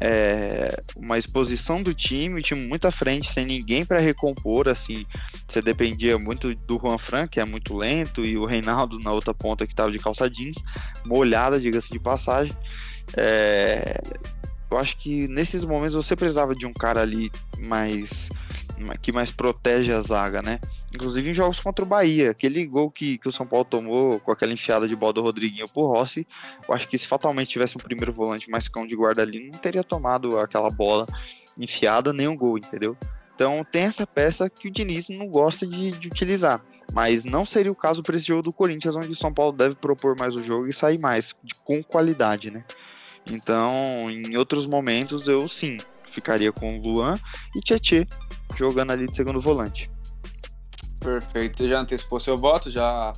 é, 0.00 0.74
uma 0.96 1.18
exposição 1.18 1.82
do 1.82 1.94
time, 1.94 2.40
o 2.40 2.42
time 2.42 2.66
muito 2.66 2.86
à 2.86 2.90
frente, 2.90 3.32
sem 3.32 3.44
ninguém 3.44 3.84
para 3.84 4.00
recompor, 4.00 4.68
assim, 4.68 5.06
você 5.46 5.60
dependia 5.60 6.16
muito 6.18 6.54
do 6.54 6.78
Juan 6.78 6.98
Fran, 6.98 7.26
que 7.26 7.38
é 7.38 7.44
muito 7.44 7.76
lento, 7.76 8.22
e 8.22 8.36
o 8.36 8.46
Reinaldo 8.46 8.98
na 8.98 9.12
outra 9.12 9.34
ponta 9.34 9.66
que 9.66 9.72
estava 9.72 9.92
de 9.92 9.98
calça 9.98 10.28
jeans, 10.28 10.56
molhada, 11.04 11.60
diga-se 11.60 11.90
de 11.90 11.98
passagem. 11.98 12.52
É, 13.16 14.00
eu 14.70 14.78
acho 14.78 14.96
que 14.96 15.28
nesses 15.28 15.64
momentos 15.64 15.94
você 15.94 16.16
precisava 16.16 16.54
de 16.54 16.66
um 16.66 16.72
cara 16.72 17.02
ali 17.02 17.30
mais 17.58 18.30
que 19.00 19.12
mais 19.12 19.30
protege 19.30 19.92
a 19.92 20.00
zaga, 20.00 20.42
né? 20.42 20.58
Inclusive 20.94 21.30
em 21.30 21.34
jogos 21.34 21.58
contra 21.58 21.84
o 21.84 21.88
Bahia, 21.88 22.32
aquele 22.32 22.66
gol 22.66 22.90
que, 22.90 23.16
que 23.18 23.28
o 23.28 23.32
São 23.32 23.46
Paulo 23.46 23.64
tomou 23.64 24.20
com 24.20 24.30
aquela 24.30 24.52
enfiada 24.52 24.86
de 24.86 24.94
bola 24.94 25.14
do 25.14 25.22
Rodriguinho 25.22 25.66
por 25.72 25.88
Rossi, 25.88 26.26
eu 26.68 26.74
acho 26.74 26.88
que 26.88 26.98
se 26.98 27.06
fatalmente 27.06 27.48
tivesse 27.48 27.76
um 27.76 27.80
primeiro 27.80 28.12
volante 28.12 28.50
mais 28.50 28.68
cão 28.68 28.86
de 28.86 28.94
guarda 28.94 29.22
ali, 29.22 29.50
não 29.50 29.58
teria 29.58 29.82
tomado 29.82 30.38
aquela 30.38 30.68
bola 30.68 31.06
enfiada 31.58 32.12
nem 32.12 32.28
um 32.28 32.36
gol, 32.36 32.58
entendeu? 32.58 32.96
Então 33.34 33.64
tem 33.64 33.84
essa 33.84 34.06
peça 34.06 34.50
que 34.50 34.68
o 34.68 34.70
Diniz 34.70 35.08
não 35.08 35.28
gosta 35.28 35.66
de, 35.66 35.92
de 35.92 36.06
utilizar. 36.08 36.62
Mas 36.92 37.24
não 37.24 37.46
seria 37.46 37.72
o 37.72 37.76
caso 37.76 38.02
para 38.02 38.16
esse 38.16 38.26
jogo 38.26 38.42
do 38.42 38.52
Corinthians, 38.52 38.94
onde 38.94 39.10
o 39.10 39.16
São 39.16 39.32
Paulo 39.32 39.52
deve 39.52 39.74
propor 39.74 40.14
mais 40.18 40.34
o 40.34 40.44
jogo 40.44 40.68
e 40.68 40.74
sair 40.74 40.98
mais, 40.98 41.34
de, 41.42 41.54
com 41.64 41.82
qualidade, 41.82 42.50
né? 42.50 42.64
Então, 43.30 44.10
em 44.10 44.36
outros 44.36 44.66
momentos, 44.66 45.26
eu 45.26 45.48
sim 45.48 45.78
ficaria 46.06 46.52
com 46.52 46.76
o 46.76 46.82
Luan 46.82 47.18
e 47.56 47.60
Tietê 47.60 48.06
jogando 48.56 48.90
ali 48.90 49.06
de 49.06 49.16
segundo 49.16 49.40
volante. 49.40 49.91
Perfeito. 51.02 51.58
Você 51.58 51.68
já 51.68 51.80
antecipou 51.80 52.20
seu 52.20 52.36
voto? 52.36 52.70
Já 52.70 53.12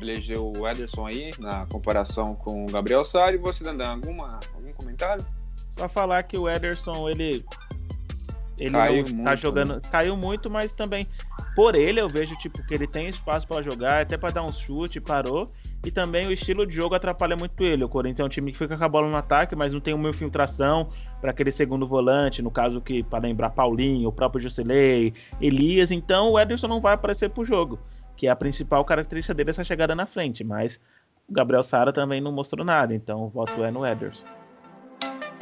elegeu 0.00 0.52
o 0.56 0.68
Ederson 0.68 1.06
aí 1.06 1.30
na 1.38 1.66
comparação 1.66 2.34
com 2.34 2.66
o 2.66 2.70
Gabriel 2.70 3.04
Sari. 3.04 3.36
Você, 3.38 3.64
Dandan, 3.64 3.92
alguma, 3.92 4.38
algum 4.54 4.72
comentário? 4.72 5.24
Só 5.70 5.88
falar 5.88 6.22
que 6.22 6.38
o 6.38 6.48
Ederson, 6.48 7.08
ele. 7.08 7.44
Ele 8.58 8.70
Caiu 8.70 8.96
não 8.96 9.04
tá 9.24 9.30
muito, 9.30 9.36
jogando. 9.40 9.74
né? 9.74 9.80
Caiu 9.90 10.16
muito, 10.16 10.48
mas 10.48 10.72
também. 10.72 11.06
Por 11.54 11.74
ele, 11.74 12.00
eu 12.00 12.08
vejo, 12.08 12.34
tipo, 12.36 12.66
que 12.66 12.74
ele 12.74 12.86
tem 12.86 13.08
espaço 13.08 13.46
pra 13.46 13.60
jogar, 13.62 14.02
até 14.02 14.16
pra 14.16 14.30
dar 14.30 14.42
um 14.42 14.52
chute, 14.52 15.00
parou. 15.00 15.50
E 15.86 15.90
também 15.92 16.26
o 16.26 16.32
estilo 16.32 16.66
de 16.66 16.74
jogo 16.74 16.96
atrapalha 16.96 17.36
muito 17.36 17.62
ele. 17.62 17.84
O 17.84 17.88
Corinthians 17.88 18.18
é 18.18 18.24
um 18.24 18.28
time 18.28 18.50
que 18.50 18.58
fica 18.58 18.76
com 18.76 18.82
a 18.82 18.88
bola 18.88 19.08
no 19.08 19.14
ataque, 19.14 19.54
mas 19.54 19.72
não 19.72 19.78
tem 19.78 19.94
uma 19.94 20.10
infiltração 20.10 20.88
para 21.20 21.30
aquele 21.30 21.52
segundo 21.52 21.86
volante, 21.86 22.42
no 22.42 22.50
caso 22.50 22.80
que, 22.80 23.04
para 23.04 23.20
lembrar, 23.20 23.50
Paulinho, 23.50 24.08
o 24.08 24.12
próprio 24.12 24.42
Jusilei, 24.42 25.14
Elias. 25.40 25.92
Então 25.92 26.32
o 26.32 26.40
Ederson 26.40 26.66
não 26.66 26.80
vai 26.80 26.94
aparecer 26.94 27.30
pro 27.30 27.44
jogo, 27.44 27.78
que 28.16 28.26
é 28.26 28.30
a 28.30 28.34
principal 28.34 28.84
característica 28.84 29.32
dele, 29.32 29.50
essa 29.50 29.62
chegada 29.62 29.94
na 29.94 30.06
frente. 30.06 30.42
Mas 30.42 30.80
o 31.28 31.32
Gabriel 31.32 31.62
Sara 31.62 31.92
também 31.92 32.20
não 32.20 32.32
mostrou 32.32 32.66
nada, 32.66 32.92
então 32.92 33.22
o 33.22 33.28
voto 33.28 33.62
é 33.62 33.70
no 33.70 33.86
Ederson. 33.86 34.24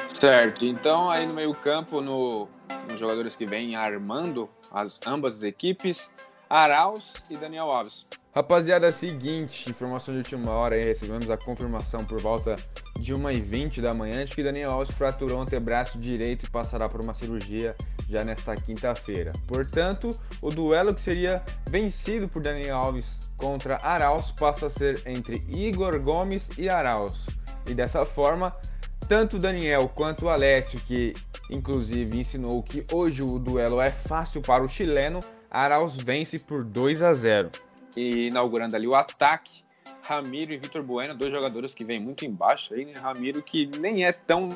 Certo, 0.09 0.67
então 0.67 1.09
aí 1.11 1.27
no 1.27 1.33
meio-campo, 1.33 2.03
no, 2.03 2.49
nos 2.87 3.01
jogadores 3.01 3.35
que 3.35 3.47
vêm 3.47 3.77
armando 3.77 4.51
as, 4.71 5.01
ambas 5.07 5.39
as 5.39 5.45
equipes, 5.45 6.11
Arauz 6.51 7.31
e 7.31 7.39
Daniel 7.39 7.71
Alves. 7.71 8.07
Rapaziada, 8.35 8.90
seguinte, 8.90 9.70
informação 9.70 10.12
de 10.12 10.18
última 10.18 10.51
hora 10.51 10.75
aí, 10.75 10.83
recebemos 10.83 11.31
a 11.31 11.37
confirmação 11.37 12.05
por 12.05 12.20
volta 12.20 12.57
de 12.99 13.14
1h20 13.14 13.81
da 13.81 13.94
manhã 13.94 14.25
de 14.25 14.35
que 14.35 14.42
Daniel 14.42 14.73
Alves 14.73 14.92
fraturou 14.92 15.38
o 15.38 15.42
antebraço 15.42 16.01
direito 16.01 16.44
e 16.44 16.51
passará 16.51 16.88
por 16.88 17.01
uma 17.01 17.14
cirurgia 17.14 17.77
já 18.11 18.25
nesta 18.25 18.57
quinta-feira. 18.57 19.31
Portanto, 19.47 20.11
o 20.42 20.51
duelo 20.51 20.92
que 20.92 21.01
seria 21.01 21.44
vencido 21.70 22.27
por 22.27 22.42
Daniel 22.42 22.79
Alves 22.79 23.33
contra 23.37 23.79
Arauz 23.81 24.33
passa 24.33 24.66
a 24.66 24.70
ser 24.70 25.01
entre 25.07 25.44
Igor 25.49 26.01
Gomes 26.01 26.51
e 26.59 26.68
Arauz. 26.68 27.14
E 27.68 27.73
dessa 27.73 28.05
forma, 28.05 28.53
tanto 29.09 29.38
Daniel 29.38 29.88
quanto 29.94 30.29
Alessio, 30.29 30.81
que 30.81 31.14
inclusive 31.49 32.18
ensinou 32.18 32.64
que 32.64 32.85
hoje 32.92 33.23
o 33.23 33.38
duelo 33.38 33.81
é 33.81 33.92
fácil 33.92 34.42
para 34.42 34.64
o 34.64 34.68
chileno, 34.68 35.20
Arauz 35.49 35.94
vence 35.94 36.37
por 36.40 36.64
2 36.64 37.01
a 37.01 37.14
0. 37.14 37.51
E 37.97 38.29
inaugurando 38.29 38.75
ali 38.77 38.87
o 38.87 38.95
ataque, 38.95 39.63
Ramiro 40.03 40.53
e 40.53 40.59
Vitor 40.59 40.83
Bueno, 40.83 41.15
dois 41.15 41.33
jogadores 41.33 41.75
que 41.75 41.85
vêm 41.85 42.01
muito 42.01 42.25
embaixo 42.25 42.75
aí, 42.75 42.85
né? 42.85 42.95
Ramiro 43.01 43.43
que 43.43 43.71
nem 43.79 44.05
é 44.05 44.13
tão 44.13 44.49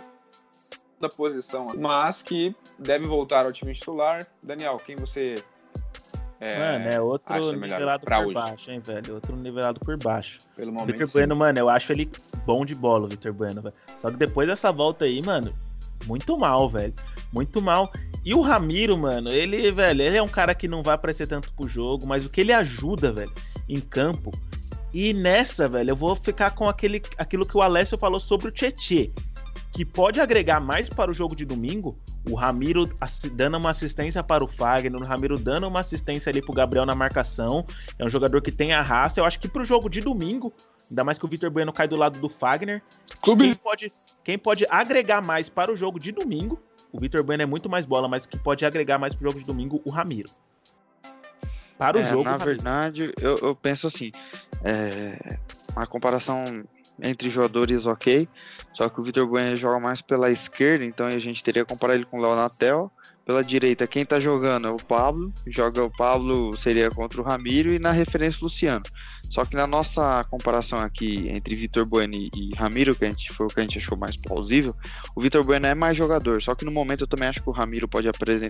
da 1.00 1.08
posição, 1.08 1.72
mas 1.76 2.22
que 2.22 2.54
deve 2.78 3.06
voltar 3.06 3.44
ao 3.44 3.52
time 3.52 3.72
titular. 3.72 4.26
Daniel, 4.42 4.80
quem 4.84 4.96
você 4.96 5.34
é, 6.40 6.56
mano, 6.56 6.88
é 6.88 7.00
outro 7.00 7.52
nivelado 7.52 8.04
por 8.04 8.14
hoje? 8.14 8.34
baixo, 8.34 8.70
hein, 8.70 8.80
velho? 8.84 9.14
Outro 9.14 9.36
nivelado 9.36 9.80
por 9.80 9.96
baixo. 9.96 10.38
pelo 10.54 10.72
momento? 10.72 10.92
Vitor. 10.92 11.12
Bueno, 11.12 11.36
mano, 11.36 11.58
eu 11.58 11.68
acho 11.68 11.92
ele 11.92 12.08
bom 12.46 12.64
de 12.64 12.74
bola, 12.76 13.06
o 13.06 13.08
Vitor 13.08 13.32
Bueno, 13.32 13.60
velho. 13.60 13.74
Só 13.98 14.10
que 14.10 14.16
depois 14.16 14.46
dessa 14.46 14.70
volta 14.70 15.04
aí, 15.04 15.20
mano, 15.20 15.52
muito 16.06 16.38
mal, 16.38 16.68
velho. 16.68 16.94
Muito 17.32 17.60
mal. 17.60 17.90
E 18.28 18.34
o 18.34 18.42
Ramiro, 18.42 18.98
mano, 18.98 19.30
ele, 19.30 19.72
velho, 19.72 20.02
ele 20.02 20.18
é 20.18 20.22
um 20.22 20.28
cara 20.28 20.54
que 20.54 20.68
não 20.68 20.82
vai 20.82 20.94
aparecer 20.96 21.26
tanto 21.26 21.50
pro 21.54 21.66
jogo, 21.66 22.06
mas 22.06 22.26
o 22.26 22.28
que 22.28 22.42
ele 22.42 22.52
ajuda, 22.52 23.10
velho, 23.10 23.32
em 23.66 23.80
campo. 23.80 24.30
E 24.92 25.14
nessa, 25.14 25.66
velho, 25.66 25.92
eu 25.92 25.96
vou 25.96 26.14
ficar 26.14 26.50
com 26.50 26.68
aquele, 26.68 27.00
aquilo 27.16 27.48
que 27.48 27.56
o 27.56 27.62
Alessio 27.62 27.96
falou 27.96 28.20
sobre 28.20 28.48
o 28.48 28.50
Tietê. 28.52 29.10
Que 29.72 29.82
pode 29.82 30.20
agregar 30.20 30.60
mais 30.60 30.90
para 30.90 31.10
o 31.10 31.14
jogo 31.14 31.34
de 31.34 31.46
domingo. 31.46 31.98
O 32.28 32.34
Ramiro 32.34 32.84
dando 33.32 33.56
uma 33.56 33.70
assistência 33.70 34.22
para 34.22 34.44
o 34.44 34.46
Fagner, 34.46 35.00
o 35.00 35.06
Ramiro 35.06 35.38
dando 35.38 35.66
uma 35.66 35.80
assistência 35.80 36.28
ali 36.28 36.42
pro 36.42 36.52
Gabriel 36.52 36.84
na 36.84 36.94
marcação. 36.94 37.64
É 37.98 38.04
um 38.04 38.10
jogador 38.10 38.42
que 38.42 38.52
tem 38.52 38.74
a 38.74 38.82
raça. 38.82 39.20
Eu 39.20 39.24
acho 39.24 39.40
que 39.40 39.48
pro 39.48 39.64
jogo 39.64 39.88
de 39.88 40.02
domingo, 40.02 40.52
ainda 40.90 41.02
mais 41.02 41.18
que 41.18 41.24
o 41.24 41.28
Vitor 41.28 41.50
Bueno 41.50 41.72
cai 41.72 41.88
do 41.88 41.96
lado 41.96 42.18
do 42.18 42.28
Fagner, 42.28 42.82
quem 43.24 43.54
pode, 43.54 43.92
quem 44.22 44.38
pode 44.38 44.66
agregar 44.68 45.24
mais 45.24 45.48
para 45.48 45.72
o 45.72 45.76
jogo 45.76 45.98
de 45.98 46.12
domingo, 46.12 46.62
o 46.92 46.98
Vitor 47.00 47.22
Bueno 47.22 47.42
é 47.42 47.46
muito 47.46 47.68
mais 47.68 47.84
bola, 47.86 48.08
mas 48.08 48.26
que 48.26 48.38
pode 48.38 48.64
agregar 48.64 48.98
mais 48.98 49.14
pro 49.14 49.28
jogo 49.28 49.38
de 49.40 49.46
domingo, 49.46 49.80
o 49.86 49.90
Ramiro. 49.90 50.28
Para 51.76 51.96
o 51.96 52.00
É, 52.00 52.04
jogo, 52.10 52.24
na 52.24 52.36
verdade, 52.36 53.12
eu, 53.20 53.36
eu 53.38 53.54
penso 53.54 53.86
assim, 53.86 54.10
é, 54.64 55.38
a 55.76 55.86
comparação 55.86 56.42
entre 57.00 57.30
jogadores 57.30 57.86
ok, 57.86 58.28
só 58.74 58.88
que 58.88 59.00
o 59.00 59.02
Vitor 59.02 59.26
Bueno 59.26 59.54
joga 59.54 59.78
mais 59.78 60.00
pela 60.00 60.28
esquerda, 60.30 60.84
então 60.84 61.06
a 61.06 61.18
gente 61.18 61.42
teria 61.44 61.64
que 61.64 61.72
comparar 61.72 61.94
ele 61.94 62.04
com 62.04 62.18
o 62.18 62.22
Léo 62.22 62.34
Natel. 62.34 62.90
Pela 63.28 63.42
direita, 63.42 63.86
quem 63.86 64.06
tá 64.06 64.18
jogando 64.18 64.68
é 64.68 64.70
o 64.70 64.78
Pablo, 64.78 65.30
joga 65.48 65.84
o 65.84 65.90
Pablo 65.90 66.50
seria 66.56 66.88
contra 66.88 67.20
o 67.20 67.22
Ramiro 67.22 67.74
e 67.74 67.78
na 67.78 67.92
referência 67.92 68.38
o 68.40 68.44
Luciano. 68.44 68.82
Só 69.30 69.44
que 69.44 69.54
na 69.54 69.66
nossa 69.66 70.24
comparação 70.30 70.78
aqui 70.78 71.28
entre 71.28 71.54
Vitor 71.54 71.84
Bueno 71.84 72.14
e 72.14 72.54
Ramiro, 72.56 72.94
que 72.94 73.04
a 73.04 73.10
gente 73.10 73.30
foi 73.34 73.44
o 73.44 73.50
que 73.50 73.60
a 73.60 73.62
gente 73.62 73.76
achou 73.76 73.98
mais 73.98 74.16
plausível, 74.16 74.74
o 75.14 75.20
Vitor 75.20 75.44
Bueno 75.44 75.66
é 75.66 75.74
mais 75.74 75.94
jogador, 75.94 76.40
só 76.40 76.54
que 76.54 76.64
no 76.64 76.70
momento 76.70 77.02
eu 77.02 77.06
também 77.06 77.28
acho 77.28 77.42
que 77.42 77.50
o 77.50 77.52
Ramiro 77.52 77.86
pode, 77.86 78.08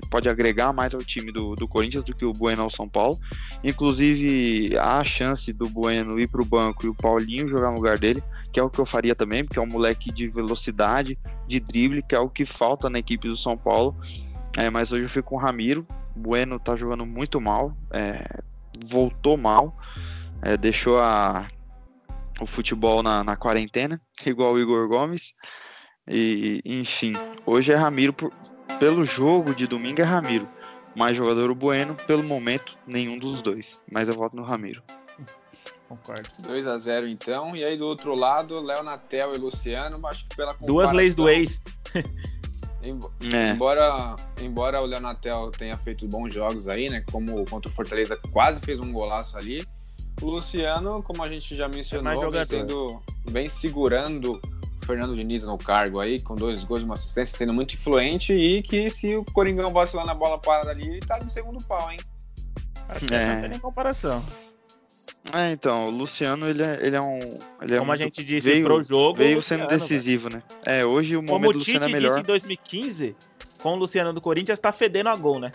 pode 0.08 0.28
agregar 0.28 0.72
mais 0.72 0.94
ao 0.94 1.02
time 1.02 1.32
do, 1.32 1.56
do 1.56 1.66
Corinthians 1.66 2.04
do 2.04 2.14
que 2.14 2.24
o 2.24 2.32
Bueno 2.32 2.62
ao 2.62 2.70
São 2.70 2.88
Paulo. 2.88 3.18
Inclusive, 3.64 4.78
há 4.78 5.00
a 5.00 5.04
chance 5.04 5.52
do 5.52 5.68
Bueno 5.68 6.20
ir 6.20 6.28
pro 6.28 6.44
banco 6.44 6.86
e 6.86 6.88
o 6.88 6.94
Paulinho 6.94 7.48
jogar 7.48 7.70
no 7.70 7.78
lugar 7.78 7.98
dele, 7.98 8.22
que 8.52 8.60
é 8.60 8.62
o 8.62 8.70
que 8.70 8.78
eu 8.78 8.86
faria 8.86 9.16
também, 9.16 9.44
porque 9.44 9.58
é 9.58 9.62
um 9.62 9.66
moleque 9.66 10.12
de 10.12 10.28
velocidade, 10.28 11.18
de 11.48 11.58
drible, 11.58 12.04
que 12.08 12.14
é 12.14 12.20
o 12.20 12.28
que 12.28 12.46
falta 12.46 12.88
na 12.88 13.00
equipe 13.00 13.26
do 13.26 13.36
São 13.36 13.56
Paulo. 13.56 13.96
É, 14.58 14.68
mas 14.70 14.90
hoje 14.90 15.04
eu 15.04 15.08
fico 15.08 15.28
com 15.30 15.36
o 15.36 15.38
Ramiro. 15.38 15.86
O 16.16 16.18
Bueno 16.18 16.58
tá 16.58 16.74
jogando 16.74 17.06
muito 17.06 17.40
mal, 17.40 17.76
é, 17.92 18.40
voltou 18.86 19.36
mal, 19.36 19.76
é, 20.42 20.56
deixou 20.56 20.98
a, 20.98 21.46
o 22.40 22.46
futebol 22.46 23.00
na, 23.00 23.22
na 23.22 23.36
quarentena, 23.36 24.00
igual 24.26 24.54
o 24.54 24.58
Igor 24.58 24.88
Gomes. 24.88 25.32
E, 26.08 26.60
enfim, 26.64 27.12
hoje 27.46 27.70
é 27.72 27.76
Ramiro, 27.76 28.12
por- 28.12 28.32
pelo 28.80 29.04
jogo 29.04 29.54
de 29.54 29.66
domingo 29.68 30.00
é 30.00 30.04
Ramiro. 30.04 30.48
Mais 30.96 31.16
jogador 31.16 31.50
o 31.50 31.54
Bueno, 31.54 31.94
pelo 32.08 32.24
momento, 32.24 32.76
nenhum 32.84 33.16
dos 33.16 33.40
dois. 33.40 33.84
Mas 33.92 34.08
eu 34.08 34.14
voto 34.14 34.34
no 34.34 34.42
Ramiro. 34.42 34.82
Concordo. 35.88 36.28
2 36.46 36.66
a 36.66 36.76
0 36.78 37.06
então. 37.06 37.54
E 37.56 37.62
aí 37.64 37.78
do 37.78 37.86
outro 37.86 38.14
lado, 38.14 38.58
Léo 38.60 38.82
Natel 38.82 39.34
e 39.34 39.38
Luciano, 39.38 40.04
acho 40.08 40.28
que 40.28 40.36
pela 40.36 40.52
Duas 40.54 40.92
leis 40.92 41.14
do 41.14 41.22
comparação, 41.22 41.40
ex. 41.40 41.60
É, 42.82 43.50
Embora, 43.50 44.14
embora 44.40 44.80
o 44.80 44.86
Léo 44.86 45.00
Natel 45.00 45.50
tenha 45.50 45.76
feito 45.76 46.06
bons 46.06 46.32
jogos 46.32 46.68
aí, 46.68 46.88
né? 46.88 47.04
Como 47.10 47.44
contra 47.46 47.70
o 47.70 47.74
Fortaleza 47.74 48.16
quase 48.30 48.60
fez 48.60 48.80
um 48.80 48.92
golaço 48.92 49.36
ali. 49.36 49.64
O 50.22 50.30
Luciano, 50.30 51.02
como 51.02 51.22
a 51.22 51.28
gente 51.28 51.54
já 51.54 51.68
mencionou, 51.68 52.22
mais 52.22 52.32
vem, 52.32 52.44
sendo, 52.44 53.02
vem 53.26 53.46
segurando 53.46 54.40
o 54.82 54.86
Fernando 54.86 55.14
Diniz 55.14 55.44
no 55.44 55.58
cargo 55.58 56.00
aí, 56.00 56.20
com 56.20 56.34
dois 56.34 56.62
gols 56.64 56.82
e 56.82 56.84
uma 56.84 56.94
assistência, 56.94 57.36
sendo 57.36 57.52
muito 57.52 57.74
influente. 57.74 58.32
E 58.32 58.62
que 58.62 58.88
se 58.90 59.14
o 59.16 59.24
Coringão 59.24 59.72
vacilar 59.72 60.06
na 60.06 60.14
bola 60.14 60.38
parada 60.38 60.70
ali, 60.70 60.88
ele 60.88 61.00
tá 61.00 61.18
no 61.22 61.30
segundo 61.30 61.62
pau, 61.66 61.90
hein? 61.90 61.98
Acho 62.88 63.06
que 63.06 63.14
É. 63.14 63.34
não 63.34 63.40
tem 63.42 63.50
nem 63.50 63.58
comparação. 63.60 64.24
É, 65.32 65.50
então, 65.52 65.84
o 65.84 65.90
Luciano, 65.90 66.48
ele 66.48 66.62
é, 66.64 66.78
ele 66.86 66.96
é 66.96 67.00
um. 67.00 67.18
Ele 67.62 67.74
é 67.74 67.78
Como 67.78 67.92
a 67.92 67.96
muito- 67.96 67.98
gente 68.16 68.24
disse 68.24 68.50
veio- 68.50 68.64
pro 68.64 68.82
jogo. 68.82 69.18
Veio 69.18 69.38
o 69.38 69.42
sendo 69.42 69.62
Luciano, 69.64 69.80
decisivo, 69.82 70.28
né? 70.30 70.42
É, 70.64 70.84
hoje 70.84 71.16
o. 71.16 71.20
Como 71.20 71.32
momento 71.32 71.50
o 71.50 71.52
do 71.54 71.58
Luciano 71.58 71.80
Tite 71.80 71.90
é 71.90 71.92
melhor. 71.94 72.10
disse 72.10 72.20
em 72.20 72.26
2015, 72.26 73.16
com 73.62 73.72
o 73.74 73.76
Luciano 73.76 74.12
do 74.12 74.20
Corinthians, 74.20 74.58
tá 74.58 74.72
fedendo 74.72 75.08
a 75.08 75.16
gol, 75.16 75.38
né? 75.40 75.50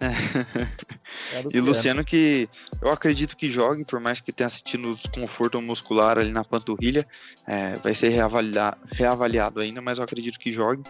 É 0.00 0.10
E 1.52 1.60
o 1.60 1.64
Luciano 1.64 2.04
que 2.04 2.48
eu 2.80 2.90
acredito 2.90 3.36
que 3.36 3.50
jogue, 3.50 3.84
por 3.84 4.00
mais 4.00 4.20
que 4.20 4.32
tenha 4.32 4.48
sentido 4.48 4.94
desconforto 4.96 5.60
muscular 5.60 6.18
ali 6.18 6.32
na 6.32 6.42
panturrilha, 6.42 7.06
é, 7.46 7.74
vai 7.74 7.94
ser 7.94 8.08
reavalia- 8.08 8.76
reavaliado 8.94 9.60
ainda, 9.60 9.80
mas 9.82 9.98
eu 9.98 10.04
acredito 10.04 10.38
que 10.38 10.52
jogue. 10.52 10.82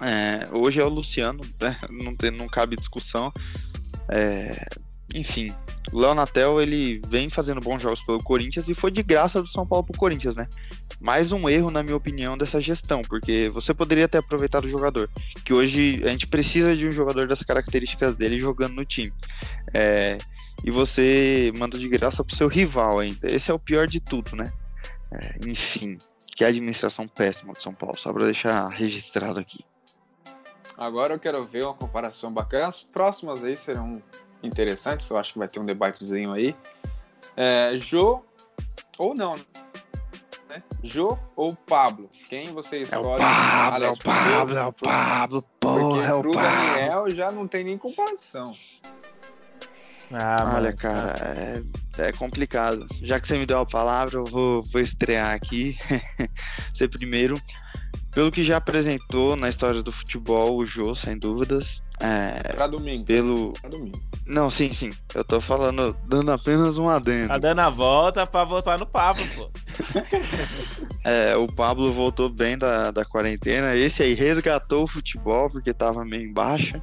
É, 0.00 0.42
hoje 0.54 0.80
é 0.80 0.84
o 0.84 0.88
Luciano, 0.88 1.40
né? 1.60 1.78
não, 1.90 2.14
tem, 2.14 2.30
não 2.30 2.46
cabe 2.46 2.76
discussão. 2.76 3.32
Enfim, 5.14 5.46
Léo 5.92 6.14
Natel 6.14 6.60
ele 6.60 7.00
vem 7.08 7.30
fazendo 7.30 7.60
bons 7.60 7.82
jogos 7.82 8.00
pelo 8.02 8.22
Corinthians 8.22 8.68
e 8.68 8.74
foi 8.74 8.90
de 8.90 9.02
graça 9.02 9.40
do 9.40 9.48
São 9.48 9.66
Paulo 9.66 9.84
pro 9.86 9.98
Corinthians, 9.98 10.34
né? 10.34 10.48
Mais 11.00 11.32
um 11.32 11.48
erro, 11.48 11.70
na 11.70 11.82
minha 11.82 11.96
opinião, 11.96 12.36
dessa 12.36 12.60
gestão, 12.60 13.02
porque 13.02 13.50
você 13.52 13.72
poderia 13.72 14.08
ter 14.08 14.18
aproveitado 14.18 14.64
o 14.64 14.68
jogador, 14.68 15.08
que 15.44 15.52
hoje 15.52 16.02
a 16.04 16.08
gente 16.08 16.26
precisa 16.26 16.76
de 16.76 16.86
um 16.86 16.92
jogador 16.92 17.28
das 17.28 17.42
características 17.42 18.14
dele 18.14 18.40
jogando 18.40 18.74
no 18.74 18.84
time. 18.84 19.12
É, 19.72 20.18
e 20.64 20.70
você 20.70 21.52
manda 21.56 21.78
de 21.78 21.88
graça 21.88 22.24
pro 22.24 22.34
seu 22.34 22.48
rival 22.48 22.98
ainda. 22.98 23.32
Esse 23.32 23.50
é 23.50 23.54
o 23.54 23.58
pior 23.58 23.86
de 23.86 24.00
tudo, 24.00 24.34
né? 24.34 24.44
É, 25.12 25.48
enfim, 25.48 25.96
que 26.36 26.44
administração 26.44 27.06
péssima 27.06 27.52
de 27.52 27.62
São 27.62 27.74
Paulo, 27.74 27.96
só 27.96 28.12
pra 28.12 28.24
deixar 28.24 28.68
registrado 28.68 29.38
aqui. 29.38 29.64
Agora 30.76 31.14
eu 31.14 31.20
quero 31.20 31.40
ver 31.42 31.64
uma 31.64 31.74
comparação 31.74 32.32
bacana. 32.32 32.68
As 32.68 32.82
próximas 32.82 33.44
aí 33.44 33.56
serão 33.56 34.02
interessantes. 34.46 35.08
Eu 35.10 35.18
acho 35.18 35.32
que 35.32 35.38
vai 35.38 35.48
ter 35.48 35.60
um 35.60 35.66
debatezinho 35.66 36.32
aí. 36.32 36.54
É, 37.36 37.76
Jô 37.78 38.22
ou 38.98 39.14
não? 39.14 39.36
Né? 40.48 40.62
Jô 40.82 41.18
ou 41.34 41.54
Pablo? 41.54 42.10
Quem 42.28 42.52
você 42.52 42.82
escolhe? 42.82 43.22
Alex, 43.22 43.98
porque- 43.98 44.10
é 44.10 44.64
o 44.64 44.72
Pablo, 44.72 45.44
Porque 45.60 46.22
pro 46.22 46.32
Daniel 46.34 47.10
já 47.10 47.30
não 47.32 47.48
tem 47.48 47.64
nem 47.64 47.76
comparação. 47.78 48.54
Ah, 50.12 50.36
Olha, 50.40 50.52
mano, 50.52 50.76
cara, 50.76 51.14
é, 51.98 52.08
é 52.08 52.12
complicado. 52.12 52.86
Já 53.02 53.18
que 53.18 53.26
você 53.26 53.38
me 53.38 53.46
deu 53.46 53.58
a 53.60 53.66
palavra, 53.66 54.16
eu 54.16 54.24
vou, 54.24 54.62
vou 54.70 54.80
estrear 54.80 55.34
aqui. 55.34 55.76
Ser 56.76 56.88
primeiro. 56.88 57.34
Pelo 58.14 58.30
que 58.30 58.44
já 58.44 58.58
apresentou 58.58 59.34
na 59.34 59.48
história 59.48 59.82
do 59.82 59.90
futebol, 59.90 60.56
o 60.56 60.64
Jô, 60.64 60.94
sem 60.94 61.18
dúvidas. 61.18 61.82
É, 62.00 62.52
Pra 62.54 62.66
domingo. 62.66 63.04
pelo. 63.04 63.52
Pra 63.60 63.70
domingo. 63.70 63.98
Não, 64.26 64.48
sim, 64.48 64.70
sim. 64.70 64.90
Eu 65.14 65.24
tô 65.24 65.40
falando, 65.40 65.96
dando 66.06 66.30
apenas 66.32 66.78
um 66.78 66.88
adendo. 66.88 67.28
Tá 67.28 67.38
dando 67.38 67.58
a 67.60 67.68
volta 67.68 68.26
pra 68.26 68.44
voltar 68.44 68.78
no 68.78 68.86
Pablo, 68.86 69.24
pô. 69.36 69.50
É, 71.06 71.36
o 71.36 71.46
Pablo 71.46 71.92
voltou 71.92 72.30
bem 72.30 72.56
da, 72.56 72.90
da 72.90 73.04
quarentena. 73.04 73.76
Esse 73.76 74.02
aí 74.02 74.14
resgatou 74.14 74.84
o 74.84 74.88
futebol 74.88 75.50
porque 75.50 75.74
tava 75.74 76.02
meio 76.02 76.22
em 76.26 76.32
baixa. 76.32 76.80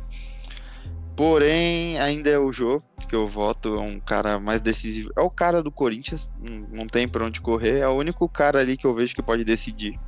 Porém, 1.15 1.99
ainda 1.99 2.29
é 2.29 2.37
o 2.37 2.51
Jô, 2.53 2.81
que 3.09 3.15
eu 3.15 3.27
voto, 3.27 3.75
é 3.75 3.79
um 3.79 3.99
cara 3.99 4.39
mais 4.39 4.61
decisivo. 4.61 5.11
É 5.17 5.21
o 5.21 5.29
cara 5.29 5.63
do 5.63 5.71
Corinthians, 5.71 6.29
não, 6.39 6.67
não 6.71 6.87
tem 6.87 7.07
pra 7.07 7.25
onde 7.25 7.41
correr. 7.41 7.79
É 7.79 7.87
o 7.87 7.93
único 7.95 8.29
cara 8.29 8.59
ali 8.59 8.77
que 8.77 8.85
eu 8.85 8.93
vejo 8.93 9.15
que 9.15 9.23
pode 9.23 9.43
decidir. 9.43 9.99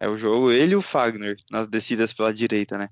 É 0.00 0.08
o 0.08 0.16
jogo, 0.16 0.50
ele 0.50 0.72
e 0.72 0.76
o 0.76 0.82
Fagner, 0.82 1.36
nas 1.50 1.66
descidas 1.66 2.12
pela 2.12 2.32
direita, 2.32 2.78
né? 2.78 2.88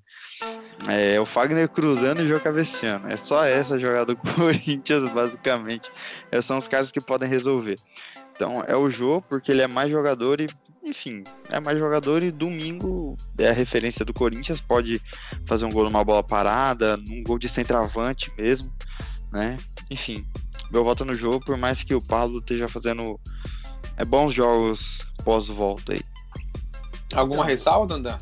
É 0.88 1.20
o 1.20 1.26
Fagner 1.26 1.68
cruzando 1.68 2.20
e 2.20 2.24
o 2.24 2.28
Jô 2.28 2.40
cabeceando. 2.40 3.08
É 3.08 3.16
só 3.16 3.44
essa 3.44 3.78
jogada 3.78 4.06
do 4.06 4.16
Corinthians, 4.34 5.10
basicamente. 5.12 5.90
Esses 6.30 6.44
são 6.44 6.58
os 6.58 6.68
caras 6.68 6.92
que 6.92 7.04
podem 7.04 7.28
resolver. 7.28 7.74
Então 8.34 8.52
é 8.66 8.76
o 8.76 8.90
Jô, 8.90 9.22
porque 9.28 9.50
ele 9.50 9.62
é 9.62 9.66
mais 9.66 9.90
jogador 9.90 10.40
e, 10.40 10.46
enfim, 10.86 11.22
é 11.48 11.60
mais 11.60 11.78
jogador 11.78 12.22
e 12.22 12.30
domingo 12.30 13.16
é 13.38 13.48
a 13.48 13.52
referência 13.52 14.04
do 14.04 14.14
Corinthians, 14.14 14.60
pode 14.60 15.00
fazer 15.46 15.66
um 15.66 15.70
gol 15.70 15.84
numa 15.84 16.04
bola 16.04 16.22
parada, 16.22 16.96
num 16.96 17.22
gol 17.22 17.38
de 17.38 17.48
centroavante 17.48 18.32
mesmo, 18.38 18.72
né? 19.30 19.58
Enfim, 19.90 20.24
meu 20.70 20.84
voto 20.84 21.04
no 21.04 21.14
jogo, 21.14 21.44
por 21.44 21.56
mais 21.56 21.82
que 21.82 21.94
o 21.94 22.06
Paulo 22.06 22.38
esteja 22.38 22.68
fazendo 22.68 23.20
é, 23.96 24.04
bons 24.04 24.32
jogos 24.32 24.98
pós-volta 25.24 25.92
aí. 25.92 26.09
Alguma 27.14 27.44
ressalva, 27.44 27.86
Dandan? 27.86 28.18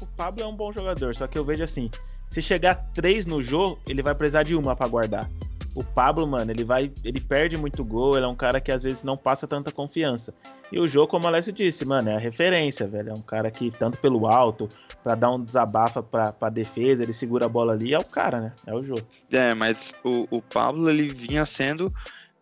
O 0.00 0.06
Pablo 0.16 0.42
é 0.42 0.46
um 0.46 0.54
bom 0.54 0.72
jogador, 0.72 1.14
só 1.14 1.26
que 1.26 1.38
eu 1.38 1.44
vejo 1.44 1.62
assim: 1.62 1.90
se 2.30 2.42
chegar 2.42 2.74
três 2.94 3.26
no 3.26 3.42
jogo, 3.42 3.78
ele 3.88 4.02
vai 4.02 4.14
precisar 4.14 4.42
de 4.42 4.54
uma 4.54 4.74
pra 4.74 4.88
guardar. 4.88 5.28
O 5.74 5.82
Pablo, 5.82 6.26
mano, 6.26 6.50
ele 6.50 6.64
vai. 6.64 6.92
Ele 7.02 7.20
perde 7.20 7.56
muito 7.56 7.82
gol, 7.84 8.16
ele 8.16 8.26
é 8.26 8.28
um 8.28 8.34
cara 8.34 8.60
que 8.60 8.70
às 8.70 8.82
vezes 8.82 9.02
não 9.02 9.16
passa 9.16 9.46
tanta 9.46 9.72
confiança. 9.72 10.34
E 10.70 10.78
o 10.78 10.86
jogo, 10.86 11.08
como 11.08 11.24
o 11.24 11.26
Alessio 11.28 11.52
disse, 11.52 11.84
mano, 11.86 12.10
é 12.10 12.16
a 12.16 12.18
referência, 12.18 12.86
velho. 12.86 13.10
É 13.10 13.12
um 13.12 13.22
cara 13.22 13.50
que, 13.50 13.70
tanto 13.70 13.98
pelo 13.98 14.26
alto, 14.26 14.68
pra 15.02 15.14
dar 15.14 15.30
um 15.30 15.42
desabafa 15.42 16.02
pra, 16.02 16.32
pra 16.32 16.50
defesa, 16.50 17.02
ele 17.02 17.12
segura 17.12 17.46
a 17.46 17.48
bola 17.48 17.72
ali, 17.72 17.94
é 17.94 17.98
o 17.98 18.04
cara, 18.04 18.40
né? 18.40 18.52
É 18.66 18.74
o 18.74 18.84
jogo. 18.84 19.02
É, 19.30 19.54
mas 19.54 19.94
o, 20.04 20.26
o 20.30 20.42
Pablo 20.42 20.90
ele 20.90 21.08
vinha 21.08 21.46
sendo, 21.46 21.90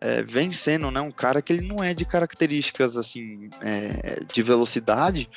é, 0.01 0.21
vem 0.23 0.51
sendo, 0.51 0.89
né, 0.89 0.99
um 0.99 1.11
cara 1.11 1.41
que 1.41 1.53
ele 1.53 1.67
não 1.67 1.83
é 1.83 1.93
de 1.93 2.03
características 2.03 2.97
assim 2.97 3.49
é, 3.61 4.23
de 4.33 4.41
velocidade. 4.41 5.29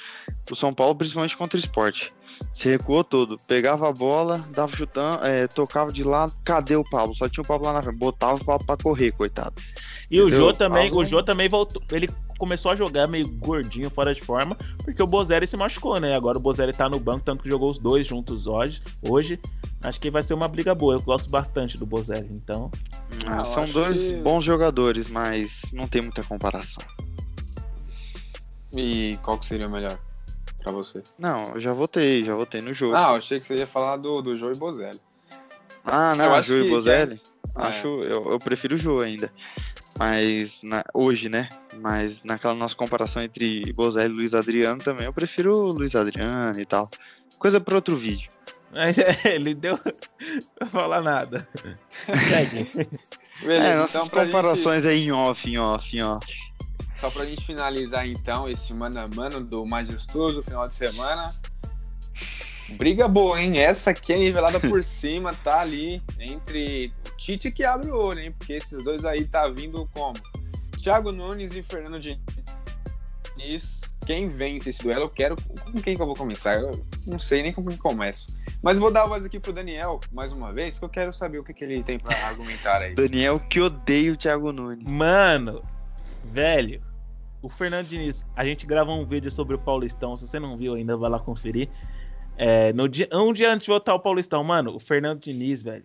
O 0.50 0.56
São 0.56 0.72
Paulo, 0.72 0.94
principalmente 0.94 1.36
contra 1.36 1.56
o 1.56 1.60
esporte, 1.60 2.12
se 2.54 2.68
recuou 2.68 3.04
todo, 3.04 3.36
pegava 3.46 3.88
a 3.88 3.92
bola, 3.92 4.38
dava 4.50 4.74
chutão, 4.76 5.10
é, 5.22 5.46
tocava 5.46 5.92
de 5.92 6.02
lado, 6.02 6.32
cadê 6.44 6.76
o 6.76 6.84
Pablo? 6.84 7.14
Só 7.14 7.28
tinha 7.28 7.42
o 7.42 7.46
Pablo 7.46 7.66
lá 7.66 7.74
na 7.74 7.82
frente, 7.82 7.98
botava 7.98 8.34
o 8.36 8.44
Pablo 8.44 8.66
pra 8.66 8.76
correr, 8.76 9.12
coitado. 9.12 9.54
E 10.10 10.20
o 10.20 10.28
Entendeu? 10.28 10.46
Jô 10.46 10.52
também, 10.52 10.88
Pablo- 10.88 11.02
o 11.02 11.04
Jô 11.04 11.22
também 11.22 11.48
voltou. 11.48 11.82
Ele 11.92 12.08
começou 12.38 12.72
a 12.72 12.76
jogar 12.76 13.06
meio 13.06 13.26
gordinho, 13.28 13.88
fora 13.90 14.14
de 14.14 14.20
forma, 14.22 14.56
porque 14.84 15.02
o 15.02 15.06
Bozelli 15.06 15.46
se 15.46 15.56
machucou, 15.56 15.98
né? 16.00 16.14
Agora 16.14 16.36
o 16.36 16.40
Bozelli 16.40 16.72
tá 16.72 16.88
no 16.88 16.98
banco, 16.98 17.20
tanto 17.24 17.42
que 17.44 17.48
jogou 17.50 17.70
os 17.70 17.78
dois 17.78 18.06
juntos 18.06 18.46
hoje. 18.46 18.82
Hoje, 19.08 19.38
acho 19.84 20.00
que 20.00 20.10
vai 20.10 20.22
ser 20.22 20.34
uma 20.34 20.48
briga 20.48 20.74
boa. 20.74 20.94
Eu 20.94 21.02
gosto 21.02 21.30
bastante 21.30 21.78
do 21.78 21.86
Bozelli, 21.86 22.28
então. 22.32 22.70
Ah, 23.26 23.38
eu 23.40 23.46
São 23.46 23.66
dois 23.66 24.12
que- 24.12 24.16
bons 24.16 24.44
jogadores, 24.44 25.06
mas 25.08 25.62
não 25.72 25.86
tem 25.86 26.02
muita 26.02 26.22
comparação. 26.24 26.84
E 28.76 29.16
qual 29.22 29.38
que 29.38 29.46
seria 29.46 29.66
o 29.68 29.70
melhor 29.70 29.96
pra 30.62 30.72
você? 30.72 31.02
Não, 31.18 31.42
eu 31.54 31.60
já 31.60 31.72
votei, 31.72 32.22
já 32.22 32.34
votei 32.34 32.60
no 32.60 32.74
jogo. 32.74 32.96
Ah, 32.96 33.10
eu 33.12 33.16
achei 33.16 33.38
que 33.38 33.44
você 33.44 33.54
ia 33.54 33.66
falar 33.66 33.96
do, 33.96 34.20
do 34.20 34.34
Joe 34.34 34.52
e 34.54 34.58
Bozelli. 34.58 34.98
Ah, 35.84 36.14
não, 36.14 36.42
Jô 36.42 36.54
que- 36.54 36.66
e 36.66 36.70
Bozelli. 36.70 37.20
é- 37.30 37.34
Acho, 37.56 37.86
eu, 38.02 38.32
eu 38.32 38.38
prefiro 38.40 38.74
o 38.74 38.78
Jô 38.78 39.00
ainda. 39.00 39.30
Mas 39.96 40.60
na- 40.60 40.84
hoje, 40.92 41.28
né? 41.28 41.48
Mas 41.80 42.20
naquela 42.24 42.54
nossa 42.54 42.74
comparação 42.74 43.22
entre 43.22 43.72
Bozelli 43.74 44.12
e 44.12 44.16
Luiz 44.16 44.34
Adriano 44.34 44.82
também, 44.82 45.06
eu 45.06 45.12
prefiro 45.12 45.54
o 45.68 45.72
Luiz 45.72 45.94
Adriano 45.94 46.58
e 46.58 46.66
tal. 46.66 46.90
Coisa 47.38 47.60
para 47.60 47.76
outro 47.76 47.96
vídeo. 47.96 48.28
Mas 48.74 48.98
é, 48.98 49.16
ele 49.24 49.54
deu. 49.54 49.78
Não 50.60 50.68
vou 50.68 50.80
falar 50.80 51.00
nada. 51.00 51.48
Segue. 52.28 52.68
Beleza, 53.40 53.64
é, 53.64 53.76
nossas 53.76 53.94
então 53.94 54.08
pra 54.08 54.20
gente, 54.22 54.32
comparações 54.32 54.86
aí 54.86 55.04
em 55.04 55.12
off, 55.12 55.50
em 55.50 55.58
off, 55.58 55.96
em 55.96 56.02
off. 56.02 56.26
só 56.96 57.10
pra 57.10 57.26
gente 57.26 57.44
finalizar 57.44 58.06
então 58.06 58.48
esse 58.48 58.72
mano 58.72 58.98
a 59.00 59.08
mano 59.08 59.40
do 59.40 59.66
majestoso 59.66 60.42
final 60.42 60.68
de 60.68 60.74
semana. 60.74 61.32
Briga 62.70 63.08
boa, 63.08 63.40
hein? 63.40 63.58
Essa 63.58 63.90
aqui 63.90 64.12
é 64.12 64.18
nivelada 64.18 64.60
por 64.60 64.82
cima, 64.82 65.34
tá 65.34 65.60
ali 65.60 66.00
entre 66.18 66.92
o 67.06 67.16
Tite 67.16 67.50
que 67.50 67.64
abre 67.64 67.90
o 67.90 67.96
olho, 67.96 68.24
hein? 68.24 68.32
Porque 68.32 68.54
esses 68.54 68.82
dois 68.82 69.04
aí 69.04 69.26
tá 69.26 69.48
vindo 69.48 69.88
como? 69.92 70.14
Thiago 70.80 71.12
Nunes 71.12 71.54
e 71.54 71.62
Fernando 71.62 72.00
Diniz. 72.00 73.80
Quem 74.06 74.28
vence 74.28 74.70
esse 74.70 74.82
duelo? 74.82 75.02
Eu 75.02 75.10
quero. 75.10 75.36
Com 75.64 75.82
quem 75.82 75.96
que 75.96 76.00
eu 76.02 76.06
vou 76.06 76.14
começar? 76.14 76.60
Eu 76.60 76.70
não 77.06 77.18
sei 77.18 77.42
nem 77.42 77.52
com 77.52 77.64
quem 77.64 77.76
começo. 77.76 78.38
Mas 78.64 78.78
vou 78.78 78.90
dar 78.90 79.02
a 79.02 79.06
voz 79.06 79.22
aqui 79.22 79.38
pro 79.38 79.52
Daniel, 79.52 80.00
mais 80.10 80.32
uma 80.32 80.50
vez, 80.50 80.78
que 80.78 80.84
eu 80.86 80.88
quero 80.88 81.12
saber 81.12 81.38
o 81.38 81.44
que, 81.44 81.52
que 81.52 81.62
ele 81.62 81.82
tem 81.82 81.98
pra 81.98 82.16
argumentar 82.26 82.80
aí. 82.80 82.94
Daniel 82.94 83.38
que 83.38 83.60
odeia 83.60 84.10
o 84.10 84.16
Thiago 84.16 84.52
Nunes. 84.52 84.82
Mano, 84.82 85.62
velho, 86.24 86.82
o 87.42 87.50
Fernando 87.50 87.88
Diniz, 87.88 88.24
a 88.34 88.42
gente 88.42 88.64
gravou 88.64 88.98
um 88.98 89.04
vídeo 89.04 89.30
sobre 89.30 89.54
o 89.54 89.58
Paulistão. 89.58 90.16
Se 90.16 90.26
você 90.26 90.40
não 90.40 90.56
viu 90.56 90.72
ainda, 90.72 90.96
vai 90.96 91.10
lá 91.10 91.18
conferir. 91.18 91.68
É, 92.38 92.72
no 92.72 92.88
dia, 92.88 93.06
um 93.12 93.34
dia 93.34 93.52
antes 93.52 93.66
de 93.66 93.70
votar 93.70 93.94
o 93.94 94.00
Paulistão, 94.00 94.42
mano, 94.42 94.74
o 94.74 94.80
Fernando 94.80 95.20
Diniz, 95.20 95.62
velho, 95.62 95.84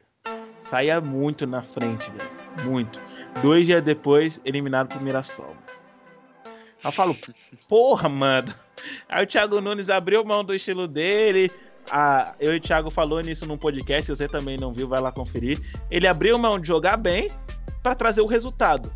saía 0.62 1.02
muito 1.02 1.46
na 1.46 1.62
frente, 1.62 2.10
velho. 2.10 2.32
Muito. 2.64 2.98
Dois 3.42 3.66
dias 3.66 3.84
depois, 3.84 4.42
eliminado 4.46 4.88
pro 4.88 5.02
Mirassol. 5.02 5.54
Aí 6.46 6.54
eu 6.86 6.92
falo, 6.94 7.14
porra, 7.68 8.08
mano. 8.08 8.56
Aí 9.10 9.26
o 9.26 9.28
Thiago 9.28 9.60
Nunes 9.60 9.90
abriu 9.90 10.24
mão 10.24 10.46
do 10.46 10.56
estilo 10.56 10.88
dele. 10.88 11.52
A, 11.92 12.36
eu 12.40 12.54
e 12.54 12.58
o 12.58 12.62
Thiago 12.62 12.90
falou 12.90 13.20
nisso 13.22 13.46
num 13.46 13.58
podcast, 13.58 14.06
se 14.06 14.16
você 14.16 14.28
também 14.28 14.58
não 14.58 14.74
viu, 14.74 14.88
vai 14.88 15.00
lá 15.02 15.12
conferir. 15.12 15.60
Ele 15.90 16.08
abriu 16.08 16.38
mão 16.38 16.60
de 16.60 16.68
jogar 16.68 16.98
bem 16.98 17.28
para 17.82 17.96
trazer 17.96 18.22
o 18.22 18.28
resultado. 18.28 18.92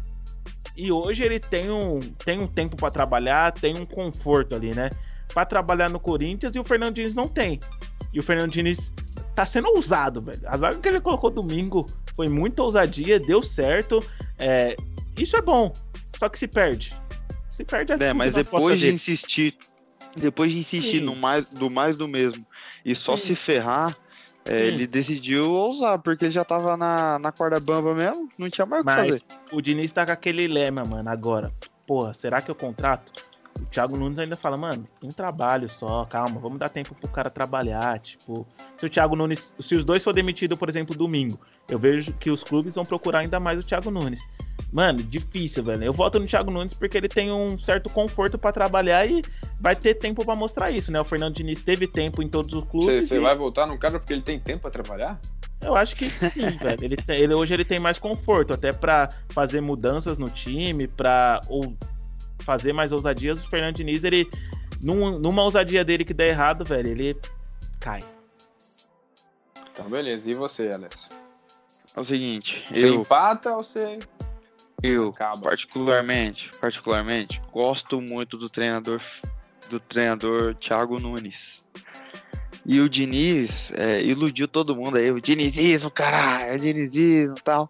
E 0.76 0.92
hoje 0.92 1.24
ele 1.24 1.40
tem 1.40 1.70
um, 1.70 2.00
tem 2.00 2.40
um 2.40 2.48
tempo 2.48 2.76
para 2.76 2.90
trabalhar, 2.92 3.52
tem 3.52 3.78
um 3.78 3.86
conforto 3.86 4.56
ali, 4.56 4.74
né? 4.74 4.90
Para 5.34 5.46
trabalhar 5.46 5.90
no 5.90 6.00
Corinthians 6.00 6.56
e 6.56 6.60
o 6.60 6.64
Fernando 6.64 6.96
Diniz 6.96 7.14
não 7.14 7.28
tem. 7.28 7.60
E 8.12 8.20
o 8.20 8.24
Fernando 8.24 8.52
Diniz 8.52 8.92
tá 9.36 9.46
sendo 9.46 9.70
ousado, 9.70 10.22
velho. 10.22 10.42
A 10.46 10.58
zaga 10.58 10.78
que 10.78 10.88
ele 10.88 11.00
colocou 11.00 11.30
domingo 11.30 11.86
foi 12.16 12.28
muita 12.28 12.64
ousadia, 12.64 13.20
deu 13.20 13.42
certo. 13.42 14.04
É, 14.38 14.76
isso 15.18 15.36
é 15.38 15.42
bom, 15.42 15.72
só 16.18 16.30
que 16.30 16.38
se 16.38 16.48
perde. 16.48 16.94
Se 17.50 17.64
perde 17.64 17.94
a 17.94 17.98
É, 17.98 18.14
mas 18.14 18.34
depois 18.34 18.80
de 18.80 18.86
dele. 18.86 18.96
insistir, 18.96 19.56
depois 20.16 20.52
de 20.52 20.58
insistir 20.58 21.00
Sim. 21.00 21.06
no 21.06 21.20
mais, 21.20 21.50
do 21.50 21.70
mais 21.70 21.98
do 21.98 22.08
mesmo 22.08 22.46
e 22.86 22.94
só 22.94 23.18
Sim. 23.18 23.28
se 23.28 23.36
ferrar, 23.36 23.96
é, 24.46 24.68
ele 24.68 24.86
decidiu 24.86 25.52
ousar, 25.52 25.98
porque 26.00 26.26
ele 26.26 26.34
já 26.34 26.44
tava 26.44 26.76
na, 26.76 27.18
na 27.18 27.32
corda 27.32 27.60
bamba 27.60 27.94
mesmo, 27.96 28.30
não 28.38 28.50
tinha 28.50 28.66
mais 28.66 28.84
o 28.84 28.88
que 28.88 28.94
Mas 28.94 29.08
fazer. 29.08 29.24
o 29.52 29.62
Diniz 29.62 29.92
tá 29.92 30.06
com 30.06 30.12
aquele 30.12 30.48
lema, 30.48 30.84
mano, 30.84 31.10
agora. 31.10 31.52
Porra, 31.88 32.14
será 32.14 32.42
que 32.42 32.52
eu 32.52 32.56
contrato? 32.56 33.12
O 33.60 33.66
Thiago 33.66 33.96
Nunes 33.96 34.18
ainda 34.20 34.36
fala, 34.36 34.58
mano, 34.58 34.88
um 35.02 35.10
trabalho 35.10 35.70
só, 35.70 36.06
calma, 36.06 36.40
vamos 36.40 36.58
dar 36.60 36.70
tempo 36.70 36.96
pro 36.96 37.10
cara 37.10 37.30
trabalhar. 37.30 38.00
Tipo, 38.00 38.46
se 38.78 38.86
o 38.86 38.90
Thiago 38.90 39.16
Nunes. 39.16 39.54
Se 39.60 39.76
os 39.76 39.86
dois 39.86 40.04
for 40.04 40.14
demitido, 40.14 40.58
por 40.58 40.68
exemplo, 40.70 40.96
domingo, 40.96 41.40
eu 41.70 41.78
vejo 41.78 42.14
que 42.14 42.32
os 42.32 42.44
clubes 42.44 42.76
vão 42.76 42.84
procurar 42.84 43.20
ainda 43.20 43.40
mais 43.40 43.64
o 43.64 43.68
Thiago 43.68 43.92
Nunes. 43.92 44.28
Mano, 44.74 45.04
difícil, 45.04 45.64
velho. 45.64 45.84
Eu 45.84 45.94
voto 45.94 46.20
no 46.20 46.26
Thiago 46.26 46.50
Nunes 46.50 46.74
porque 46.74 46.98
ele 46.98 47.08
tem 47.08 47.32
um 47.32 47.60
certo 47.60 47.94
conforto 47.94 48.40
pra 48.40 48.52
trabalhar 48.52 49.06
e 49.08 49.22
vai 49.60 49.76
ter 49.76 49.94
tempo 49.94 50.26
pra 50.26 50.36
mostrar 50.36 50.72
isso, 50.72 50.92
né? 50.92 51.00
O 51.00 51.04
Fernando 51.06 51.36
Diniz 51.36 51.60
teve 51.60 51.86
tempo 51.86 52.24
em 52.24 52.28
todos 52.28 52.52
os 52.54 52.64
clubes. 52.64 53.08
você 53.08 53.18
e- 53.18 53.20
vai 53.20 53.36
voltar 53.36 53.68
no 53.68 53.78
cara 53.78 54.00
porque 54.00 54.12
ele 54.12 54.24
tem 54.24 54.40
tempo 54.40 54.62
pra 54.64 54.72
trabalhar? 54.72 55.20
eu 55.62 55.76
acho 55.78 55.96
que 55.96 56.10
sim, 56.10 56.58
velho. 56.58 56.84
Ele, 56.84 56.98
tem- 56.98 57.20
ele- 57.20 57.34
hoje 57.36 57.54
ele 57.54 57.64
tem 57.64 57.78
mais 57.80 58.00
conforto, 58.00 58.52
até 58.52 58.74
pra 58.74 59.08
fazer 59.30 59.62
mudanças 59.62 60.18
no 60.18 60.26
time, 60.26 60.88
pra 60.88 61.40
ou 61.48 61.78
fazer 62.40 62.74
mais 62.74 62.92
ousadias. 62.92 63.46
O 63.46 63.50
Fernando 63.50 63.76
Diniz, 63.76 64.04
ele. 64.04 64.28
Num, 64.82 65.18
numa 65.20 65.44
ousadia 65.44 65.86
dele 65.86 66.04
que 66.04 66.14
der 66.16 66.30
errado, 66.30 66.66
velho, 66.66 66.90
ele 66.90 67.16
cai. 67.80 68.02
Então, 69.72 69.90
beleza. 69.90 70.30
E 70.30 70.34
você, 70.34 70.70
Alex? 70.74 71.22
É 71.96 72.00
o 72.00 72.04
seguinte, 72.04 72.64
Você 72.68 72.90
eu, 72.90 72.96
empata 72.96 73.56
ou 73.56 73.64
você 73.64 74.00
eu 74.84 75.10
acaba? 75.10 75.42
particularmente, 75.42 76.50
particularmente, 76.60 77.42
gosto 77.52 78.02
muito 78.02 78.38
do 78.38 78.50
treinador 78.50 79.02
do 79.70 79.80
treinador 79.80 80.54
Thiago 80.56 81.00
Nunes. 81.00 81.66
E 82.66 82.80
o 82.80 82.88
Diniz 82.90 83.72
é, 83.76 84.02
iludiu 84.02 84.48
todo 84.48 84.76
mundo 84.76 84.98
aí, 84.98 85.10
o 85.12 85.20
dinizismo, 85.22 85.90
caralho, 85.90 86.54
o 86.54 86.58
dinizismo 86.58 87.36
e 87.38 87.42
tal. 87.42 87.70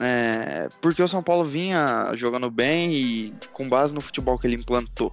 é, 0.00 0.66
porque 0.82 1.02
o 1.02 1.08
São 1.08 1.22
Paulo 1.22 1.46
vinha 1.48 2.10
jogando 2.16 2.50
bem 2.50 2.92
e 2.92 3.34
com 3.52 3.68
base 3.68 3.94
no 3.94 4.00
futebol 4.00 4.38
que 4.38 4.46
ele 4.46 4.56
implantou. 4.56 5.12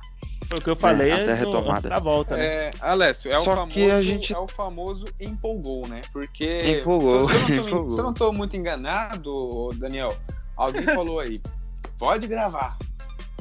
Foi 0.49 0.59
o 0.59 0.61
que 0.61 0.69
eu 0.69 0.75
falei 0.75 1.11
até 1.13 1.31
a 1.31 1.35
retomada. 1.35 1.87
da 1.87 1.99
volta, 1.99 2.35
né? 2.35 2.45
É, 2.45 2.71
Alessio, 2.81 3.31
é 3.31 3.37
o, 3.39 3.43
Só 3.43 3.51
famoso, 3.51 3.73
que 3.73 3.89
a 3.91 4.01
gente- 4.01 4.33
é 4.33 4.37
o 4.37 4.47
famoso 4.47 5.05
empolgou, 5.19 5.87
né? 5.87 6.01
Porque. 6.11 6.77
Empolgou, 6.81 7.25
Se 7.29 7.33
eu, 7.35 7.39
não 7.39 7.47
tô, 7.47 7.53
empolgou. 7.67 7.89
se 7.89 7.97
eu 7.99 8.03
não 8.03 8.13
tô 8.13 8.31
muito 8.33 8.57
enganado, 8.57 9.69
Daniel, 9.75 10.17
alguém 10.57 10.83
falou 10.95 11.19
aí. 11.19 11.41
Pode 11.97 12.27
gravar. 12.27 12.77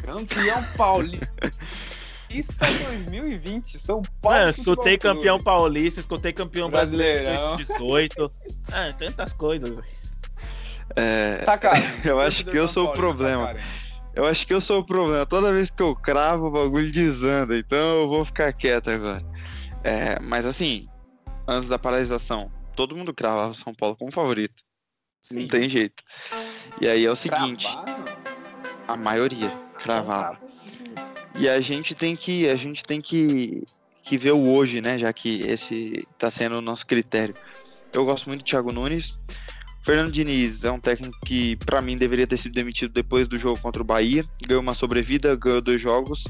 Campeão 0.03 0.63
paulista 0.77 1.29
2020. 2.31 3.79
São 3.79 4.03
Paulo. 4.23 4.39
Mano, 4.39 4.51
escutei 4.51 4.97
Clube. 4.99 5.17
campeão 5.17 5.39
paulista, 5.39 6.01
escutei 6.01 6.33
campeão 6.33 6.71
Brasileirão. 6.71 7.57
brasileiro 7.57 7.79
18. 7.79 8.31
Ah, 8.73 8.93
tantas 8.99 9.33
coisas. 9.33 9.69
velho. 9.71 9.85
É, 10.97 11.39
Tá 11.45 11.57
carente. 11.59 12.01
Eu 12.09 12.21
acho 12.21 12.45
que 12.45 12.57
eu 12.57 12.67
sou 12.69 12.85
o 12.85 12.87
Paulino 12.89 13.09
tá 13.09 13.15
problema. 13.17 13.47
carente. 13.47 13.67
eu 14.15 14.27
acho 14.27 14.47
que 14.47 14.53
eu 14.55 14.61
sou 14.61 14.81
o 14.81 14.85
problema. 14.87 15.25
Toda 15.27 15.53
vez 15.53 15.71
que 15.71 15.83
eu 15.83 15.95
cravo, 15.95 16.47
o 16.47 16.51
bagulho 16.51 16.91
desanda. 16.91 17.57
Então 17.59 18.01
eu 18.03 18.09
vou 18.09 18.25
ficar 18.25 18.53
quieto 18.53 18.91
agora. 18.91 19.23
É, 19.85 20.19
mas 20.21 20.45
assim, 20.47 20.89
antes 21.47 21.69
da 21.69 21.79
paralisação, 21.79 22.51
todo 22.75 22.97
mundo 22.97 23.15
cravava 23.15 23.51
o 23.53 23.55
São 23.55 23.75
Paulo 23.75 23.97
como 23.97 24.11
favorito. 24.13 24.63
Não 25.31 25.47
tem 25.47 25.68
jeito. 25.68 26.03
E 26.81 26.89
aí 26.89 27.05
é 27.05 27.11
o 27.11 27.16
seguinte, 27.16 27.66
Cravaram? 27.66 28.05
a 28.89 28.97
maioria 28.97 29.51
cravava. 29.83 30.39
E 31.37 31.49
a 31.49 31.61
gente 31.61 31.95
tem 31.95 32.16
que, 32.16 32.49
a 32.49 32.57
gente 32.57 32.83
tem 32.83 33.01
que, 33.01 33.62
que 34.03 34.18
ver 34.18 34.33
o 34.33 34.49
hoje, 34.51 34.81
né? 34.81 34.99
Já 34.99 35.12
que 35.12 35.41
esse 35.41 35.99
tá 36.18 36.31
sendo 36.31 36.57
o 36.57 36.61
nosso 36.61 36.87
critério. 36.87 37.35
Eu 37.93 38.05
gosto 38.05 38.29
muito 38.29 38.43
do 38.43 38.45
Thiago 38.45 38.73
Nunes. 38.73 39.18
Fernando 39.85 40.12
Diniz 40.12 40.62
é 40.64 40.71
um 40.71 40.79
técnico 40.79 41.18
que, 41.25 41.57
pra 41.57 41.81
mim, 41.81 41.97
deveria 41.97 42.27
ter 42.27 42.37
sido 42.37 42.53
demitido 42.53 42.93
depois 42.93 43.27
do 43.27 43.37
jogo 43.37 43.61
contra 43.61 43.81
o 43.81 43.85
Bahia. 43.85 44.25
Ganhou 44.47 44.62
uma 44.62 44.75
sobrevida, 44.75 45.35
ganhou 45.37 45.61
dois 45.61 45.81
jogos. 45.81 46.25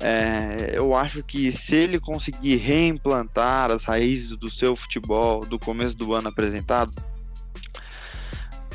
É, 0.00 0.72
eu 0.74 0.94
acho 0.94 1.22
que 1.24 1.50
se 1.52 1.74
ele 1.74 2.00
conseguir 2.00 2.56
reimplantar 2.56 3.70
as 3.70 3.84
raízes 3.84 4.30
do 4.36 4.50
seu 4.50 4.76
futebol 4.76 5.40
do 5.40 5.58
começo 5.58 5.96
do 5.96 6.14
ano 6.14 6.28
apresentado, 6.28 6.92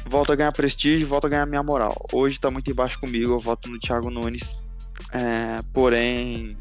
volta 0.06 0.34
a 0.34 0.36
ganhar 0.36 0.52
prestígio, 0.52 1.08
volta 1.08 1.28
a 1.28 1.30
ganhar 1.30 1.46
minha 1.46 1.64
moral. 1.64 1.96
Hoje 2.12 2.40
tá 2.40 2.50
muito 2.50 2.70
embaixo 2.70 3.00
comigo, 3.00 3.32
eu 3.32 3.40
voto 3.40 3.70
no 3.70 3.80
Thiago 3.80 4.10
Nunes. 4.10 4.58
É, 5.12 5.56
porém, 5.74 6.56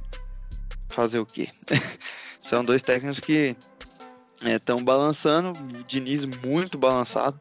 fazer 0.90 1.18
o 1.18 1.26
quê? 1.26 1.49
São 2.40 2.64
dois 2.64 2.82
técnicos 2.82 3.20
que 3.20 3.57
estão 4.45 4.82
balançando, 4.82 5.53
o 5.59 5.84
Diniz 5.84 6.24
muito 6.24 6.78
balançado. 6.78 7.40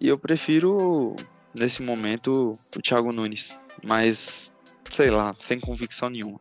E 0.00 0.08
eu 0.08 0.18
prefiro, 0.18 1.14
nesse 1.56 1.82
momento, 1.82 2.52
o 2.76 2.82
Thiago 2.82 3.12
Nunes. 3.12 3.60
Mas, 3.88 4.50
sei 4.92 5.10
lá, 5.10 5.34
sem 5.40 5.58
convicção 5.60 6.08
nenhuma. 6.08 6.40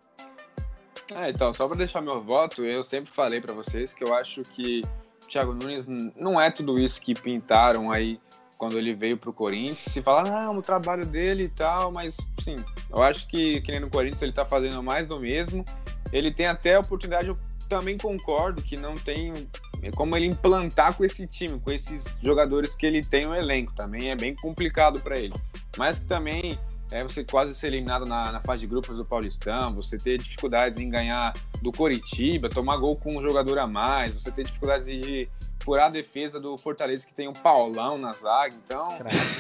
É, 1.16 1.30
então, 1.30 1.54
só 1.54 1.68
pra 1.68 1.78
deixar 1.78 2.02
meu 2.02 2.22
voto, 2.22 2.66
eu 2.66 2.84
sempre 2.84 3.12
falei 3.12 3.40
pra 3.40 3.54
vocês 3.54 3.94
que 3.94 4.04
eu 4.04 4.14
acho 4.14 4.42
que 4.42 4.82
o 5.24 5.28
Thiago 5.28 5.54
Nunes 5.54 5.88
não 6.16 6.40
é 6.40 6.52
tudo 6.52 6.76
isso 6.80 7.02
que 7.02 7.14
pintaram 7.14 7.92
aí 7.92 8.20
quando 8.58 8.78
ele 8.78 8.94
veio 8.94 9.18
pro 9.18 9.32
Corinthians. 9.32 9.94
Se 9.94 10.02
falar, 10.02 10.28
não, 10.30 10.58
o 10.58 10.62
trabalho 10.62 11.06
dele 11.06 11.46
e 11.46 11.50
tal, 11.50 11.92
mas 11.92 12.18
sim, 12.40 12.56
eu 12.90 13.04
acho 13.04 13.28
que, 13.28 13.62
que 13.62 13.72
nem 13.72 13.82
no 13.82 13.90
Corinthians 13.90 14.22
ele 14.22 14.34
tá 14.34 14.46
fazendo 14.46 14.82
mais 14.82 15.08
do 15.08 15.20
mesmo. 15.20 15.64
Ele 16.12 16.32
tem 16.32 16.46
até 16.46 16.76
a 16.76 16.80
oportunidade, 16.80 17.28
eu 17.28 17.38
também 17.70 17.98
concordo 17.98 18.62
que 18.62 18.78
não 18.78 18.98
tem 18.98 19.48
como 19.96 20.16
ele 20.16 20.26
implantar 20.26 20.94
com 20.94 21.04
esse 21.04 21.28
time, 21.28 21.60
com 21.60 21.72
esses 21.72 22.18
jogadores 22.24 22.76
que 22.76 22.86
ele 22.86 23.02
tem 23.02 23.26
no 23.26 23.36
elenco. 23.36 23.74
Também 23.76 24.10
é 24.10 24.16
bem 24.16 24.34
complicado 24.36 25.02
pra 25.02 25.18
ele. 25.18 25.34
Mas 25.78 26.00
que 26.00 26.06
também 26.06 26.58
é 26.92 27.04
você 27.04 27.24
quase 27.24 27.54
ser 27.54 27.68
eliminado 27.68 28.06
na, 28.06 28.32
na 28.32 28.42
fase 28.42 28.62
de 28.62 28.68
grupos 28.68 28.96
do 28.96 29.06
Paulistão, 29.06 29.74
você 29.76 29.98
ter 29.98 30.18
dificuldades 30.18 30.80
em 30.80 30.90
ganhar 30.90 31.34
do 31.62 31.72
Coritiba, 31.72 32.50
tomar 32.50 32.78
gol 32.78 32.96
com 32.96 33.18
um 33.18 33.22
jogador 33.22 33.60
a 33.60 33.68
mais, 33.68 34.14
você 34.14 34.32
ter 34.32 34.46
dificuldades 34.46 34.88
de 34.88 35.30
furar 35.68 35.88
a 35.88 35.90
defesa 35.90 36.40
do 36.40 36.58
Fortaleza 36.58 37.06
que 37.06 37.14
tem 37.14 37.28
um 37.28 37.34
Paulão 37.34 37.98
na 37.98 38.14
zaga, 38.14 38.56
então 38.56 38.88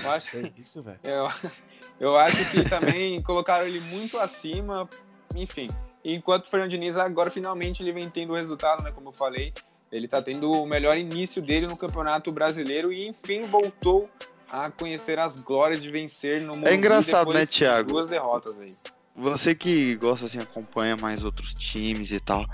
eu 0.03 0.11
acho, 0.11 0.31
Que 0.31 0.61
isso, 0.61 0.83
velho. 0.83 0.99
eu, 1.05 1.29
eu 2.01 2.17
acho 2.17 2.51
que 2.51 2.69
também 2.69 3.21
colocaram 3.21 3.65
ele 3.65 3.79
muito 3.79 4.19
acima, 4.19 4.89
enfim. 5.33 5.69
Enquanto 6.03 6.45
o 6.45 6.49
Fernando 6.49 6.71
Diniz 6.71 6.97
agora 6.97 7.31
finalmente 7.31 7.81
ele 7.81 7.93
vem 7.93 8.09
tendo 8.09 8.33
o 8.33 8.35
resultado, 8.35 8.83
né, 8.83 8.91
como 8.91 9.07
eu 9.07 9.13
falei, 9.13 9.53
ele 9.89 10.05
tá 10.05 10.21
tendo 10.21 10.51
o 10.51 10.65
melhor 10.65 10.97
início 10.97 11.41
dele 11.41 11.65
no 11.65 11.77
Campeonato 11.77 12.29
Brasileiro 12.29 12.91
e 12.91 13.07
enfim 13.07 13.43
voltou 13.43 14.09
a 14.51 14.69
conhecer 14.69 15.17
as 15.19 15.39
glórias 15.39 15.81
de 15.81 15.89
vencer 15.89 16.41
no 16.41 16.57
Morumbi 16.57 16.75
engraçado, 16.75 17.27
depois 17.27 17.35
né, 17.35 17.45
de 17.45 17.51
Thiago? 17.51 17.87
Duas 17.87 18.09
derrotas 18.09 18.59
aí. 18.59 18.75
Você 19.19 19.55
que 19.55 19.95
gosta 19.95 20.25
assim, 20.25 20.37
acompanha 20.37 20.95
mais 20.95 21.23
outros 21.23 21.51
times 21.53 22.11
e 22.11 22.19
tal. 22.19 22.45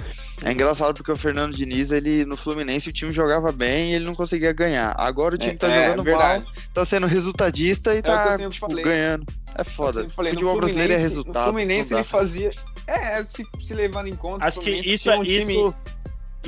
É 0.42 0.52
engraçado 0.54 0.94
porque 0.94 1.12
o 1.12 1.18
Fernando 1.18 1.54
Diniz, 1.54 1.92
ele 1.92 2.24
no 2.24 2.38
Fluminense 2.38 2.88
o 2.88 2.94
time 2.94 3.12
jogava 3.12 3.52
bem 3.52 3.92
e 3.92 3.96
ele 3.96 4.06
não 4.06 4.16
conseguia 4.16 4.54
ganhar. 4.54 4.96
Agora 4.98 5.36
o 5.36 5.38
time 5.38 5.58
tá 5.58 5.68
é, 5.70 5.90
jogando 5.90 6.04
verdade. 6.06 6.44
mal, 6.44 6.54
tá 6.74 6.86
sendo 6.86 7.06
resultadista 7.06 7.94
e 7.94 7.98
É 7.98 8.00
o 8.00 8.04
tá 8.04 8.38
tipo, 8.50 8.68
ganhando. 8.76 9.26
É 9.56 9.62
Eu 9.62 9.66
foda. 9.66 10.10
falei, 10.12 10.32
no 10.32 10.40
Futebol 10.40 10.56
brasileiro 10.62 10.94
é 10.94 10.96
Fluminense, 10.96 11.10
resultado. 11.16 11.36
no 11.46 11.52
Fluminense 11.52 11.94
ele 11.94 12.04
fazia. 12.04 12.52
É, 12.88 13.24
se, 13.26 13.46
se 13.62 13.74
levando 13.74 14.08
em 14.08 14.16
conta. 14.16 14.46
o 14.46 14.48
Acho 14.48 14.60
que 14.62 14.72
isso, 14.72 15.10
é 15.12 15.18
um 15.20 15.24
time- 15.24 15.40
isso, 15.66 15.76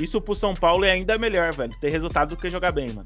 isso 0.00 0.20
pro 0.20 0.34
São 0.34 0.54
Paulo 0.54 0.84
é 0.86 0.92
ainda 0.92 1.18
melhor, 1.18 1.52
velho. 1.52 1.72
Ter 1.78 1.90
resultado 1.90 2.30
do 2.30 2.36
que 2.40 2.48
jogar 2.48 2.72
bem, 2.72 2.88
mano. 2.88 3.04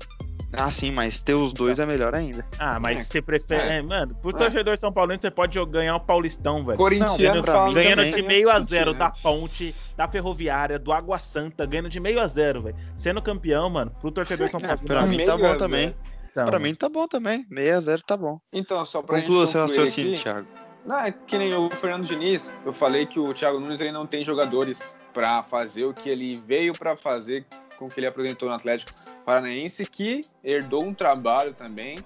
Ah, 0.52 0.70
sim, 0.70 0.90
mas 0.90 1.20
ter 1.22 1.34
os 1.34 1.52
dois 1.52 1.78
é 1.78 1.86
melhor 1.86 2.14
ainda. 2.14 2.44
Ah, 2.58 2.80
mas 2.80 2.98
É. 2.98 3.02
você 3.04 3.22
prefere. 3.22 3.62
É. 3.62 3.76
é, 3.76 3.82
mano, 3.82 4.14
pro 4.20 4.30
É. 4.30 4.38
torcedor 4.38 4.76
São 4.76 4.92
Paulino, 4.92 5.20
você 5.20 5.30
pode 5.30 5.64
ganhar 5.66 5.94
o 5.96 6.00
Paulistão, 6.00 6.64
velho. 6.64 6.78
Mim 6.90 6.98
Ganhando 6.98 7.44
também. 7.44 8.10
de 8.14 8.22
meio 8.22 8.50
a 8.50 8.58
zero 8.60 8.92
da 8.92 9.10
Ponte, 9.10 9.74
da 9.96 10.08
Ferroviária, 10.08 10.78
do 10.78 10.92
Água 10.92 11.18
Santa, 11.18 11.64
ganhando 11.66 11.88
de 11.88 12.00
meio 12.00 12.20
a 12.20 12.26
zero, 12.26 12.62
velho. 12.62 12.76
Sendo 12.96 13.22
campeão, 13.22 13.70
mano, 13.70 13.92
pro 14.00 14.10
torcedor 14.10 14.48
São 14.48 14.60
É, 14.60 14.66
Paulo. 14.66 14.82
pra 14.84 15.02
mim 15.06 15.18
tá 15.24 15.36
meio 15.36 15.52
bom 15.52 15.56
também. 15.58 15.80
zero. 15.88 15.96
então, 16.32 16.46
Pra 16.46 16.58
mim 16.58 16.74
tá 16.74 16.88
bom 16.88 17.06
também. 17.08 17.44
6 17.48 17.74
a 17.76 17.80
0 17.80 18.02
tá 18.02 18.16
bom. 18.16 18.40
Então, 18.52 18.84
só 18.84 19.02
pra 19.02 19.20
Conclua 19.20 19.40
gente 19.46 19.50
seu 19.52 19.60
concluir 19.62 19.78
raciocínio, 19.80 20.12
aqui, 20.14 20.22
Thiago. 20.22 20.46
Não, 20.86 20.98
é 20.98 21.12
que 21.12 21.36
nem 21.38 21.52
o 21.54 21.68
Fernando 21.70 22.06
Diniz, 22.06 22.52
eu 22.64 22.72
falei 22.72 23.04
que 23.06 23.20
o 23.20 23.34
Thiago 23.34 23.60
Nunes 23.60 23.80
ele 23.80 23.92
não 23.92 24.06
tem 24.06 24.24
jogadores 24.24 24.96
pra 25.12 25.42
fazer 25.42 25.84
o 25.84 25.92
que 25.92 26.08
ele 26.08 26.34
veio 26.46 26.72
pra 26.72 26.96
fazer 26.96 27.44
com 27.80 27.86
o 27.86 27.88
que 27.88 27.98
ele 27.98 28.06
apresentou 28.06 28.46
no 28.50 28.54
Atlético 28.54 28.92
Paranaense, 29.24 29.86
que 29.86 30.20
herdou 30.44 30.84
um 30.84 30.92
trabalho 30.92 31.54
também 31.54 31.98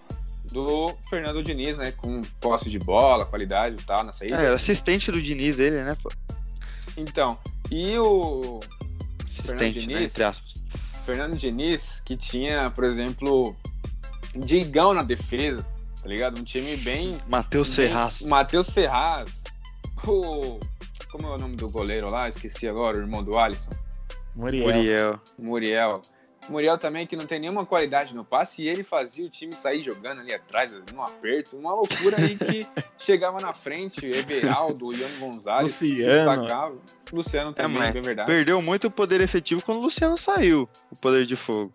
do 0.52 0.96
Fernando 1.10 1.42
Diniz, 1.42 1.76
né? 1.76 1.90
Com 1.90 2.22
posse 2.40 2.70
de 2.70 2.78
bola, 2.78 3.26
qualidade 3.26 3.76
e 3.82 3.84
tal, 3.84 4.04
na 4.04 4.12
saída. 4.12 4.40
É, 4.40 4.46
era 4.46 4.54
assistente 4.54 5.10
do 5.10 5.20
Diniz, 5.20 5.58
ele, 5.58 5.82
né, 5.82 5.90
pô? 6.00 6.12
Então, 6.96 7.36
e 7.72 7.98
o 7.98 8.60
Assistente, 9.24 9.54
né, 9.54 9.70
Diniz? 9.70 10.12
entre 10.12 10.22
aspas. 10.22 10.64
Fernando 11.04 11.36
Diniz, 11.36 12.00
que 12.04 12.16
tinha, 12.16 12.70
por 12.70 12.84
exemplo, 12.84 13.56
Digão 14.36 14.94
na 14.94 15.02
defesa, 15.02 15.66
tá 16.00 16.08
ligado? 16.08 16.38
Um 16.38 16.44
time 16.44 16.76
bem 16.76 17.18
Matheus 17.28 17.74
Ferraz. 17.74 18.22
Matheus 18.22 18.70
Ferraz. 18.70 19.42
O. 20.06 20.60
Como 21.10 21.26
é 21.26 21.30
o 21.30 21.36
nome 21.36 21.56
do 21.56 21.68
goleiro 21.68 22.10
lá? 22.10 22.28
Esqueci 22.28 22.68
agora, 22.68 22.96
o 22.96 23.00
irmão 23.00 23.24
do 23.24 23.38
Alisson. 23.38 23.70
Muriel. 24.34 24.66
Muriel. 24.66 25.20
Muriel. 25.38 26.00
Muriel 26.48 26.76
também, 26.76 27.06
que 27.06 27.16
não 27.16 27.26
tem 27.26 27.38
nenhuma 27.40 27.64
qualidade 27.64 28.14
no 28.14 28.22
passe, 28.24 28.62
e 28.62 28.68
ele 28.68 28.84
fazia 28.84 29.24
o 29.24 29.30
time 29.30 29.52
sair 29.52 29.82
jogando 29.82 30.20
ali 30.20 30.34
atrás, 30.34 30.78
num 30.92 31.00
aperto. 31.00 31.56
Uma 31.56 31.74
loucura 31.74 32.18
aí 32.18 32.36
que 32.36 32.66
chegava 32.98 33.40
na 33.40 33.54
frente. 33.54 34.04
Everaldo, 34.04 34.92
Ian 34.92 35.08
Gonzalez. 35.18 35.70
se 35.70 35.90
Luciano. 35.92 36.10
destacava. 36.36 36.76
Luciano 37.12 37.52
também, 37.54 37.78
mas 37.78 37.92
bem 37.92 38.02
verdade. 38.02 38.26
Perdeu 38.26 38.60
muito 38.60 38.88
o 38.88 38.90
poder 38.90 39.22
efetivo 39.22 39.62
quando 39.62 39.78
o 39.78 39.82
Luciano 39.82 40.16
saiu. 40.18 40.68
O 40.90 40.96
poder 40.96 41.24
de 41.24 41.36
fogo. 41.36 41.72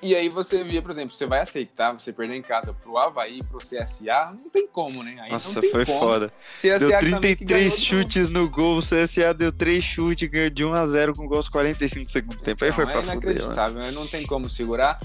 E 0.00 0.14
aí 0.14 0.28
você 0.28 0.62
via, 0.62 0.80
por 0.80 0.90
exemplo, 0.92 1.12
você 1.14 1.26
vai 1.26 1.40
aceitar 1.40 1.92
você 1.92 2.12
perder 2.12 2.36
em 2.36 2.42
casa 2.42 2.72
pro 2.72 2.96
Havaí, 2.96 3.40
pro 3.50 3.58
CSA, 3.58 4.32
não 4.38 4.48
tem 4.48 4.66
como, 4.68 5.02
né? 5.02 5.16
Aí 5.20 5.26
não 5.32 5.32
Nossa, 5.32 5.60
tem 5.60 5.70
foi 5.72 5.84
como. 5.84 5.98
foda. 5.98 6.32
CSA 6.60 6.78
Deu 6.78 7.10
também 7.10 7.34
que 7.34 7.44
ganhou 7.44 7.68
33 7.70 7.72
do- 7.72 7.80
chutes 7.84 8.28
no 8.28 8.48
gol, 8.48 8.78
o 8.78 8.80
CSA 8.80 9.34
deu 9.34 9.50
3 9.50 9.82
chutes, 9.82 10.30
ganhou 10.30 10.50
de 10.50 10.64
1 10.64 10.72
a 10.72 10.86
0 10.86 11.12
com 11.14 11.26
gols 11.26 11.48
45 11.48 12.04
do 12.04 12.10
segundo 12.12 12.38
tempo. 12.38 12.64
Aí 12.64 12.70
foi 12.72 12.84
é 12.84 12.86
pra 12.86 13.00
fuder, 13.02 13.12
inacreditável, 13.12 13.82
né? 13.82 13.90
não 13.90 14.06
tem 14.06 14.24
como 14.24 14.48
segurar. 14.48 15.00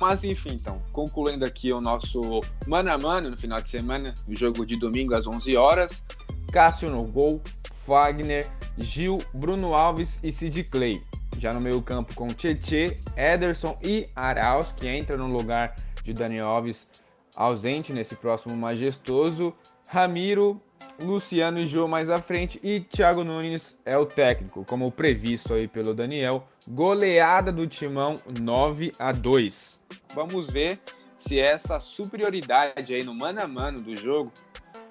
Mas 0.00 0.24
enfim, 0.24 0.52
então, 0.54 0.78
concluindo 0.92 1.44
aqui 1.44 1.70
o 1.72 1.80
nosso 1.80 2.40
mano 2.66 2.90
a 2.90 2.98
mano 2.98 3.30
no 3.30 3.38
final 3.38 3.60
de 3.60 3.68
semana, 3.68 4.14
o 4.26 4.34
jogo 4.34 4.64
de 4.64 4.76
domingo 4.76 5.14
às 5.14 5.26
11 5.26 5.56
horas. 5.56 6.02
Cássio 6.50 6.90
no 6.90 7.02
gol, 7.04 7.42
Fagner, 7.88 8.46
Gil, 8.76 9.16
Bruno 9.32 9.72
Alves 9.72 10.20
e 10.22 10.30
Sid 10.30 10.64
Clay. 10.64 11.02
Já 11.38 11.52
no 11.52 11.60
meio 11.60 11.80
campo 11.80 12.14
com 12.14 12.26
Tietê, 12.26 12.94
Ederson 13.16 13.78
e 13.82 14.06
Arauz, 14.14 14.72
que 14.72 14.86
entra 14.86 15.16
no 15.16 15.26
lugar 15.26 15.74
de 16.04 16.12
Daniel 16.12 16.48
Alves, 16.48 17.02
ausente 17.34 17.94
nesse 17.94 18.14
próximo 18.16 18.54
majestoso. 18.58 19.54
Ramiro, 19.88 20.60
Luciano 20.98 21.60
e 21.60 21.66
Jô 21.66 21.88
mais 21.88 22.10
à 22.10 22.18
frente 22.18 22.60
e 22.62 22.78
Thiago 22.78 23.24
Nunes 23.24 23.78
é 23.86 23.96
o 23.96 24.04
técnico, 24.04 24.66
como 24.68 24.92
previsto 24.92 25.54
aí 25.54 25.66
pelo 25.66 25.94
Daniel. 25.94 26.46
Goleada 26.68 27.50
do 27.50 27.66
Timão 27.66 28.12
9 28.38 28.92
a 28.98 29.12
2. 29.12 29.82
Vamos 30.14 30.48
ver 30.48 30.78
se 31.18 31.38
essa 31.38 31.80
superioridade 31.80 32.94
aí 32.94 33.02
no 33.02 33.14
mano 33.14 33.40
a 33.40 33.48
mano 33.48 33.80
do 33.80 33.96
jogo, 33.96 34.32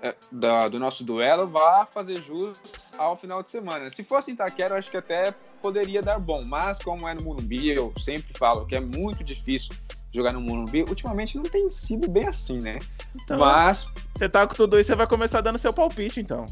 é, 0.01 0.13
da, 0.32 0.67
do 0.67 0.78
nosso 0.78 1.03
duelo, 1.03 1.47
vai 1.47 1.86
fazer 1.93 2.17
jus 2.21 2.61
ao 2.97 3.15
final 3.15 3.41
de 3.41 3.49
semana. 3.49 3.89
Se 3.89 4.03
fosse 4.03 4.32
em 4.32 4.34
Itaquera, 4.34 4.75
eu 4.75 4.78
acho 4.78 4.91
que 4.91 4.97
até 4.97 5.34
poderia 5.61 6.01
dar 6.01 6.19
bom, 6.19 6.39
mas 6.45 6.78
como 6.80 7.07
é 7.07 7.13
no 7.13 7.23
Morumbi, 7.23 7.69
eu 7.69 7.91
sempre 7.99 8.38
falo 8.38 8.65
que 8.65 8.75
é 8.75 8.80
muito 8.80 9.23
difícil 9.23 9.73
jogar 10.13 10.34
no 10.34 10.41
Morumbi, 10.41 10.84
ultimamente 10.84 11.36
não 11.36 11.43
tem 11.43 11.69
sido 11.71 12.09
bem 12.09 12.28
assim, 12.28 12.59
né? 12.61 12.80
Então, 13.15 13.38
Mas, 13.39 13.88
Você 14.15 14.30
tá 14.30 14.47
com 14.47 14.53
tudo 14.53 14.80
isso, 14.80 14.88
você 14.88 14.95
vai 14.95 15.07
começar 15.07 15.41
dando 15.41 15.57
seu 15.57 15.73
palpite, 15.73 16.19
então. 16.19 16.45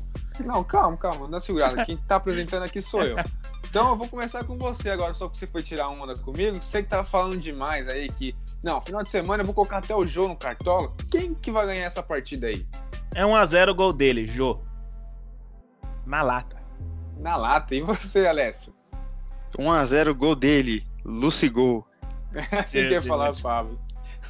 não, 0.44 0.64
calma, 0.64 0.98
calma, 0.98 1.28
na 1.28 1.40
segurada. 1.40 1.86
Quem 1.86 1.98
tá 1.98 2.18
apresentando 2.18 2.64
aqui 2.64 2.82
sou 2.82 3.04
eu. 3.04 3.16
Então 3.76 3.90
eu 3.90 3.98
vou 3.98 4.08
começar 4.08 4.42
com 4.46 4.58
você 4.58 4.90
agora, 4.90 5.14
só 5.14 5.28
que 5.28 5.38
você 5.38 5.46
foi 5.46 5.62
tirar 5.62 5.90
onda 5.90 6.14
comigo. 6.22 6.56
Você 6.56 6.82
que 6.82 6.88
tá 6.88 7.04
falando 7.04 7.38
demais 7.38 7.90
aí 7.90 8.08
que, 8.08 8.34
não, 8.64 8.80
final 8.80 9.04
de 9.04 9.10
semana 9.10 9.42
eu 9.42 9.46
vou 9.46 9.54
colocar 9.54 9.80
até 9.80 9.94
o 9.94 10.08
jogo 10.08 10.30
no 10.30 10.38
Cartola. 10.38 10.94
Quem 11.12 11.34
que 11.34 11.52
vai 11.52 11.66
ganhar 11.66 11.84
essa 11.84 12.02
partida 12.02 12.48
aí? 12.48 12.66
É 13.14 13.24
1x0 13.24 13.72
o 13.72 13.76
gol 13.76 13.92
dele, 13.92 14.26
Jô. 14.28 14.62
Na 16.06 16.22
lata. 16.22 16.56
Na 17.18 17.36
lata. 17.36 17.76
E 17.76 17.82
você, 17.82 18.26
Alessio? 18.26 18.74
1x0 19.60 20.14
gol 20.14 20.38
dele, 20.38 20.88
Lucy 21.04 21.50
Gol. 21.50 21.86
Achei 22.54 22.88
que 22.88 22.94
ia 22.94 23.02
falar. 23.02 23.34
Pablo. 23.42 23.78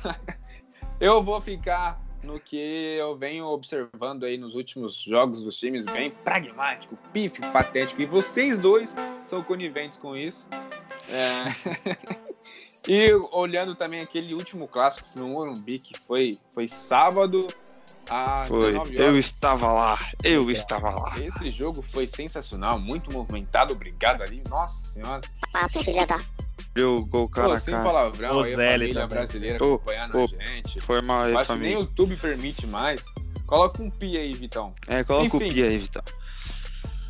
eu 0.99 1.23
vou 1.23 1.39
ficar 1.39 2.01
no 2.25 2.39
que 2.39 2.57
eu 2.57 3.15
venho 3.15 3.45
observando 3.45 4.23
aí 4.25 4.37
nos 4.37 4.55
últimos 4.55 4.95
jogos 4.95 5.41
dos 5.41 5.55
times, 5.55 5.85
bem 5.85 6.09
pragmático, 6.09 6.97
pífio, 7.13 7.49
patético. 7.51 8.01
E 8.01 8.05
vocês 8.05 8.59
dois 8.59 8.95
são 9.23 9.43
coniventes 9.43 9.97
com 9.97 10.15
isso. 10.17 10.47
É... 11.07 11.45
e 12.89 13.13
olhando 13.31 13.75
também 13.75 14.01
aquele 14.01 14.33
último 14.33 14.67
clássico 14.67 15.19
no 15.19 15.29
Morumbi, 15.29 15.79
que 15.79 15.97
foi, 15.97 16.31
foi 16.53 16.67
sábado 16.67 17.47
às 18.09 18.47
Foi. 18.47 18.71
19 18.71 18.95
horas. 18.95 19.07
Eu 19.07 19.17
estava 19.17 19.71
lá, 19.71 20.11
eu 20.23 20.51
estava 20.51 20.89
lá. 20.89 21.15
Esse 21.19 21.51
jogo 21.51 21.81
foi 21.81 22.07
sensacional, 22.07 22.79
muito 22.79 23.11
movimentado, 23.11 23.73
obrigado 23.73 24.21
ali. 24.21 24.43
Nossa 24.49 24.93
senhora. 24.93 25.21
Papo, 25.51 25.83
filha 25.83 26.05
da. 26.05 26.19
Deu 26.75 27.05
gol 27.05 27.29
cara 27.29 27.47
Pô, 27.47 27.53
a 27.53 27.59
sem 27.59 27.73
cara. 27.73 27.85
palavrão 27.85 28.31
O 28.31 28.43
aí, 28.43 28.53
a 28.53 28.57
família 28.57 28.93
também. 28.93 29.07
brasileira 29.07 29.63
Ô, 29.65 29.75
acompanhando 29.75 30.17
a 30.19 30.25
gente. 30.25 30.81
Foi 30.81 31.01
mal 31.03 31.23
aí, 31.23 31.35
Acho 31.35 31.53
que 31.53 31.59
nem 31.59 31.69
o 31.77 31.77
família. 31.77 31.79
YouTube 31.79 32.15
permite 32.17 32.67
mais. 32.67 33.05
Coloca 33.47 33.81
um 33.81 33.89
pi 33.89 34.17
aí, 34.17 34.33
Vitão. 34.33 34.73
É, 34.87 35.03
coloca 35.03 35.27
Enfim. 35.27 35.37
o 35.37 35.39
pi 35.53 35.63
aí, 35.63 35.77
Vitor. 35.77 36.03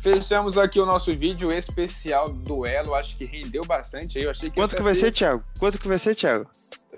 Fechamos 0.00 0.56
aqui 0.56 0.78
o 0.78 0.86
nosso 0.86 1.12
vídeo 1.16 1.50
especial 1.50 2.28
duelo. 2.28 2.94
Acho 2.94 3.16
que 3.16 3.26
rendeu 3.26 3.64
bastante 3.64 4.18
aí. 4.18 4.24
Eu 4.24 4.30
achei 4.30 4.50
que 4.50 4.54
Quanto 4.56 4.76
que 4.76 4.82
vai 4.82 4.94
ser- 4.94 5.00
ser, 5.06 5.12
Thiago? 5.12 5.42
Quanto 5.58 5.78
que 5.80 5.88
vai 5.88 5.98
ser, 5.98 6.14
Thiago? 6.14 6.48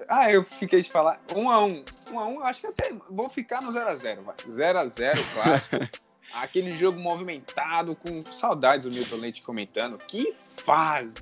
Ah, 0.09 0.31
eu 0.31 0.45
fiquei 0.45 0.83
de 0.83 0.91
falar. 0.91 1.21
Um 1.35 1.49
a 1.51 1.65
um. 1.65 1.83
Um 2.13 2.19
a 2.19 2.27
um, 2.27 2.43
acho 2.45 2.61
que 2.61 2.67
até 2.67 2.93
vou 3.11 3.31
ficar 3.31 3.63
no 3.63 3.73
0x0. 3.73 4.19
0x0, 4.51 5.19
clássico. 5.33 5.77
Aquele 6.35 6.71
jogo 6.71 7.01
movimentado, 7.01 7.97
com 7.97 8.21
saudades 8.23 8.85
do 8.85 8.93
Milton 8.93 9.17
Leite 9.17 9.41
comentando. 9.41 9.97
Que 10.07 10.31
fase! 10.59 11.15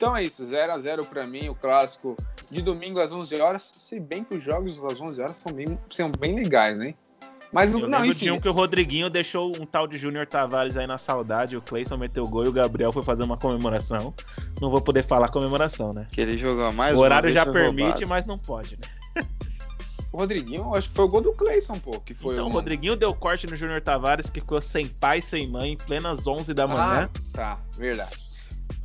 Então 0.00 0.16
é 0.16 0.22
isso, 0.22 0.46
0x0 0.46 1.04
pra 1.10 1.26
mim, 1.26 1.50
o 1.50 1.54
clássico 1.54 2.16
de 2.50 2.62
domingo 2.62 3.02
às 3.02 3.12
11 3.12 3.38
horas. 3.38 3.68
Se 3.70 4.00
bem 4.00 4.24
que 4.24 4.34
os 4.34 4.42
jogos 4.42 4.82
às 4.82 4.98
11 4.98 5.20
horas 5.20 5.36
são 5.36 5.52
bem, 5.52 5.66
são 5.90 6.10
bem 6.10 6.34
legais, 6.36 6.78
né? 6.78 6.94
Mas 7.52 7.74
Eu 7.74 7.86
não, 7.86 8.02
enfim. 8.06 8.24
de 8.24 8.30
um 8.30 8.36
que 8.38 8.48
o 8.48 8.52
Rodriguinho 8.52 9.10
deixou 9.10 9.52
um 9.60 9.66
tal 9.66 9.86
de 9.86 9.98
Júnior 9.98 10.26
Tavares 10.26 10.78
aí 10.78 10.86
na 10.86 10.96
saudade, 10.96 11.54
o 11.54 11.60
Cleison 11.60 11.98
meteu 11.98 12.22
o 12.22 12.28
gol 12.30 12.46
e 12.46 12.48
o 12.48 12.52
Gabriel 12.52 12.94
foi 12.94 13.02
fazer 13.02 13.22
uma 13.24 13.36
comemoração. 13.36 14.14
Não 14.58 14.70
vou 14.70 14.80
poder 14.80 15.04
falar 15.04 15.28
comemoração, 15.28 15.92
né? 15.92 16.06
Que 16.10 16.22
ele 16.22 16.38
jogou 16.38 16.72
mais 16.72 16.96
o 16.96 17.00
horário 17.00 17.28
já 17.28 17.44
permite, 17.44 17.82
roubado. 17.82 18.08
mas 18.08 18.24
não 18.24 18.38
pode, 18.38 18.78
né? 18.78 19.22
O 20.12 20.16
Rodriguinho, 20.16 20.74
acho 20.74 20.88
que 20.88 20.94
foi 20.94 21.04
o 21.04 21.08
gol 21.08 21.20
do 21.20 21.32
Cleison, 21.34 21.78
pô, 21.78 22.00
que 22.00 22.14
foi 22.14 22.32
então, 22.32 22.46
um- 22.46 22.48
o 22.48 22.52
Rodriguinho 22.52 22.96
deu 22.96 23.12
corte 23.14 23.46
no 23.46 23.54
Júnior 23.54 23.82
Tavares, 23.82 24.30
que 24.30 24.40
ficou 24.40 24.62
sem 24.62 24.86
pai, 24.88 25.20
sem 25.20 25.46
mãe, 25.46 25.72
em 25.72 25.76
plenas 25.76 26.26
11 26.26 26.54
da 26.54 26.66
manhã. 26.66 27.10
Ah, 27.14 27.20
tá, 27.34 27.58
verdade. 27.76 28.29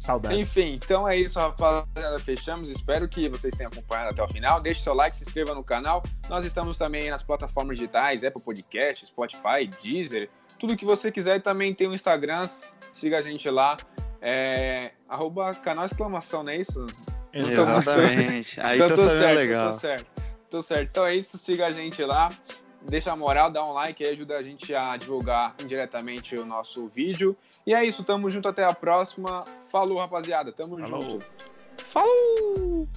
Saudades. 0.06 0.38
Enfim, 0.38 0.80
então 0.82 1.08
é 1.08 1.18
isso, 1.18 1.39
rapaziada. 1.39 2.20
Fechamos. 2.20 2.70
Espero 2.70 3.08
que 3.08 3.28
vocês 3.28 3.56
tenham 3.56 3.72
acompanhado 3.72 4.12
até 4.12 4.24
o 4.24 4.28
final. 4.28 4.62
Deixe 4.62 4.82
seu 4.82 4.93
like, 4.93 5.16
se 5.16 5.24
inscreva 5.24 5.53
no 5.56 5.64
canal. 5.64 6.03
Nós 6.30 6.45
estamos 6.45 6.78
também 6.78 7.10
nas 7.10 7.24
plataformas 7.24 7.78
digitais, 7.78 8.24
Apple 8.24 8.41
Podcast, 8.41 9.08
Spotify, 9.08 9.68
Deezer, 9.82 10.30
tudo 10.60 10.78
que 10.78 10.86
você 10.86 11.12
quiser. 11.12 11.38
E 11.38 11.39
também 11.39 11.74
tem 11.74 11.88
o 11.88 11.93
Instagram, 11.93 12.47
siga 12.91 13.18
a 13.18 13.20
gente 13.20 13.49
lá. 13.49 13.78
É, 14.22 14.91
arroba 15.10 15.51
canal 15.56 15.86
exclamação, 15.86 16.43
não 16.43 16.51
é 16.51 16.58
isso? 16.58 16.86
Exatamente. 17.34 18.60
Aí 18.64 18.78
Então, 18.78 18.89
tá 18.89 18.95
tô 18.95 19.10
certo, 19.10 19.39
legal. 19.39 19.72
tô 19.72 19.78
certo. 19.78 20.06
Tô 20.49 20.64
certo. 20.64 20.89
Então 20.89 21.06
é 21.06 21.16
isso, 21.16 21.38
siga 21.38 21.68
a 21.68 21.72
gente 21.72 22.03
lá. 22.03 22.32
Deixa 22.88 23.11
a 23.11 23.15
moral, 23.15 23.49
dá 23.49 23.63
um 23.63 23.73
like 23.73 24.05
aí, 24.05 24.13
ajuda 24.13 24.38
a 24.38 24.41
gente 24.41 24.73
a 24.73 24.95
divulgar 24.95 25.55
indiretamente 25.61 26.36
o 26.36 26.45
nosso 26.45 26.88
vídeo. 26.88 27.36
E 27.65 27.73
é 27.73 27.83
isso, 27.83 28.03
tamo 28.03 28.29
junto 28.29 28.47
até 28.47 28.63
a 28.63 28.73
próxima. 28.73 29.43
Falou, 29.71 29.97
rapaziada. 29.97 30.51
Tamo 30.51 30.77
Falou. 30.77 31.01
junto. 31.01 31.25
Falou! 31.89 32.88